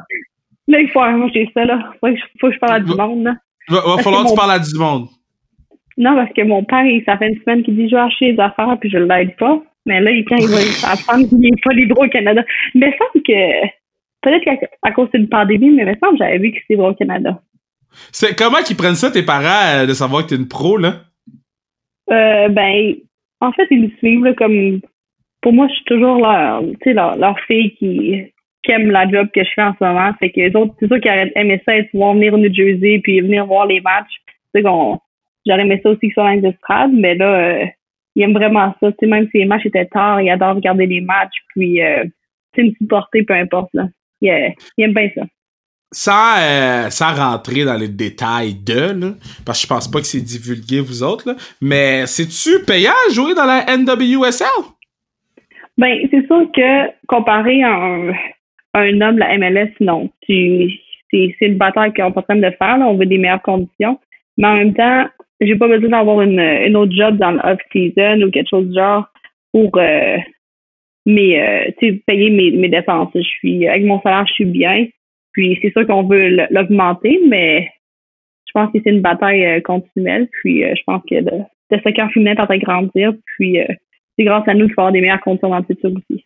Là, 0.69 0.81
il 0.81 0.89
faut 0.93 1.01
arranger 1.01 1.51
ça, 1.53 1.65
là. 1.65 1.91
Faut 1.99 2.07
que 2.07 2.15
je, 2.17 2.23
faut 2.41 2.49
que 2.49 2.55
je 2.55 2.59
parle 2.61 2.75
à 2.75 2.81
du 2.81 2.95
monde, 2.95 3.25
là. 3.25 3.35
Va, 3.69 3.81
falloir 4.03 4.23
que 4.23 4.29
tu 4.29 4.33
mon- 4.33 4.37
parles 4.37 4.53
à 4.53 4.59
du 4.61 4.75
monde. 4.77 5.09
Non, 5.99 6.15
parce 6.15 6.33
que 6.33 6.43
mon 6.43 6.63
père, 6.65 6.85
il, 6.87 7.03
ça 7.05 7.19
fait 7.19 7.29
une 7.29 7.41
semaine 7.43 7.63
qu'il 7.63 7.77
dit 7.77 7.89
je 7.89 7.97
vais 7.97 8.01
acheter 8.03 8.33
des 8.33 8.41
affaires 8.41 8.77
puis 8.81 8.89
je 8.89 8.99
l'aide 8.99 9.37
pas. 9.37 9.61
Mais 9.85 10.01
là, 10.01 10.11
il- 10.13 10.25
quand 10.25 10.37
il 10.37 10.47
va 10.49 10.93
apprendre 10.93 11.29
qu'il 11.29 11.39
n'est 11.39 11.51
pas 11.63 11.73
libre 11.75 11.99
au 12.01 12.09
Canada. 12.09 12.43
Mais 12.75 12.87
il 12.87 12.91
me 12.91 12.97
semble 12.97 13.25
que 13.27 13.67
peut-être 14.23 14.45
qu'à 14.45 14.67
à 14.83 14.93
cause 14.93 15.11
d'une 15.13 15.29
pandémie, 15.29 15.71
mais 15.71 15.83
il 15.83 15.89
me 15.89 15.95
semble 16.03 16.19
que 16.19 16.25
j'avais 16.25 16.39
vu 16.39 16.53
que 16.53 16.59
c'est 16.67 16.75
libre 16.75 16.91
au 16.91 16.95
Canada. 16.95 17.41
C'est 18.13 18.39
comment 18.39 18.59
qu'ils 18.65 18.77
prennent 18.77 18.95
ça, 18.95 19.11
tes 19.11 19.25
parents, 19.25 19.67
euh, 19.83 19.87
de 19.87 19.93
savoir 19.95 20.23
que 20.25 20.29
t'es 20.31 20.37
une 20.37 20.47
pro, 20.49 20.77
là? 20.77 20.95
Euh, 22.11 22.49
ben, 22.49 22.95
en 23.41 23.53
fait, 23.53 23.67
ils 23.71 23.83
me 23.83 23.89
suivent 23.99 24.25
là, 24.25 24.35
comme 24.35 24.81
pour 25.41 25.53
moi, 25.53 25.67
je 25.69 25.75
suis 25.75 25.85
toujours 25.85 26.19
leur, 26.19 26.63
leur, 26.87 27.17
leur 27.17 27.41
fille 27.41 27.75
qui, 27.77 28.25
qui 28.63 28.73
aime 28.73 28.91
la 28.91 29.09
job 29.09 29.29
que 29.35 29.43
je 29.45 29.51
fais 29.55 29.63
en 29.63 29.75
ce 29.79 29.85
moment. 29.85 30.13
Fait 30.19 30.31
que 30.31 30.41
les 30.41 30.55
autres, 30.57 30.75
c'est 30.81 30.87
sûr 30.87 31.01
qu'ils 31.01 31.33
aimé 31.37 31.63
ça, 31.65 31.77
être 31.77 31.91
pouvoir 31.91 32.15
venir 32.15 32.35
au 32.35 32.39
New 32.39 32.53
Jersey 32.53 33.01
puis 33.03 33.21
venir 33.21 33.47
voir 33.47 33.67
les 33.67 33.81
matchs. 33.81 34.15
Tu 34.27 34.33
sais 34.55 34.63
qu'on, 34.63 34.99
j'aurais 35.47 35.63
aimé 35.63 35.81
ça 35.83 35.91
aussi 35.91 36.13
dans 36.17 36.29
les 36.29 36.47
estrades, 36.47 36.93
mais 36.93 37.15
là, 37.15 37.35
euh, 37.35 37.67
ils 38.15 38.23
aiment 38.23 38.35
vraiment 38.35 38.75
ça. 38.81 38.91
Tu 38.93 38.97
sais, 39.01 39.07
même 39.07 39.29
si 39.31 39.39
les 39.39 39.45
matchs 39.45 39.67
étaient 39.67 39.87
tard, 39.87 40.21
ils 40.21 40.31
adorent 40.31 40.57
regarder 40.57 40.87
les 40.87 41.01
matchs, 41.01 41.37
puis 41.49 41.83
euh, 41.83 42.05
tu 42.53 42.63
sais, 42.63 42.69
me 42.69 42.73
supporter, 42.75 43.23
peu 43.23 43.35
importe, 43.35 43.71
là. 43.75 43.87
Ils, 44.21 44.31
euh, 44.31 44.49
aiment 44.79 44.95
bien 44.95 45.11
ça. 45.15 45.23
Sans, 45.91 46.37
euh, 46.39 46.91
sans 46.91 47.15
rentrer 47.15 47.65
dans 47.65 47.79
les 47.79 47.89
détails 47.89 48.55
de, 48.55 49.01
là, 49.01 49.13
parce 49.47 49.61
que 49.61 49.69
je 49.69 49.69
pense 49.69 49.91
pas 49.91 50.01
que 50.01 50.07
c'est 50.07 50.21
divulgué, 50.21 50.81
vous 50.81 51.03
autres, 51.03 51.31
là, 51.31 51.37
mais 51.63 52.07
c'est-tu 52.07 52.65
payant 52.67 52.93
à 53.09 53.13
jouer 53.13 53.35
dans 53.35 53.47
la 53.47 53.65
NWSL? 53.65 54.47
Ben, 55.79 55.97
c'est 56.11 56.27
sûr 56.27 56.51
que 56.53 56.91
comparé 57.07 57.63
à 57.63 57.71
un, 57.71 58.13
un 58.75 59.01
homme, 59.01 59.19
la 59.19 59.39
MLS, 59.39 59.73
non. 59.81 60.11
C'est, 60.27 60.69
c'est 61.11 61.37
une 61.41 61.57
bataille 61.57 61.93
qu'on 61.95 62.13
est 62.13 62.19
en 62.19 62.23
train 62.23 62.37
de 62.37 62.51
faire. 62.59 62.79
Là. 62.79 62.87
On 62.87 62.97
veut 62.97 63.07
des 63.07 63.19
meilleures 63.19 63.43
conditions. 63.43 63.99
Mais 64.37 64.49
en 64.49 64.57
même 64.57 64.75
temps, 64.75 65.07
j'ai 65.41 65.57
pas 65.57 65.69
besoin 65.69 65.91
d'avoir 65.91 66.21
une, 66.23 66.41
une 66.41 66.77
autre 66.77 66.93
job 66.93 67.17
dans 67.17 67.31
l'off-season 67.31 68.23
ou 68.23 68.31
quelque 68.31 68.49
chose 68.51 68.67
du 68.69 68.75
genre 68.75 69.07
pour 69.53 69.71
euh, 69.79 70.17
mes, 71.09 71.41
euh, 71.41 71.71
payer 72.07 72.31
mes, 72.31 72.51
mes 72.53 72.69
dépenses. 72.69 73.11
Je 73.15 73.21
suis 73.21 73.67
avec 73.67 73.85
mon 73.85 74.01
salaire, 74.03 74.27
je 74.27 74.35
suis 74.35 74.45
bien. 74.45 74.87
Puis 75.33 75.59
c'est 75.63 75.73
sûr 75.73 75.87
qu'on 75.87 76.05
veut 76.05 76.47
l'augmenter, 76.51 77.21
mais 77.29 77.71
je 78.47 78.53
pense 78.53 78.73
que 78.73 78.79
c'est 78.85 78.91
une 78.91 79.01
bataille 79.01 79.45
euh, 79.45 79.61
continuelle. 79.61 80.29
Puis 80.41 80.63
je 80.63 80.83
pense 80.87 81.03
que 81.09 81.17
le, 81.17 81.45
le 81.71 81.81
soccer 81.81 82.11
féminin 82.13 82.33
est 82.33 82.41
en 82.41 82.47
train 82.47 82.59
de 82.59 82.65
grandir. 82.65 83.13
Puis 83.37 83.61
euh, 83.61 83.67
c'est 84.17 84.25
grâce 84.25 84.47
à 84.49 84.55
nous 84.55 84.67
qu'il 84.67 84.75
faut 84.75 84.83
avoir 84.83 84.93
des 84.93 85.01
meilleures 85.01 85.21
conditions 85.21 85.51
dans 85.51 85.59
le 85.59 85.65
futur 85.65 85.91
aussi. 85.91 86.25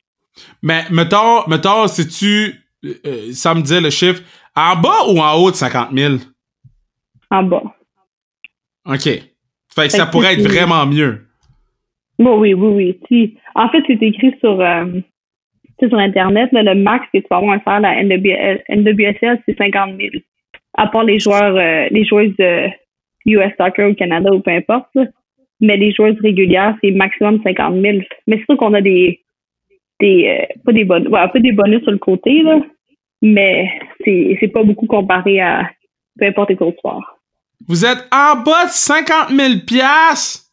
Mais 0.63 0.83
mettons, 0.91 1.47
mettons, 1.47 1.87
si 1.87 2.09
tu, 2.09 3.33
ça 3.33 3.55
me 3.55 3.61
dit 3.61 3.81
le 3.81 3.91
chiffre, 3.91 4.23
en 4.57 4.77
bas 4.77 5.07
ou 5.09 5.19
en 5.19 5.35
haut 5.35 5.51
de 5.51 5.57
50 5.57 5.91
000? 5.93 6.15
En 7.31 7.43
bas. 7.43 7.63
OK. 8.87 9.05
Fait 9.75 9.87
que 9.87 9.93
ça 9.93 10.07
pourrait 10.07 10.35
être 10.35 10.43
vraiment 10.43 10.87
mieux. 10.87 11.21
Bon, 12.19 12.39
oui, 12.39 12.55
oui, 12.55 12.97
oui. 13.11 13.39
en 13.55 13.69
fait, 13.69 13.83
c'est 13.87 14.03
écrit 14.03 14.35
sur, 14.41 14.61
euh, 14.61 14.85
sur 15.81 15.99
Internet, 15.99 16.51
le 16.53 16.75
max 16.75 17.07
que 17.13 17.19
tu 17.19 17.27
vas 17.31 17.39
avoir 17.39 17.59
à 17.67 17.81
la 17.81 18.03
NWSL, 18.05 19.43
c'est 19.47 19.57
50 19.57 19.97
000. 19.99 20.11
À 20.75 20.87
part 20.87 21.05
les 21.05 21.19
joueurs, 21.19 21.57
euh, 21.57 21.89
les 21.91 22.05
joueuses 22.05 22.35
de 22.39 22.69
US 23.27 23.53
Soccer 23.59 23.91
au 23.91 23.95
Canada 23.95 24.31
ou 24.33 24.41
peu 24.41 24.51
importe. 24.51 24.97
Mais 25.61 25.77
les 25.77 25.93
joueuses 25.93 26.21
régulières, 26.21 26.77
c'est 26.83 26.91
maximum 26.91 27.41
50 27.43 27.81
000. 27.81 27.99
Mais 28.27 28.39
c'est 28.39 28.45
sûr 28.45 28.57
qu'on 28.57 28.75
a 28.75 28.81
des, 28.81 29.21
des 30.01 30.29
euh, 30.29 30.55
pas 30.65 30.73
des 30.73 30.85
bonus, 30.85 31.09
ouais, 31.09 31.21
un 31.21 31.29
peu 31.29 31.41
des 31.41 31.53
bonus 31.53 31.83
sur 31.83 31.93
le 31.93 31.99
côté, 31.99 32.43
là. 32.43 32.61
Mais 33.23 33.71
c'est, 34.05 34.37
c'est 34.41 34.49
pas 34.49 34.65
beaucoup 34.65 34.87
comparé 34.87 35.41
à 35.41 35.71
peu 36.19 36.27
importe 36.27 36.51
les 36.51 36.57
autres 36.61 36.81
soirs. 36.81 37.22
Vous 37.69 37.85
êtes 37.85 38.07
en 38.13 38.37
bas 38.37 38.67
de 38.67 38.71
50 38.71 39.31
000 39.31 39.53
piastres? 39.67 40.45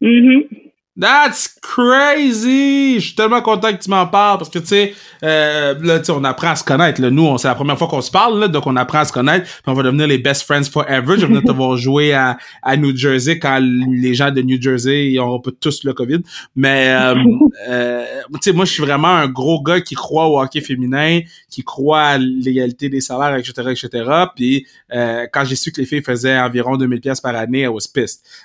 Mm-hmm. 0.00 0.63
That's 1.00 1.48
crazy! 1.60 3.00
Je 3.00 3.06
suis 3.06 3.14
tellement 3.16 3.42
content 3.42 3.72
que 3.72 3.82
tu 3.82 3.90
m'en 3.90 4.06
parles 4.06 4.38
parce 4.38 4.48
que 4.48 4.60
tu 4.60 4.66
sais, 4.66 4.94
euh, 5.24 5.74
là, 5.82 5.98
tu 5.98 6.04
sais, 6.04 6.12
on 6.12 6.22
apprend 6.22 6.50
à 6.50 6.56
se 6.56 6.62
connaître. 6.62 7.00
Là. 7.00 7.10
Nous, 7.10 7.36
c'est 7.38 7.48
la 7.48 7.56
première 7.56 7.76
fois 7.76 7.88
qu'on 7.88 8.00
se 8.00 8.12
parle, 8.12 8.38
là, 8.38 8.46
donc 8.46 8.64
on 8.68 8.76
apprend 8.76 9.00
à 9.00 9.04
se 9.04 9.12
connaître. 9.12 9.44
Puis 9.44 9.62
on 9.66 9.72
va 9.72 9.82
devenir 9.82 10.06
les 10.06 10.18
best 10.18 10.42
friends 10.42 10.70
forever. 10.70 11.16
Je 11.18 11.26
venais 11.26 11.42
te 11.42 11.50
voir 11.50 11.76
jouer 11.76 12.12
à, 12.12 12.38
à 12.62 12.76
New 12.76 12.96
Jersey 12.96 13.40
quand 13.40 13.58
les 13.60 14.14
gens 14.14 14.30
de 14.30 14.40
New 14.40 14.62
Jersey 14.62 15.10
ils 15.10 15.18
pas 15.18 15.50
tous 15.58 15.82
le 15.82 15.94
COVID. 15.94 16.20
Mais 16.54 16.94
euh, 16.96 17.16
euh, 17.68 18.04
tu 18.34 18.38
sais, 18.42 18.52
moi, 18.52 18.64
je 18.64 18.70
suis 18.70 18.82
vraiment 18.84 19.08
un 19.08 19.26
gros 19.26 19.60
gars 19.64 19.80
qui 19.80 19.96
croit 19.96 20.28
au 20.28 20.40
hockey 20.40 20.60
féminin, 20.60 21.22
qui 21.50 21.64
croit 21.64 22.02
à 22.02 22.18
l'égalité 22.18 22.88
des 22.88 23.00
salaires, 23.00 23.34
etc., 23.34 23.52
etc. 23.72 24.10
Puis 24.36 24.66
euh, 24.92 25.26
quand 25.32 25.44
j'ai 25.44 25.56
su 25.56 25.72
que 25.72 25.80
les 25.80 25.88
filles 25.88 26.02
faisaient 26.02 26.38
environ 26.38 26.76
2000 26.76 27.00
pièces 27.00 27.20
par 27.20 27.34
année, 27.34 27.64
à 27.64 27.72
was 27.72 27.88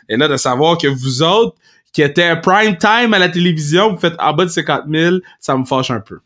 Et 0.10 0.18
là, 0.18 0.28
de 0.28 0.38
savoir 0.38 0.80
que 0.80 0.88
vous 0.88 1.22
autres 1.22 1.56
qui 1.94 2.02
était 2.02 2.36
prime 2.42 2.78
time 2.78 3.14
à 3.14 3.20
la 3.20 3.30
télévision, 3.30 3.90
vous 3.92 3.98
faites 3.98 4.20
en 4.20 4.34
bas 4.34 4.46
de 4.46 4.50
50 4.50 4.84
000, 4.88 5.16
ça 5.40 5.58
me 5.58 5.66
fâche 5.66 5.92
un 5.92 6.02
peu. 6.02 6.20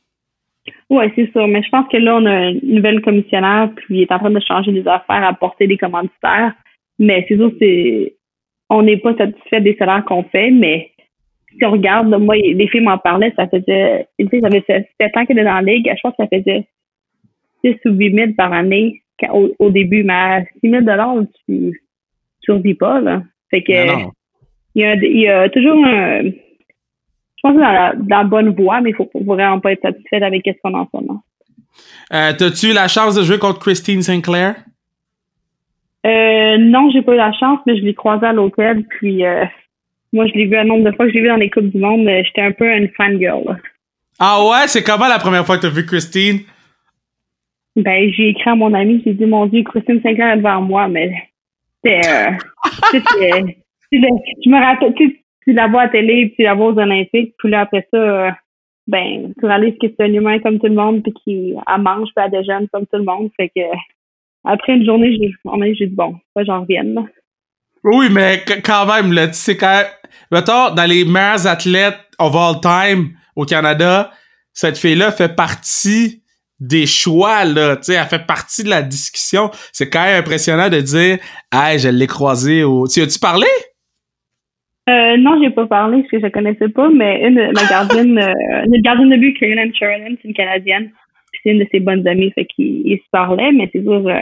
Oui, 0.89 1.05
c'est 1.15 1.31
sûr. 1.31 1.47
Mais 1.47 1.63
je 1.63 1.69
pense 1.69 1.87
que 1.89 1.97
là, 1.97 2.17
on 2.17 2.25
a 2.25 2.49
une 2.49 2.75
nouvelle 2.75 3.01
commissionnaire, 3.01 3.69
puis 3.75 3.97
il 3.97 4.01
est 4.03 4.11
en 4.11 4.19
train 4.19 4.31
de 4.31 4.39
changer 4.39 4.71
des 4.71 4.87
affaires, 4.87 5.23
apporter 5.23 5.67
des 5.67 5.77
commanditaires. 5.77 6.53
Mais 6.99 7.25
c'est 7.27 7.35
sûr, 7.35 7.51
c'est 7.59 8.15
on 8.69 8.81
n'est 8.83 8.97
pas 8.97 9.15
satisfait 9.15 9.61
des 9.61 9.75
salaires 9.75 10.05
qu'on 10.05 10.23
fait, 10.23 10.51
mais 10.51 10.91
si 11.49 11.65
on 11.65 11.71
regarde, 11.71 12.09
moi, 12.19 12.35
les 12.35 12.67
filles 12.67 12.81
m'en 12.81 12.97
parlaient, 12.97 13.33
ça 13.35 13.47
faisait, 13.47 14.07
une 14.17 14.29
fille, 14.29 14.41
ça 14.41 14.49
fait 14.49 14.65
7 14.99 15.17
ans 15.17 15.25
qu'elle 15.25 15.39
est 15.39 15.43
dans 15.43 15.53
la 15.53 15.61
ligue, 15.61 15.91
je 15.95 16.01
pense 16.01 16.15
que 16.17 16.23
ça 16.23 16.37
faisait 16.37 16.67
6 17.63 17.75
ou 17.85 17.93
8 17.93 18.15
000 18.15 18.31
par 18.35 18.51
année 18.53 19.01
au, 19.59 19.69
début, 19.69 20.03
mais 20.03 20.13
à 20.13 20.43
6 20.63 20.69
000 20.69 20.83
tu 20.83 21.51
ne 21.51 21.71
survis 22.41 22.73
pas, 22.73 22.99
là. 22.99 23.23
Fait 23.49 23.61
que, 23.61 23.73
il 24.75 25.21
y 25.21 25.27
a, 25.27 25.49
toujours 25.49 25.85
un. 25.85 26.23
Je 26.23 27.41
pense 27.41 27.55
que 27.55 27.59
dans 27.59 27.71
la, 27.71 27.93
dans 27.95 28.17
la 28.17 28.23
bonne 28.23 28.55
voie, 28.55 28.81
mais 28.81 28.91
il 28.91 28.95
faut 28.95 29.09
vraiment 29.13 29.59
pas 29.59 29.73
être 29.73 29.81
satisfait 29.81 30.23
avec 30.23 30.43
ce 30.45 30.53
qu'on 30.63 30.73
en. 30.73 30.87
Euh, 32.13 32.33
T'as-tu 32.37 32.69
eu 32.69 32.73
la 32.73 32.87
chance 32.87 33.15
de 33.15 33.23
jouer 33.23 33.39
contre 33.39 33.59
Christine 33.59 34.01
Sinclair? 34.01 34.55
Euh, 36.05 36.57
non, 36.57 36.89
j'ai 36.91 37.01
pas 37.01 37.13
eu 37.13 37.17
la 37.17 37.33
chance, 37.33 37.59
mais 37.65 37.77
je 37.77 37.83
l'ai 37.83 37.93
croisée 37.93 38.25
à 38.25 38.33
l'hôtel, 38.33 38.83
puis 38.85 39.25
euh, 39.25 39.45
moi, 40.11 40.27
je 40.27 40.33
l'ai 40.33 40.45
vu 40.45 40.57
un 40.57 40.65
nombre 40.65 40.89
de 40.89 40.95
fois 40.95 41.05
que 41.05 41.11
je 41.11 41.15
l'ai 41.15 41.21
vu 41.21 41.29
dans 41.29 41.37
les 41.37 41.49
Coupes 41.49 41.71
du 41.71 41.77
Monde. 41.77 42.07
J'étais 42.07 42.41
un 42.41 42.51
peu 42.51 42.69
une 42.69 42.89
fangirl. 42.89 43.59
Ah 44.19 44.45
ouais? 44.45 44.67
C'est 44.67 44.83
comment 44.83 45.07
la 45.07 45.19
première 45.19 45.45
fois 45.45 45.55
que 45.55 45.61
tu 45.61 45.67
as 45.67 45.71
vu 45.71 45.85
Christine? 45.85 46.41
Ben, 47.75 48.11
j'ai 48.15 48.29
écrit 48.29 48.49
à 48.49 48.55
mon 48.55 48.73
ami, 48.73 49.01
j'ai 49.03 49.13
dit, 49.13 49.25
mon 49.25 49.47
Dieu, 49.47 49.63
Christine 49.63 49.99
Sinclair 50.03 50.33
est 50.33 50.37
devant 50.37 50.61
moi, 50.61 50.87
mais 50.87 51.11
c'était... 51.83 52.37
Je 54.01 54.49
me 54.49 54.59
rappelle, 54.59 54.93
tu, 54.95 55.23
tu 55.43 55.53
la 55.53 55.67
vois 55.67 55.83
à 55.83 55.89
télé, 55.89 56.33
tu 56.35 56.43
la 56.43 56.53
vois 56.53 56.67
aux 56.67 56.79
Olympiques, 56.79 57.33
puis 57.37 57.49
là, 57.49 57.61
après 57.61 57.87
ça, 57.91 57.97
euh, 57.97 58.31
ben, 58.87 59.33
tu 59.39 59.45
réalises 59.45 59.75
que 59.81 59.87
c'est 59.87 60.05
un 60.05 60.13
humain 60.13 60.39
comme 60.39 60.59
tout 60.59 60.67
le 60.67 60.73
monde, 60.73 61.03
puis 61.03 61.13
qu'il 61.23 61.55
mange, 61.79 62.09
puis 62.15 62.25
elle 62.25 62.31
déjeune 62.31 62.67
comme 62.71 62.85
tout 62.85 62.97
le 62.97 63.03
monde. 63.03 63.29
Fait 63.37 63.49
que, 63.49 63.61
après 64.43 64.73
une 64.73 64.85
journée, 64.85 65.11
j'ai, 65.11 65.87
dit, 65.87 65.95
bon, 65.95 66.15
j'en 66.35 66.61
revienne, 66.61 67.07
Oui, 67.83 68.07
mais 68.11 68.43
quand 68.63 68.85
même, 68.85 69.13
là, 69.13 69.27
tu 69.27 69.35
sais, 69.35 69.57
quand 69.57 69.83
mettons, 70.31 70.73
dans 70.73 70.85
les 70.85 71.05
meilleurs 71.05 71.47
athlètes 71.47 71.99
of 72.19 72.35
all 72.35 72.59
time 72.61 73.11
au 73.35 73.45
Canada, 73.45 74.11
cette 74.53 74.77
fille-là 74.77 75.11
fait 75.11 75.35
partie 75.35 76.23
des 76.59 76.85
choix, 76.85 77.43
là, 77.43 77.75
tu 77.75 77.85
sais, 77.85 77.93
elle 77.93 78.07
fait 78.07 78.25
partie 78.25 78.63
de 78.63 78.69
la 78.69 78.81
discussion. 78.81 79.51
C'est 79.71 79.89
quand 79.89 80.03
même 80.03 80.19
impressionnant 80.19 80.69
de 80.69 80.79
dire, 80.79 81.17
hey, 81.51 81.79
je 81.79 81.89
l'ai 81.89 82.07
croisée 82.07 82.63
au... 82.63 82.87
Tu 82.87 83.01
as-tu 83.01 83.19
parlé? 83.19 83.47
Euh, 84.89 85.17
non, 85.17 85.41
j'ai 85.41 85.49
pas 85.49 85.65
parlé 85.65 85.99
parce 85.99 86.11
que 86.11 86.19
je 86.19 86.31
connaissais 86.31 86.67
pas, 86.67 86.89
mais 86.89 87.25
une 87.25 87.51
ma 87.53 87.65
gardienne, 87.69 88.17
euh, 88.17 88.65
une 88.65 88.81
gardienne 88.81 89.11
de 89.11 89.15
but, 89.15 89.33
Caroline 89.39 89.73
Sheridan, 89.73 90.15
c'est 90.21 90.27
une 90.27 90.33
Canadienne. 90.33 90.91
c'est 91.41 91.51
une 91.51 91.59
de 91.59 91.67
ses 91.71 91.79
bonnes 91.79 92.05
amies, 92.05 92.31
fait 92.31 92.45
qu'ils 92.45 92.97
se 92.97 93.09
parlaient, 93.09 93.53
mais 93.53 93.69
c'est 93.71 93.81
sûr, 93.81 94.05
euh, 94.05 94.19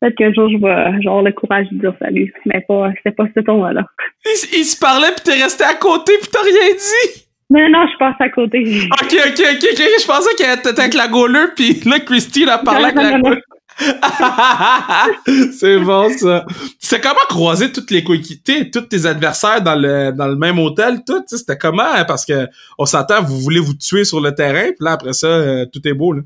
peut-être 0.00 0.16
qu'un 0.16 0.32
jour 0.32 0.50
je 0.50 0.56
vais 0.56 1.06
avoir 1.06 1.22
le 1.22 1.30
courage 1.30 1.68
de 1.70 1.78
dire 1.78 1.94
salut, 2.00 2.34
mais 2.46 2.64
pas, 2.66 2.90
c'était 2.96 3.14
pas 3.14 3.26
ce 3.32 3.40
ton-là. 3.40 3.86
Ils, 4.24 4.64
se 4.64 4.78
parlaient 4.78 5.12
puis 5.14 5.24
t'es 5.24 5.40
resté 5.40 5.62
à 5.62 5.74
côté 5.74 6.12
puis 6.20 6.30
t'as 6.32 6.42
rien 6.42 6.74
dit? 6.74 7.22
Non, 7.48 7.68
non, 7.70 7.86
je 7.86 7.96
passe 7.96 8.16
à 8.18 8.28
côté. 8.28 8.58
Ok, 8.90 9.12
ok, 9.12 9.38
ok, 9.38 9.66
ok, 9.70 9.82
je 10.00 10.06
pensais 10.06 10.34
qu'elle 10.36 10.58
était 10.58 10.80
avec 10.80 10.94
la 10.94 11.06
gauleur 11.06 11.50
puis 11.54 11.74
là, 11.86 12.00
Christine 12.00 12.48
a 12.48 12.58
parlé 12.58 12.86
avec 12.86 12.96
la 12.96 13.20
gauleur. 13.20 13.40
c'est 15.52 15.78
bon 15.78 16.08
ça. 16.08 16.44
C'est 16.78 17.00
comment 17.02 17.26
croiser 17.28 17.72
toutes 17.72 17.90
les 17.90 18.02
coéquipiers, 18.02 18.70
tous 18.70 18.88
tes 18.88 19.06
adversaires 19.06 19.62
dans 19.62 19.74
le 19.74 20.12
dans 20.12 20.28
le 20.28 20.36
même 20.36 20.58
hôtel, 20.58 21.04
tout. 21.06 21.22
C'était 21.26 21.58
comment 21.58 21.82
hein, 21.82 22.04
parce 22.06 22.24
que 22.24 22.46
on 22.78 22.86
s'entend, 22.86 23.22
vous 23.22 23.38
voulez 23.38 23.60
vous 23.60 23.74
tuer 23.74 24.04
sur 24.04 24.20
le 24.20 24.34
terrain, 24.34 24.68
puis 24.68 24.84
là 24.84 24.92
après 24.92 25.12
ça, 25.12 25.26
euh, 25.26 25.66
tout 25.72 25.86
est 25.86 25.94
beau 25.94 26.12
là. 26.12 26.22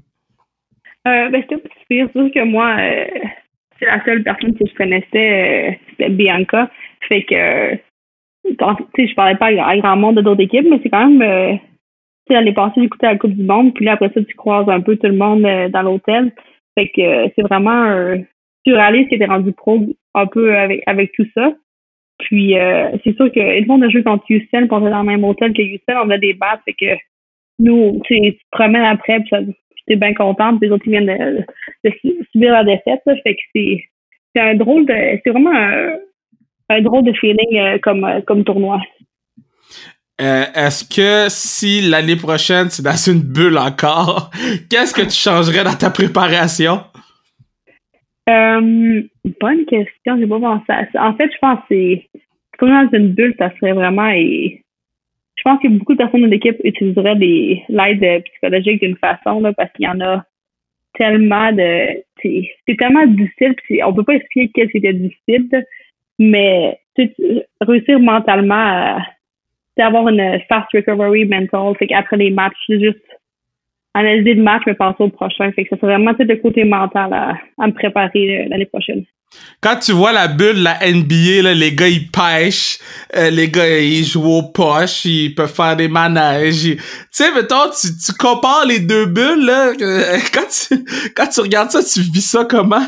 Euh, 1.08 1.30
ben 1.30 1.42
c'était 1.48 1.62
pire, 1.88 2.08
sûr 2.12 2.30
que 2.32 2.44
moi, 2.44 2.76
euh, 2.78 3.06
c'est 3.78 3.86
la 3.86 4.04
seule 4.04 4.22
personne 4.22 4.54
que 4.54 4.66
je 4.66 4.74
connaissais, 4.74 5.06
euh, 5.14 5.72
c'était 5.90 6.10
Bianca. 6.10 6.70
Fait 7.08 7.22
que, 7.22 7.74
tu 7.74 8.54
sais, 8.96 9.06
je 9.08 9.14
parlais 9.14 9.36
pas 9.36 9.46
à 9.46 9.76
grand 9.78 9.96
monde 9.96 10.16
de 10.16 10.20
d'autres 10.20 10.42
équipes, 10.42 10.66
mais 10.68 10.78
c'est 10.82 10.90
quand 10.90 11.08
même, 11.08 11.58
tu 11.58 11.60
sais, 12.28 12.36
aller 12.36 12.52
passer 12.52 12.80
d'écouter 12.80 13.06
la 13.06 13.16
Coupe 13.16 13.32
du 13.32 13.44
Monde, 13.44 13.72
puis 13.74 13.86
là 13.86 13.92
après 13.92 14.10
ça, 14.12 14.22
tu 14.22 14.34
croises 14.34 14.68
un 14.68 14.80
peu 14.80 14.96
tout 14.96 15.06
le 15.06 15.16
monde 15.16 15.42
dans 15.70 15.82
l'hôtel. 15.82 16.32
Fait 16.80 16.88
que 16.88 17.00
euh, 17.02 17.28
c'est 17.36 17.42
vraiment 17.42 17.70
un 17.70 18.22
surréaliste 18.66 19.10
qui 19.10 19.16
était 19.16 19.26
rendu 19.26 19.52
pro 19.52 19.80
un 20.14 20.26
peu 20.26 20.56
avec, 20.56 21.12
tout 21.12 21.26
ça. 21.34 21.52
Puis 22.20 22.58
euh, 22.58 22.90
c'est 23.04 23.14
sûr 23.16 23.30
que 23.30 23.40
le 23.40 23.66
monde 23.66 23.84
a 23.84 23.88
joué 23.90 24.02
contre 24.02 24.24
Houston, 24.30 24.66
quand 24.66 24.78
on 24.78 24.86
était 24.86 24.90
dans 24.90 25.02
le 25.02 25.06
même 25.06 25.24
hôtel 25.24 25.52
que 25.52 25.62
Houston, 25.62 26.00
on 26.04 26.10
a 26.10 26.18
des 26.18 26.32
battes, 26.32 26.60
fait 26.64 26.74
que 26.74 26.98
nous, 27.58 28.00
tu 28.06 28.18
te 28.18 28.38
promènes 28.50 28.84
après, 28.84 29.20
puis 29.20 29.54
j'étais 29.76 29.96
bien 29.96 30.14
contente, 30.14 30.58
puis 30.58 30.68
les 30.68 30.74
autres 30.74 30.84
qui 30.84 30.90
viennent 30.90 31.44
de, 31.84 31.90
subir 32.32 32.52
la 32.52 32.64
défaite, 32.64 33.02
fait 33.04 33.34
que 33.34 33.42
c'est 33.54 33.84
c'est 34.34 34.42
un 34.42 34.54
drôle 34.54 34.86
de 34.86 34.94
c'est 35.22 35.30
vraiment 35.30 35.52
un, 35.54 35.96
un, 36.70 36.80
drôle 36.80 37.04
de 37.04 37.12
feeling 37.12 37.58
euh, 37.58 37.78
comme 37.78 38.06
comme 38.26 38.44
tournoi. 38.44 38.80
Euh, 40.20 40.44
est-ce 40.54 40.84
que 40.84 41.30
si 41.30 41.80
l'année 41.80 42.16
prochaine 42.16 42.68
c'est 42.68 42.82
dans 42.82 43.10
une 43.10 43.22
bulle 43.22 43.56
encore, 43.56 44.30
qu'est-ce 44.70 44.92
que 44.92 45.02
tu 45.02 45.16
changerais 45.16 45.64
dans 45.64 45.76
ta 45.76 45.88
préparation? 45.90 46.80
Euh, 48.28 49.02
bonne 49.40 49.64
question, 49.64 50.18
j'ai 50.18 50.26
pas 50.26 50.38
pensé 50.38 50.64
à 50.68 50.86
ça. 50.92 51.06
En 51.06 51.14
fait, 51.16 51.30
je 51.32 51.38
pense 51.38 51.58
que 51.60 51.64
c'est 51.70 52.08
comme 52.58 52.68
dans 52.68 52.88
une 52.92 53.14
bulle, 53.14 53.34
ça 53.38 53.50
serait 53.56 53.72
vraiment 53.72 54.10
je 54.12 55.42
pense 55.42 55.62
que 55.62 55.68
beaucoup 55.68 55.94
de 55.94 55.98
personnes 55.98 56.20
de 56.20 56.26
l'équipe 56.26 56.58
utiliseraient 56.64 57.14
l'aide 57.14 58.24
psychologique 58.24 58.82
d'une 58.82 58.98
façon 58.98 59.40
là, 59.40 59.54
parce 59.54 59.72
qu'il 59.72 59.86
y 59.86 59.88
en 59.88 60.00
a 60.02 60.22
tellement 60.98 61.50
de 61.52 62.04
c'est 62.22 62.76
tellement 62.76 63.06
difficile, 63.06 63.54
on 63.86 63.94
peut 63.94 64.04
pas 64.04 64.16
expliquer 64.16 64.50
qu'est-ce 64.52 64.70
qui 64.72 64.76
était 64.76 64.92
difficile, 64.92 65.64
mais 66.18 66.78
réussir 67.62 67.98
mentalement 68.00 68.54
à 68.54 68.98
avoir 69.78 70.08
une 70.08 70.40
fast 70.48 70.68
recovery 70.74 71.24
mental. 71.26 71.74
Fait 71.78 71.86
qu'après 71.86 72.16
les 72.16 72.30
matchs, 72.30 72.56
juste 72.68 72.98
analyser 73.94 74.34
le 74.34 74.42
match, 74.42 74.62
mais 74.66 74.74
passer 74.74 75.02
au 75.02 75.08
prochain. 75.08 75.50
Fait 75.52 75.64
que 75.64 75.70
ça 75.70 75.80
serait 75.80 75.94
vraiment 75.94 76.12
le 76.18 76.36
côté 76.36 76.64
mental 76.64 77.12
à, 77.12 77.34
à 77.58 77.66
me 77.66 77.72
préparer 77.72 78.46
l'année 78.48 78.66
prochaine. 78.66 79.04
Quand 79.60 79.76
tu 79.76 79.92
vois 79.92 80.12
la 80.12 80.26
bulle, 80.26 80.62
la 80.62 80.78
NBA, 80.80 81.42
là, 81.42 81.54
les 81.54 81.72
gars, 81.72 81.88
ils 81.88 82.10
pêchent, 82.10 82.78
euh, 83.16 83.30
les 83.30 83.48
gars, 83.48 83.78
ils 83.78 84.04
jouent 84.04 84.38
aux 84.38 84.42
poches, 84.42 85.04
ils 85.04 85.34
peuvent 85.34 85.54
faire 85.54 85.76
des 85.76 85.88
manèges. 85.88 86.62
Tu 86.62 86.78
sais, 87.10 87.32
mettons, 87.32 87.70
tu, 87.70 87.88
tu 87.94 88.12
compares 88.18 88.66
les 88.66 88.80
deux 88.80 89.06
bulles, 89.06 89.46
là, 89.46 89.72
quand 90.34 90.48
tu, 90.48 90.84
quand 91.14 91.26
tu 91.28 91.40
regardes 91.40 91.70
ça, 91.70 91.80
tu 91.82 92.00
vis 92.10 92.28
ça 92.28 92.44
comment? 92.44 92.82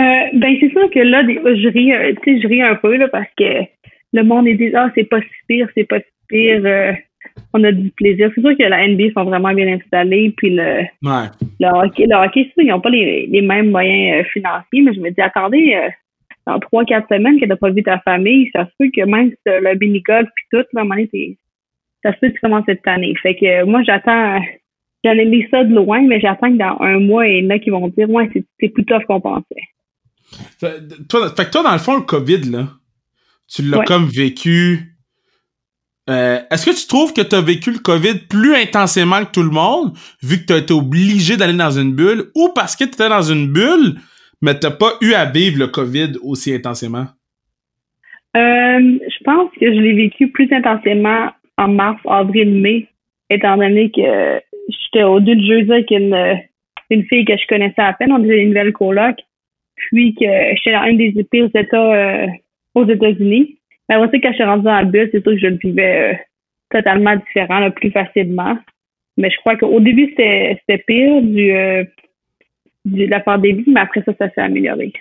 Euh, 0.00 0.24
ben, 0.34 0.56
c'est 0.60 0.70
sûr 0.70 0.90
que 0.90 1.00
là, 1.00 1.22
je 1.22 1.68
ris, 1.68 1.92
euh, 1.92 2.14
je 2.26 2.48
ris 2.48 2.62
un 2.62 2.74
peu, 2.76 2.96
là, 2.96 3.08
parce 3.08 3.28
que 3.36 3.62
le 4.12 4.22
monde 4.22 4.46
est 4.48 4.54
dit, 4.54 4.70
ah, 4.74 4.90
c'est 4.94 5.04
pas 5.04 5.20
si 5.20 5.28
pire, 5.46 5.68
c'est 5.74 5.84
pas 5.84 5.98
si 5.98 6.06
pire. 6.28 6.62
Euh, 6.64 6.92
on 7.52 7.64
a 7.64 7.72
du 7.72 7.90
plaisir. 7.90 8.30
C'est 8.34 8.40
sûr 8.40 8.56
que 8.56 8.62
la 8.62 8.86
NBA 8.86 9.12
sont 9.14 9.24
vraiment 9.24 9.52
bien 9.52 9.68
installés, 9.68 10.32
puis 10.36 10.50
le, 10.50 10.82
le 11.02 11.66
hockey, 11.66 12.06
le 12.06 12.14
hockey, 12.14 12.50
ils 12.56 12.66
n'ont 12.66 12.80
pas 12.80 12.90
les, 12.90 13.26
les, 13.26 13.42
mêmes 13.42 13.70
moyens 13.70 14.20
euh, 14.20 14.28
financiers, 14.32 14.82
mais 14.82 14.94
je 14.94 15.00
me 15.00 15.10
dis, 15.10 15.20
attendez, 15.20 15.74
euh, 15.74 15.88
dans 16.46 16.58
trois, 16.58 16.84
quatre 16.84 17.08
semaines 17.08 17.38
que 17.38 17.46
t'as 17.46 17.56
pas 17.56 17.70
vu 17.70 17.82
ta 17.82 17.98
famille, 18.00 18.50
ça 18.54 18.64
se 18.64 18.70
peut 18.78 18.90
que 18.94 19.04
même 19.04 19.30
si 19.30 19.36
le 19.46 19.78
mini-golf 19.78 20.28
puis 20.34 20.44
tout, 20.50 20.64
là, 20.72 20.80
à 20.80 20.80
un 20.80 20.84
moment 20.84 21.00
ça 22.02 22.12
se 22.12 22.18
peut 22.18 22.28
que 22.28 22.34
tu 22.34 22.40
commences 22.40 22.64
cette 22.66 22.86
année. 22.86 23.14
Fait 23.22 23.34
que 23.34 23.44
euh, 23.44 23.66
moi, 23.66 23.82
j'attends, 23.82 24.40
j'en 25.04 25.12
ai 25.12 25.24
mis 25.24 25.46
ça 25.50 25.64
de 25.64 25.74
loin, 25.74 26.00
mais 26.02 26.20
j'attends 26.20 26.50
que 26.50 26.56
dans 26.56 26.80
un 26.80 27.00
mois, 27.00 27.26
il 27.26 27.44
y 27.44 27.46
en 27.46 27.50
a 27.50 27.58
qui 27.58 27.70
vont 27.70 27.88
dire, 27.88 28.08
ouais, 28.08 28.30
c'est 28.32 28.68
plus 28.68 28.84
tough 28.84 29.04
qu'on 29.06 29.20
pensait. 29.20 29.44
Toi, 31.08 31.30
fait 31.36 31.46
que 31.46 31.50
toi, 31.50 31.62
dans 31.62 31.72
le 31.72 31.78
fond, 31.78 31.96
le 31.96 32.02
COVID, 32.02 32.50
là, 32.50 32.68
tu 33.48 33.62
l'as 33.62 33.84
comme 33.84 34.06
vécu 34.06 34.98
euh, 36.08 36.38
est-ce 36.50 36.64
que 36.64 36.74
tu 36.74 36.86
trouves 36.86 37.12
que 37.12 37.20
tu 37.20 37.36
as 37.36 37.42
vécu 37.42 37.70
le 37.70 37.80
COVID 37.80 38.26
plus 38.30 38.54
intensément 38.54 39.24
que 39.24 39.30
tout 39.30 39.42
le 39.42 39.50
monde, 39.50 39.92
vu 40.22 40.38
que 40.38 40.46
tu 40.46 40.52
as 40.54 40.58
été 40.58 40.72
obligé 40.72 41.36
d'aller 41.36 41.56
dans 41.56 41.70
une 41.70 41.94
bulle, 41.94 42.30
ou 42.34 42.48
parce 42.54 42.76
que 42.76 42.84
tu 42.84 42.92
étais 42.92 43.10
dans 43.10 43.22
une 43.22 43.52
bulle, 43.52 43.96
mais 44.40 44.58
tu 44.58 44.68
pas 44.70 44.92
eu 45.02 45.12
à 45.12 45.26
vivre 45.26 45.58
le 45.58 45.66
COVID 45.66 46.12
aussi 46.22 46.54
intensément? 46.54 47.06
Euh, 48.36 48.80
je 48.80 49.24
pense 49.24 49.50
que 49.60 49.66
je 49.66 49.80
l'ai 49.80 49.94
vécu 49.94 50.28
plus 50.28 50.50
intensément 50.50 51.30
en 51.58 51.68
mars, 51.68 52.00
avril, 52.08 52.54
mai, 52.54 52.88
étant 53.28 53.58
donné 53.58 53.90
que 53.90 54.40
j'étais 54.68 55.04
au 55.04 55.20
deux 55.20 55.36
de 55.36 55.42
jeudi 55.42 55.72
avec 55.72 55.90
une, 55.90 56.38
une 56.88 57.04
fille 57.04 57.26
que 57.26 57.36
je 57.36 57.46
connaissais 57.48 57.82
à 57.82 57.92
peine, 57.92 58.12
on 58.12 58.24
était 58.24 58.38
une 58.38 58.48
nouvelle 58.48 58.72
coloc, 58.72 59.16
puis 59.76 60.14
que 60.14 60.24
j'étais 60.24 60.72
dans 60.72 60.82
un 60.82 60.94
des 60.94 61.12
pires 61.30 61.50
États 61.54 61.94
euh, 61.94 62.26
aux 62.78 62.88
États-Unis. 62.88 63.58
Mais 63.88 63.96
aussi, 63.96 64.20
quand 64.20 64.30
je 64.30 64.34
suis 64.34 64.44
rendue 64.44 64.64
la 64.64 64.84
bulle, 64.84 65.08
c'est 65.12 65.22
sûr 65.22 65.32
que 65.32 65.38
je 65.38 65.46
le 65.46 65.56
vivais 65.56 66.12
euh, 66.12 66.16
totalement 66.70 67.16
différent, 67.16 67.70
plus 67.70 67.90
facilement. 67.90 68.58
Mais 69.16 69.30
je 69.30 69.36
crois 69.38 69.56
qu'au 69.56 69.80
début, 69.80 70.08
c'était 70.10 70.84
pire 70.86 71.16
euh, 71.16 71.84
du, 72.84 73.06
de 73.06 73.10
la 73.10 73.20
pandémie, 73.20 73.64
mais 73.66 73.80
après 73.80 74.02
ça, 74.04 74.12
ça 74.18 74.30
s'est 74.30 74.40
amélioré. 74.40 74.92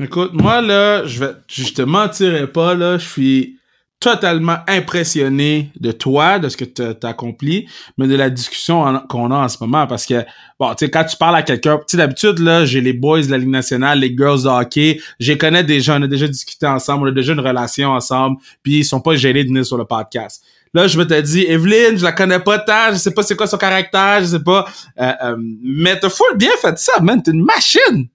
Écoute, 0.00 0.32
moi, 0.34 0.60
là, 0.60 1.04
je 1.06 1.20
vais, 1.20 1.32
je 1.48 1.72
te 1.72 1.82
mentirai 1.82 2.46
pas, 2.46 2.74
là, 2.74 2.98
je 2.98 3.08
suis 3.08 3.57
totalement 4.00 4.58
impressionné 4.68 5.70
de 5.80 5.90
toi, 5.90 6.38
de 6.38 6.48
ce 6.48 6.56
que 6.56 6.64
tu 6.64 6.82
as 6.82 7.08
accompli, 7.08 7.68
mais 7.96 8.06
de 8.06 8.14
la 8.14 8.30
discussion 8.30 8.84
qu'on 9.08 9.30
a 9.32 9.36
en 9.36 9.48
ce 9.48 9.58
moment. 9.60 9.86
Parce 9.86 10.06
que, 10.06 10.24
bon, 10.58 10.70
tu 10.74 10.84
sais, 10.84 10.90
quand 10.90 11.04
tu 11.04 11.16
parles 11.16 11.36
à 11.36 11.42
quelqu'un, 11.42 11.78
tu 11.78 11.84
sais, 11.88 11.96
d'habitude, 11.96 12.38
là, 12.38 12.64
j'ai 12.64 12.80
les 12.80 12.92
boys 12.92 13.22
de 13.22 13.30
la 13.30 13.38
Ligue 13.38 13.48
nationale, 13.48 13.98
les 13.98 14.14
girls 14.16 14.44
de 14.44 14.48
hockey, 14.48 15.00
j'ai 15.18 15.36
connais 15.36 15.64
déjà, 15.64 15.96
on 15.98 16.02
a 16.02 16.06
déjà 16.06 16.28
discuté 16.28 16.66
ensemble, 16.66 17.08
on 17.08 17.10
a 17.10 17.14
déjà 17.14 17.32
une 17.32 17.40
relation 17.40 17.90
ensemble, 17.90 18.36
puis 18.62 18.78
ils 18.78 18.84
sont 18.84 19.00
pas 19.00 19.16
gênés 19.16 19.42
de 19.42 19.48
venir 19.48 19.66
sur 19.66 19.76
le 19.76 19.84
podcast. 19.84 20.44
Là, 20.74 20.86
je 20.86 20.98
me 20.98 21.04
te 21.04 21.20
dis, 21.20 21.44
Evelyne, 21.46 21.96
je 21.96 22.04
la 22.04 22.12
connais 22.12 22.38
pas 22.38 22.58
tant, 22.58 22.92
je 22.92 22.96
sais 22.96 23.12
pas 23.12 23.22
c'est 23.22 23.36
quoi 23.36 23.46
son 23.46 23.56
caractère, 23.56 24.20
je 24.20 24.26
sais 24.26 24.44
pas, 24.44 24.66
euh, 25.00 25.12
euh, 25.24 25.36
mais 25.38 25.98
t'as 25.98 26.10
full 26.10 26.36
bien 26.36 26.50
fait 26.60 26.78
ça, 26.78 27.00
man, 27.02 27.22
t'es 27.22 27.32
une 27.32 27.44
machine! 27.44 28.06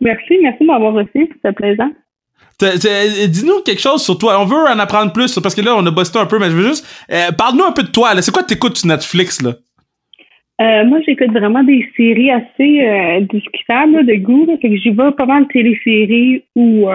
Merci, 0.00 0.38
merci 0.40 0.60
de 0.60 0.66
m'avoir 0.66 0.94
reçu, 0.94 1.28
c'était 1.34 1.52
plaisant. 1.52 1.90
Dis-nous 2.62 3.62
quelque 3.64 3.80
chose 3.80 4.02
sur 4.02 4.18
toi. 4.18 4.40
On 4.40 4.44
veut 4.44 4.56
en 4.56 4.78
apprendre 4.78 5.12
plus 5.12 5.38
parce 5.40 5.54
que 5.54 5.60
là, 5.60 5.74
on 5.76 5.84
a 5.86 5.90
bossé 5.90 6.16
un 6.18 6.26
peu, 6.26 6.38
mais 6.38 6.50
je 6.50 6.56
veux 6.56 6.68
juste. 6.68 6.86
Euh, 7.10 7.32
parle-nous 7.36 7.64
un 7.64 7.72
peu 7.72 7.82
de 7.82 7.90
toi. 7.90 8.20
C'est 8.22 8.32
quoi 8.32 8.42
t'écoutes 8.42 8.78
sur 8.78 8.88
Netflix, 8.88 9.42
là? 9.42 9.54
Euh, 10.60 10.84
moi, 10.84 11.00
j'écoute 11.06 11.32
vraiment 11.32 11.64
des 11.64 11.88
séries 11.96 12.30
assez 12.30 12.86
euh, 12.86 13.20
discutables 13.20 14.06
de 14.06 14.14
goût. 14.16 14.46
Là, 14.46 14.56
fait 14.60 14.68
que 14.68 14.76
j'y 14.76 14.90
vais 14.90 15.10
pas 15.12 15.26
mal 15.26 15.44
de 15.44 15.48
téléséries 15.48 16.44
ou 16.54 16.88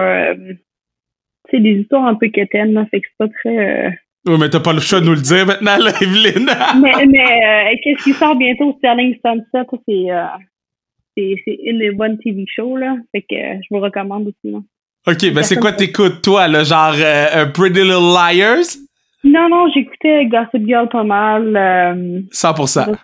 c'est 1.50 1.60
des 1.60 1.80
histoires 1.80 2.06
un 2.06 2.14
peu 2.14 2.28
quétaines. 2.28 2.72
Là, 2.72 2.86
fait 2.90 3.00
que 3.00 3.06
c'est 3.08 3.26
pas 3.26 3.32
très. 3.42 3.98
Oui, 4.26 4.36
mais 4.38 4.48
t'as 4.48 4.60
pas 4.60 4.72
le 4.72 4.80
choix 4.80 5.00
de 5.00 5.06
nous 5.06 5.14
le 5.14 5.20
dire 5.20 5.46
maintenant, 5.46 5.76
là, 5.78 5.90
Evelyne. 6.00 6.50
mais 6.80 7.06
mais 7.06 7.80
qu'est-ce 7.82 8.04
qui 8.04 8.12
sort 8.12 8.36
bientôt? 8.36 8.74
Sterling 8.78 9.14
Sunset, 9.24 9.66
c'est 9.86 11.34
c'est 11.44 11.58
une 11.64 11.92
bonne 11.92 12.18
TV 12.18 12.44
show. 12.46 12.76
Là, 12.76 12.96
fait 13.12 13.22
que 13.22 13.36
je 13.36 13.66
vous 13.70 13.80
recommande 13.80 14.28
aussi. 14.28 14.52
Là. 14.52 14.58
OK, 15.08 15.32
ben 15.32 15.42
c'est 15.42 15.56
quoi 15.56 15.72
t'écoutes, 15.72 16.20
toi, 16.22 16.48
là? 16.48 16.64
Genre 16.64 16.94
euh, 16.98 17.46
Pretty 17.46 17.80
Little 17.80 18.12
Liars? 18.12 18.76
Non, 19.24 19.48
non, 19.48 19.68
j'écoutais 19.74 20.26
Gossip 20.26 20.66
Girl 20.66 20.88
pas 20.88 21.04
mal. 21.04 21.56
Euh, 21.56 22.20
100%. 22.30 22.94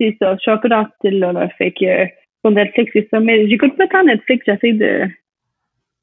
C'est 0.00 0.16
ça, 0.20 0.34
je 0.34 0.40
suis 0.40 0.50
un 0.50 0.56
peu 0.58 0.68
dans 0.68 0.84
ce 0.84 0.90
style-là. 0.98 1.32
Là, 1.32 1.48
fait 1.58 1.72
que 1.72 2.06
sur 2.44 2.50
Netflix, 2.52 2.90
c'est 2.92 3.08
ça. 3.10 3.20
Mais 3.20 3.48
j'écoute 3.48 3.76
pas 3.76 3.86
tant 3.88 4.04
Netflix, 4.04 4.44
j'essaie 4.46 4.72
de, 4.72 5.06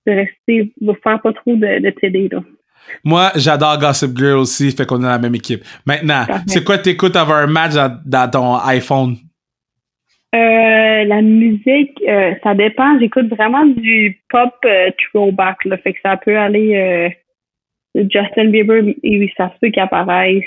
de 0.07 0.11
rester, 0.11 0.73
de 0.79 0.93
faire 1.01 1.21
pas 1.21 1.34
trop 1.34 1.55
de, 1.55 1.79
de 1.82 1.89
télé, 1.91 2.29
là. 2.32 2.39
Moi, 3.03 3.32
j'adore 3.36 3.77
Gossip 3.77 4.17
Girl 4.17 4.39
aussi, 4.39 4.71
fait 4.71 4.86
qu'on 4.86 4.99
est 4.99 5.03
dans 5.03 5.09
la 5.09 5.19
même 5.19 5.36
équipe. 5.36 5.63
Maintenant, 5.86 6.25
c'est 6.47 6.63
quoi 6.63 6.77
t'écoutes 6.77 7.15
avant 7.15 7.36
un 7.36 7.47
match 7.47 7.73
dans 8.05 8.29
ton 8.29 8.57
iPhone? 8.57 9.15
Euh, 10.34 11.03
la 11.03 11.21
musique, 11.21 12.01
euh, 12.07 12.34
ça 12.41 12.53
dépend. 12.55 12.97
J'écoute 12.99 13.27
vraiment 13.27 13.65
du 13.65 14.21
pop 14.29 14.53
euh, 14.65 14.89
throwback, 14.97 15.65
là. 15.65 15.77
Fait 15.77 15.93
que 15.93 15.99
ça 16.01 16.15
peut 16.15 16.38
aller 16.38 17.13
Justin 17.95 18.45
Bieber, 18.45 18.82
et 19.03 19.34
ça 19.36 19.49
se 19.49 19.59
peut 19.59 19.69
qu'il 19.69 19.82
apparaisse. 19.82 20.43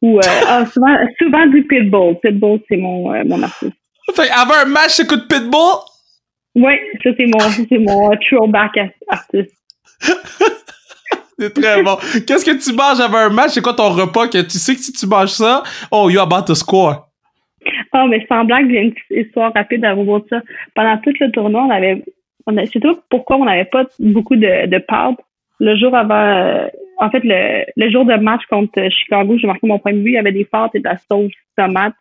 Ou 0.00 0.18
ah, 0.48 0.64
souvent, 0.66 0.96
souvent 1.18 1.46
du 1.46 1.62
Pitbull. 1.64 2.18
Pitbull, 2.22 2.60
c'est 2.68 2.78
mon, 2.78 3.12
mon 3.24 3.42
artiste. 3.42 3.76
Fait 4.14 4.30
avant 4.30 4.54
un 4.54 4.64
match, 4.64 4.96
t'écoutes 4.96 5.28
Pitbull? 5.28 5.76
Oui, 6.54 6.72
ça 7.04 7.10
c'est 7.16 7.26
mon, 7.26 7.38
c'est 7.68 7.78
mon 7.78 8.10
throwback 8.16 8.78
artiste. 9.08 9.54
c'est 11.38 11.52
très 11.52 11.82
bon. 11.82 11.96
Qu'est-ce 12.26 12.44
que 12.44 12.56
tu 12.62 12.74
manges 12.74 13.00
avant 13.00 13.18
un 13.18 13.28
match? 13.28 13.50
C'est 13.50 13.60
quoi 13.60 13.74
ton 13.74 13.90
repas 13.90 14.28
que 14.28 14.40
tu 14.40 14.58
sais 14.58 14.74
que 14.74 14.80
si 14.80 14.92
tu 14.92 15.06
manges 15.06 15.30
ça, 15.30 15.62
oh, 15.90 16.08
you're 16.08 16.22
about 16.22 16.46
to 16.46 16.54
score? 16.54 17.07
Ah, 17.92 18.06
mais 18.08 18.24
sans 18.28 18.44
blague, 18.44 18.70
j'ai 18.70 18.80
une 18.80 18.94
histoire 19.10 19.52
rapide 19.54 19.84
à 19.84 19.94
vous 19.94 20.24
ça. 20.28 20.40
Pendant 20.74 20.98
tout 20.98 21.12
le 21.20 21.30
tournoi, 21.30 21.62
on 21.62 21.70
avait, 21.70 22.04
on 22.46 22.56
a, 22.56 22.66
c'est 22.66 22.80
tout 22.80 22.98
pourquoi 23.10 23.36
on 23.36 23.44
n'avait 23.44 23.64
pas 23.64 23.84
beaucoup 23.98 24.36
de, 24.36 24.66
de 24.66 24.78
pâtes. 24.78 25.18
Le 25.60 25.76
jour 25.76 25.94
avant, 25.94 26.14
euh, 26.14 26.68
en 26.98 27.10
fait, 27.10 27.22
le, 27.24 27.64
le 27.76 27.90
jour 27.90 28.04
de 28.04 28.14
match 28.14 28.42
contre 28.48 28.88
Chicago, 28.90 29.36
j'ai 29.38 29.46
marqué 29.46 29.66
mon 29.66 29.78
point 29.78 29.92
de 29.92 29.98
vue, 29.98 30.10
il 30.10 30.14
y 30.14 30.18
avait 30.18 30.32
des 30.32 30.44
pâtes 30.44 30.74
et 30.74 30.80
de 30.80 30.84
la 30.84 30.98
sauce 31.10 31.32
tomate. 31.56 31.94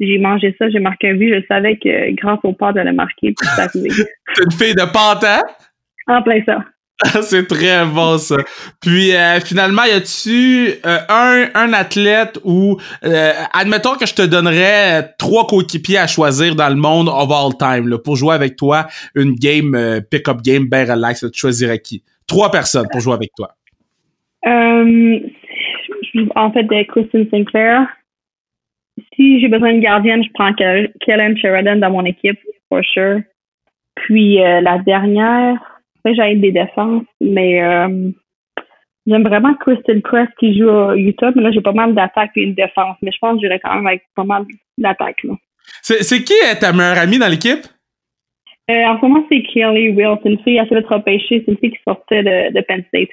J'ai 0.00 0.18
mangé 0.18 0.54
ça, 0.58 0.68
j'ai 0.68 0.80
marqué 0.80 1.10
un 1.10 1.14
but, 1.14 1.34
je 1.34 1.46
savais 1.46 1.76
que 1.76 2.10
grâce 2.12 2.40
aux 2.42 2.52
pâtes, 2.52 2.76
j'allais 2.76 2.92
marquer, 2.92 3.32
puis 3.32 3.46
ça 3.46 3.66
une 3.74 4.52
fille 4.52 4.74
de 4.74 4.92
pâte, 4.92 5.24
hein? 5.24 5.42
En 6.08 6.22
plein 6.22 6.42
ça. 6.44 6.64
c'est 7.22 7.46
très 7.46 7.84
bon 7.86 8.18
ça. 8.18 8.36
Puis 8.80 9.14
euh, 9.14 9.40
finalement, 9.40 9.84
y 9.84 9.92
a-tu 9.92 10.72
euh, 10.86 10.98
un, 11.08 11.48
un 11.54 11.72
athlète 11.72 12.38
ou 12.44 12.76
euh, 13.04 13.32
admettons 13.52 13.96
que 13.96 14.06
je 14.06 14.14
te 14.14 14.22
donnerais 14.22 15.14
trois 15.18 15.46
coéquipiers 15.46 15.98
à 15.98 16.06
choisir 16.06 16.54
dans 16.54 16.68
le 16.68 16.76
monde 16.76 17.08
of 17.08 17.30
all 17.30 17.56
time 17.58 17.88
là, 17.88 17.98
pour 17.98 18.16
jouer 18.16 18.34
avec 18.34 18.56
toi 18.56 18.86
une 19.14 19.34
game 19.34 20.00
pick-up 20.10 20.42
game 20.42 20.68
ben 20.68 20.90
relax, 20.90 21.26
tu 21.32 21.38
choisirais 21.38 21.80
qui? 21.80 22.02
Trois 22.26 22.50
personnes 22.50 22.86
pour 22.90 23.00
jouer 23.00 23.14
avec 23.14 23.30
toi. 23.36 23.50
en 24.44 25.20
fait, 26.52 26.62
de 26.62 26.82
Kristen 26.84 27.26
Sinclair. 27.30 27.86
Si 29.14 29.40
j'ai 29.40 29.48
besoin 29.48 29.74
de 29.74 29.80
gardienne, 29.80 30.22
je 30.22 30.28
prends 30.34 30.52
Kellen 30.52 31.38
Sheridan 31.38 31.76
dans 31.76 31.90
mon 31.90 32.04
équipe, 32.04 32.38
for 32.68 32.84
sure. 32.84 33.20
Puis 33.94 34.36
la 34.36 34.78
dernière, 34.78 35.71
j'ai 36.04 36.36
des 36.36 36.52
défenses, 36.52 37.04
mais 37.20 37.62
euh, 37.62 38.10
j'aime 39.06 39.24
vraiment 39.24 39.54
Crystal 39.54 40.00
Crest 40.02 40.32
qui 40.38 40.58
joue 40.58 40.68
à 40.68 40.96
Utah, 40.96 41.30
mais 41.34 41.42
là, 41.42 41.50
j'ai 41.52 41.60
pas 41.60 41.72
mal 41.72 41.94
d'attaques 41.94 42.32
et 42.36 42.42
une 42.42 42.54
défense. 42.54 42.96
Mais 43.02 43.12
je 43.12 43.18
pense 43.20 43.34
que 43.34 43.40
j'irais 43.40 43.60
quand 43.60 43.74
même 43.74 43.86
avec 43.86 44.02
pas 44.14 44.24
mal 44.24 44.44
d'attaques. 44.78 45.24
C'est 45.82 46.24
qui 46.24 46.32
est 46.32 46.58
ta 46.58 46.72
meilleure 46.72 46.98
amie 46.98 47.18
dans 47.18 47.28
l'équipe? 47.28 47.66
Euh, 48.70 48.84
en 48.86 48.96
ce 48.96 49.02
moment, 49.02 49.24
c'est 49.30 49.42
Kelly 49.42 49.90
Will. 49.90 50.18
C'est 50.22 50.30
une 50.30 50.38
fille 50.42 50.58
assez 50.58 50.74
de 50.74 50.86
repêcher. 50.86 51.42
C'est 51.44 51.52
une 51.52 51.58
fille 51.58 51.72
qui 51.72 51.80
sortait 51.86 52.22
de, 52.22 52.52
de 52.54 52.60
Penn 52.62 52.82
State. 52.88 53.10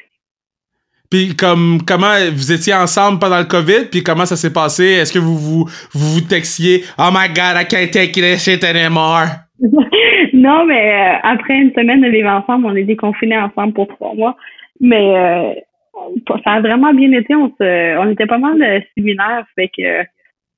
Puis 1.09 1.35
comme 1.35 1.79
comment 1.87 2.13
vous 2.31 2.51
étiez 2.51 2.73
ensemble 2.75 3.17
pendant 3.17 3.39
le 3.39 3.45
COVID, 3.45 3.85
puis 3.89 4.03
comment 4.03 4.27
ça 4.27 4.35
s'est 4.35 4.53
passé? 4.53 4.83
Est-ce 4.83 5.11
que 5.11 5.17
vous 5.17 5.37
vous, 5.37 5.65
vous 5.91 6.13
vous 6.13 6.21
textiez 6.21 6.83
Oh 6.99 7.09
my 7.11 7.27
god, 7.29 7.57
I 7.57 7.65
can't 7.67 7.89
take 7.89 8.11
this 8.11 8.43
shit 8.43 8.63
anymore? 8.63 9.25
non, 10.39 10.65
mais 10.65 10.93
euh, 10.93 11.19
après 11.23 11.55
une 11.55 11.73
semaine 11.73 12.01
de 12.01 12.07
vivre 12.07 12.29
ensemble, 12.29 12.65
on 12.65 12.75
est 12.75 12.83
déconfinés 12.83 13.37
ensemble 13.37 13.73
pour 13.73 13.87
trois 13.87 14.13
mois. 14.13 14.37
Mais 14.79 15.17
euh, 15.17 15.53
ça 16.43 16.53
a 16.53 16.61
vraiment 16.61 16.93
bien 16.93 17.11
été. 17.11 17.35
On, 17.35 17.49
se, 17.49 17.97
on 17.97 18.09
était 18.09 18.25
pas 18.25 18.37
mal 18.37 18.61
euh, 18.61 18.79
similaires, 18.93 19.45
fait 19.55 19.69
que 19.75 20.03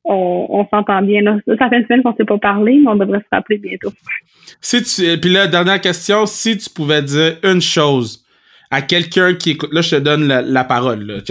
on, 0.03 0.47
on 0.49 0.67
s'entend 0.67 1.01
bien. 1.01 1.21
Là. 1.21 1.37
Ça 1.59 1.69
fait 1.69 1.79
une 1.79 1.85
semaine 1.85 2.03
qu'on 2.03 2.15
s'est 2.15 2.25
pas 2.25 2.37
parlé, 2.37 2.79
mais 2.79 2.89
on 2.89 2.95
devrait 2.95 3.19
se 3.19 3.25
rappeler 3.31 3.57
bientôt. 3.57 3.91
Si 4.59 4.83
tu, 4.83 5.19
puis 5.19 5.31
là, 5.31 5.47
dernière 5.47 5.81
question, 5.81 6.25
si 6.25 6.57
tu 6.57 6.69
pouvais 6.69 7.01
dire 7.01 7.37
une 7.43 7.61
chose 7.61 8.20
à 8.71 8.81
quelqu'un 8.81 9.33
qui 9.33 9.51
écoute, 9.51 9.71
là, 9.73 9.81
je 9.81 9.91
te 9.91 9.95
donne 9.97 10.27
la, 10.27 10.63
parole. 10.63 11.21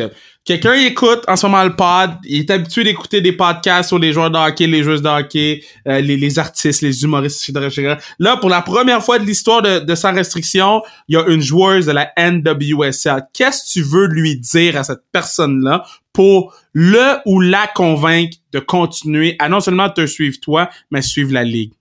Quelqu'un 0.44 0.74
écoute 0.74 1.20
en 1.26 1.36
ce 1.36 1.46
moment 1.46 1.64
le 1.64 1.74
pod, 1.74 2.10
il 2.24 2.40
est 2.40 2.50
habitué 2.50 2.84
d'écouter 2.84 3.22
des 3.22 3.32
podcasts 3.32 3.88
sur 3.88 3.98
les 3.98 4.12
joueurs 4.12 4.30
de 4.30 4.66
les 4.66 4.82
joueuses 4.82 5.00
de 5.00 5.08
hockey, 5.08 5.62
euh, 5.88 6.00
les, 6.00 6.18
les, 6.18 6.38
artistes, 6.38 6.82
les 6.82 7.02
humoristes, 7.02 7.48
etc., 7.48 7.96
Là, 8.18 8.36
pour 8.36 8.50
la 8.50 8.60
première 8.60 9.02
fois 9.02 9.18
de 9.18 9.24
l'histoire 9.24 9.62
de, 9.62 9.78
de 9.78 9.94
Sans 9.94 10.14
Restriction, 10.14 10.82
il 11.08 11.14
y 11.14 11.18
a 11.18 11.26
une 11.28 11.40
joueuse 11.40 11.86
de 11.86 11.92
la 11.92 12.10
NWSL. 12.18 13.22
Qu'est-ce 13.32 13.74
que 13.74 13.80
tu 13.80 13.86
veux 13.88 14.06
lui 14.06 14.38
dire 14.38 14.76
à 14.76 14.84
cette 14.84 15.02
personne-là 15.10 15.84
pour 16.12 16.54
le 16.74 17.20
ou 17.24 17.40
la 17.40 17.66
convaincre 17.74 18.36
de 18.52 18.58
continuer 18.58 19.36
à 19.38 19.48
non 19.48 19.60
seulement 19.60 19.88
te 19.88 20.06
suivre 20.06 20.36
toi, 20.42 20.68
mais 20.90 21.00
suivre 21.00 21.32
la 21.32 21.44
Ligue? 21.44 21.72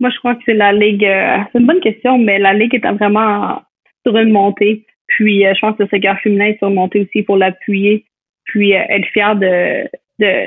Moi, 0.00 0.08
je 0.10 0.18
crois 0.18 0.34
que 0.34 0.42
c'est 0.46 0.54
la 0.54 0.72
Ligue. 0.72 1.04
Euh, 1.04 1.38
c'est 1.52 1.58
une 1.58 1.66
bonne 1.66 1.80
question, 1.80 2.16
mais 2.16 2.38
la 2.38 2.54
Ligue 2.54 2.74
est 2.74 2.92
vraiment 2.92 3.60
sur 4.04 4.16
une 4.16 4.30
montée. 4.30 4.84
Puis, 5.08 5.46
euh, 5.46 5.52
je 5.54 5.60
pense 5.60 5.76
que 5.76 5.82
le 5.82 5.88
secteur 5.88 6.18
féminin 6.20 6.46
est 6.46 6.58
sur 6.58 6.68
une 6.68 6.74
montée 6.74 7.00
aussi 7.00 7.22
pour 7.22 7.36
l'appuyer. 7.36 8.04
Puis, 8.44 8.74
euh, 8.74 8.82
être 8.88 9.06
fier 9.08 9.36
de. 9.36 9.88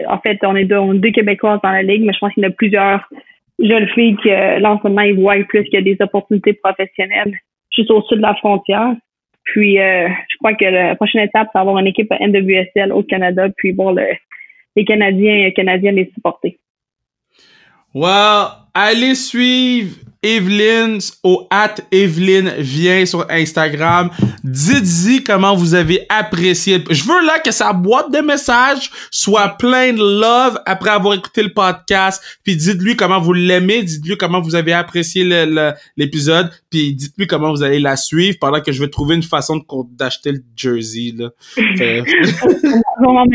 En 0.08 0.20
fait, 0.20 0.40
on 0.44 0.56
est 0.56 0.66
deux, 0.66 1.12
Québécoises 1.12 1.60
dans 1.62 1.72
la 1.72 1.84
Ligue, 1.84 2.04
mais 2.04 2.14
je 2.14 2.20
pense 2.20 2.34
qu'il 2.34 2.44
y 2.44 2.46
en 2.46 2.50
a 2.50 2.54
plusieurs 2.54 3.10
jeunes 3.60 3.88
filles 3.90 4.16
que 4.16 4.30
ce 4.30 4.88
moment, 4.88 5.02
ils 5.02 5.20
voient 5.20 5.36
plus 5.50 5.64
qu'il 5.66 5.74
y 5.74 5.78
a 5.78 5.82
des 5.82 5.98
opportunités 6.00 6.54
professionnelles 6.54 7.34
juste 7.76 7.92
au 7.92 8.02
sud 8.04 8.18
de 8.18 8.22
la 8.22 8.36
frontière. 8.36 8.96
Puis, 9.44 9.76
je 9.76 10.38
crois 10.38 10.54
que 10.54 10.64
la 10.64 10.96
prochaine 10.96 11.24
étape, 11.24 11.50
c'est 11.52 11.60
avoir 11.60 11.78
une 11.80 11.88
équipe 11.88 12.10
NWSL 12.10 12.94
au 12.94 13.04
Canada, 13.04 13.50
puis 13.58 13.74
voir 13.74 13.94
les 13.94 14.86
Canadiens 14.86 15.46
et 15.46 15.54
Canadiennes 15.54 15.96
les 15.96 16.10
supporter. 16.14 16.58
Well, 17.94 18.48
allez 18.74 19.16
suivre 19.16 19.96
Evelyne 20.26 20.98
au 21.24 21.48
at 21.52 21.76
Evelyne 21.92 22.52
vient 22.58 23.06
sur 23.06 23.26
Instagram. 23.30 24.10
Dites-y 24.44 25.24
comment 25.24 25.56
vous 25.56 25.76
avez 25.76 26.06
apprécié. 26.10 26.84
Je 26.90 27.04
veux 27.04 27.24
là 27.26 27.38
que 27.40 27.52
sa 27.52 27.74
boîte 27.74 28.12
de 28.12 28.20
messages 28.20 28.90
soit 29.12 29.50
plein 29.50 29.94
de 29.94 30.00
love 30.00 30.60
après 30.66 30.90
avoir 30.90 31.14
écouté 31.14 31.44
le 31.44 31.54
podcast. 31.54 32.24
Puis 32.44 32.56
dites-lui 32.56 32.96
comment 32.96 33.20
vous 33.20 33.34
l'aimez. 33.34 33.84
Dites-lui 33.84 34.18
comment 34.18 34.42
vous 34.42 34.56
avez 34.56 34.74
apprécié 34.74 35.24
l'épisode. 35.96 36.50
puis 36.72 36.94
dites-lui 36.94 37.28
comment 37.28 37.52
vous 37.52 37.62
allez 37.62 37.80
la 37.80 37.96
suivre 37.96 38.38
pendant 38.42 38.62
que 38.62 38.72
je 38.72 38.82
vais 38.82 38.90
trouver 38.90 39.16
une 39.16 39.24
façon 39.24 39.64
d'acheter 39.92 40.32
le 40.32 40.40
jersey. 40.56 41.14
Là. 41.16 41.30
On 43.06 43.14
va 43.14 43.24
m'en 43.24 43.26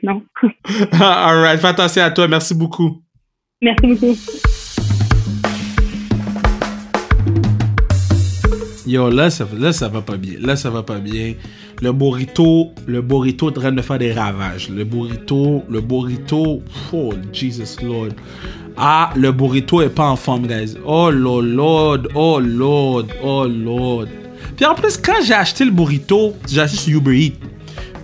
sinon. 0.00 0.22
Alright, 1.00 1.60
fais 1.60 1.68
attention 1.68 2.02
à 2.02 2.10
toi. 2.10 2.26
Merci 2.26 2.54
beaucoup. 2.54 3.00
Merci 3.62 3.86
beaucoup. 3.86 4.16
Yo, 8.86 9.10
là 9.10 9.30
ça, 9.30 9.46
là, 9.58 9.72
ça 9.72 9.88
va 9.88 10.00
pas 10.00 10.16
bien. 10.16 10.34
Là, 10.40 10.56
ça 10.56 10.70
va 10.70 10.82
pas 10.82 10.98
bien. 10.98 11.34
Le 11.82 11.92
burrito, 11.92 12.72
le 12.86 13.02
burrito 13.02 13.50
est 13.50 13.58
en 13.58 13.60
train 13.60 13.72
de 13.72 13.82
faire 13.82 13.98
des 13.98 14.12
ravages. 14.12 14.68
Le 14.68 14.84
burrito, 14.84 15.64
le 15.68 15.80
burrito, 15.80 16.62
oh, 16.92 17.12
Jesus 17.32 17.82
Lord. 17.82 18.10
Ah, 18.76 19.12
le 19.16 19.32
burrito 19.32 19.80
est 19.82 19.88
pas 19.88 20.08
en 20.08 20.16
forme, 20.16 20.46
guys. 20.46 20.74
Oh, 20.84 21.10
Lord, 21.10 22.08
oh, 22.14 22.40
Lord, 22.40 23.06
oh, 23.22 23.46
Lord. 23.46 24.06
Puis 24.56 24.66
en 24.66 24.74
plus, 24.74 24.96
quand 24.96 25.22
j'ai 25.24 25.34
acheté 25.34 25.64
le 25.64 25.70
burrito, 25.70 26.34
j'ai 26.48 26.60
acheté 26.60 26.76
sur 26.78 26.98
Uber 26.98 27.18
Eats. 27.18 27.32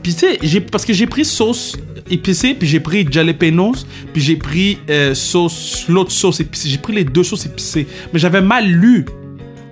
Puis 0.03 0.15
tu 0.15 0.49
sais, 0.49 0.61
parce 0.61 0.85
que 0.85 0.93
j'ai 0.93 1.07
pris 1.07 1.25
sauce 1.25 1.77
épicée, 2.11 2.55
puis 2.55 2.69
j'ai 2.69 2.81
pris 2.81 3.07
jalapenos, 3.11 3.87
puis 4.13 4.23
j'ai 4.23 4.37
pris 4.37 4.79
euh, 4.89 5.15
sauce, 5.15 5.85
l'autre 5.89 6.13
sauce 6.13 6.41
épicée. 6.41 6.69
J'ai 6.69 6.79
pris 6.79 6.93
les 6.93 7.05
deux 7.05 7.25
sauces 7.25 7.47
épicées. 7.47 7.87
Mais 8.13 8.19
j'avais 8.19 8.41
mal 8.41 8.67
lu. 8.67 9.05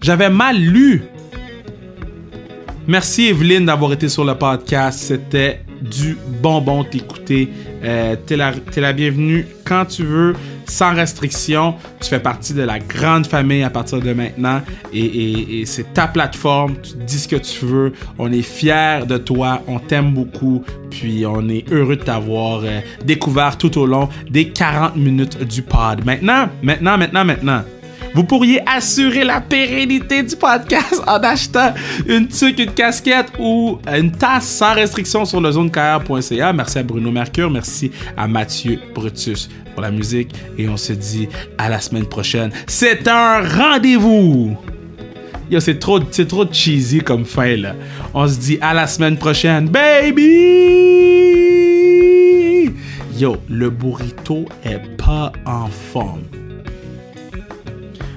J'avais 0.05 0.29
mal 0.29 0.59
lu. 0.59 1.03
Merci 2.87 3.29
Evelyne 3.29 3.65
d'avoir 3.65 3.91
été 3.95 4.11
sur 4.11 4.23
le 4.23 4.35
podcast. 4.35 4.99
C'était 4.99 5.63
du 5.81 6.19
bonbon 6.43 6.85
t'écouter. 6.85 7.49
Euh, 7.83 8.15
t'es 8.27 8.37
la, 8.37 8.93
bienvenue 8.93 9.47
quand 9.65 9.87
tu 9.87 10.03
veux, 10.03 10.35
sans 10.67 10.95
restriction. 10.95 11.77
Tu 12.03 12.11
fais 12.11 12.21
partie 12.21 12.53
de 12.53 12.61
la 12.61 12.81
grande 12.81 13.27
famille 13.27 13.63
à 13.63 13.71
partir 13.71 14.01
de 14.01 14.13
maintenant 14.13 14.61
et, 14.93 15.61
et, 15.61 15.65
c'est 15.65 15.95
ta 15.95 16.07
plateforme. 16.07 16.75
Tu 16.83 17.03
dis 17.07 17.21
ce 17.21 17.29
que 17.29 17.37
tu 17.37 17.65
veux. 17.65 17.95
On 18.19 18.31
est 18.31 18.43
fiers 18.43 19.07
de 19.09 19.17
toi. 19.17 19.63
On 19.67 19.79
t'aime 19.79 20.13
beaucoup. 20.13 20.63
Puis 20.91 21.25
on 21.25 21.49
est 21.49 21.65
heureux 21.73 21.97
de 21.97 22.05
t'avoir 22.05 22.61
euh, 22.63 22.81
découvert 23.07 23.57
tout 23.57 23.79
au 23.79 23.87
long 23.87 24.11
des 24.29 24.51
40 24.51 24.97
minutes 24.97 25.43
du 25.45 25.63
pod. 25.63 26.05
Maintenant, 26.05 26.51
maintenant, 26.63 26.99
maintenant, 26.99 27.25
maintenant. 27.25 27.63
Vous 28.15 28.23
pourriez 28.23 28.61
assurer 28.69 29.25
la 29.25 29.41
pérennité 29.41 30.23
du 30.23 30.37
podcast 30.37 31.03
en 31.07 31.17
achetant 31.17 31.75
une 32.07 32.29
tuque, 32.29 32.61
une 32.61 32.71
casquette 32.71 33.33
ou 33.41 33.79
une 33.93 34.13
tasse 34.13 34.47
sans 34.47 34.73
restriction 34.75 35.25
sur 35.25 35.41
le 35.41 35.51
zonecarrière.ca. 35.51 36.53
Merci 36.53 36.79
à 36.79 36.85
Bruno 36.85 37.11
Mercure, 37.11 37.51
merci 37.51 37.91
à 38.17 38.29
Mathieu 38.29 38.79
Brutus 38.95 39.49
pour 39.73 39.83
la 39.83 39.91
musique 39.91 40.33
et 40.57 40.69
on 40.69 40.77
se 40.77 40.93
dit 40.93 41.29
à 41.59 41.69
la 41.69 41.81
semaine 41.81 42.07
prochaine. 42.07 42.53
C'est 42.69 43.09
un 43.09 43.43
rendez-vous! 43.43 44.57
Yo, 45.51 45.59
c'est 45.61 45.79
trop, 45.81 45.99
c'est 46.11 46.29
trop 46.29 46.47
cheesy 46.51 47.01
comme 47.01 47.25
fin, 47.25 47.57
là. 47.57 47.75
On 48.15 48.29
se 48.29 48.39
dit 48.39 48.59
à 48.61 48.73
la 48.75 48.87
semaine 48.87 49.19
prochaine, 49.19 49.69
baby! 49.69 50.23
Yo, 53.19 53.37
le 53.49 53.71
burrito 53.71 54.47
est 54.65 54.81
pas 54.97 55.33
en 55.45 55.67
forme. 55.67 56.23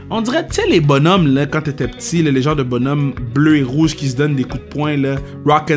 On 0.09 0.21
dirait, 0.21 0.47
tu 0.47 0.61
sais, 0.61 0.67
les 0.67 0.79
bonhommes, 0.79 1.27
là, 1.27 1.45
quand 1.45 1.61
t'étais 1.61 1.87
petit, 1.87 2.23
les 2.23 2.41
genres 2.41 2.55
de 2.55 2.63
bonhommes 2.63 3.13
bleus 3.33 3.57
et 3.57 3.63
rouges 3.63 3.95
qui 3.95 4.07
se 4.07 4.15
donnent 4.15 4.35
des 4.35 4.45
coups 4.45 4.63
de 4.63 4.69
poing, 4.69 4.95
là. 4.95 5.15
Rock 5.45 5.73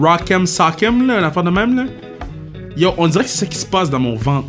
rock'em, 0.00 0.46
sock'em, 0.46 1.06
là, 1.06 1.20
l'affaire 1.20 1.44
de 1.44 1.50
même, 1.50 1.76
là. 1.76 1.84
Yo, 2.76 2.92
on 2.98 3.06
dirait 3.06 3.24
que 3.24 3.30
c'est 3.30 3.38
ça 3.38 3.46
qui 3.46 3.58
se 3.58 3.66
passe 3.66 3.88
dans 3.88 4.00
mon 4.00 4.16
ventre. 4.16 4.48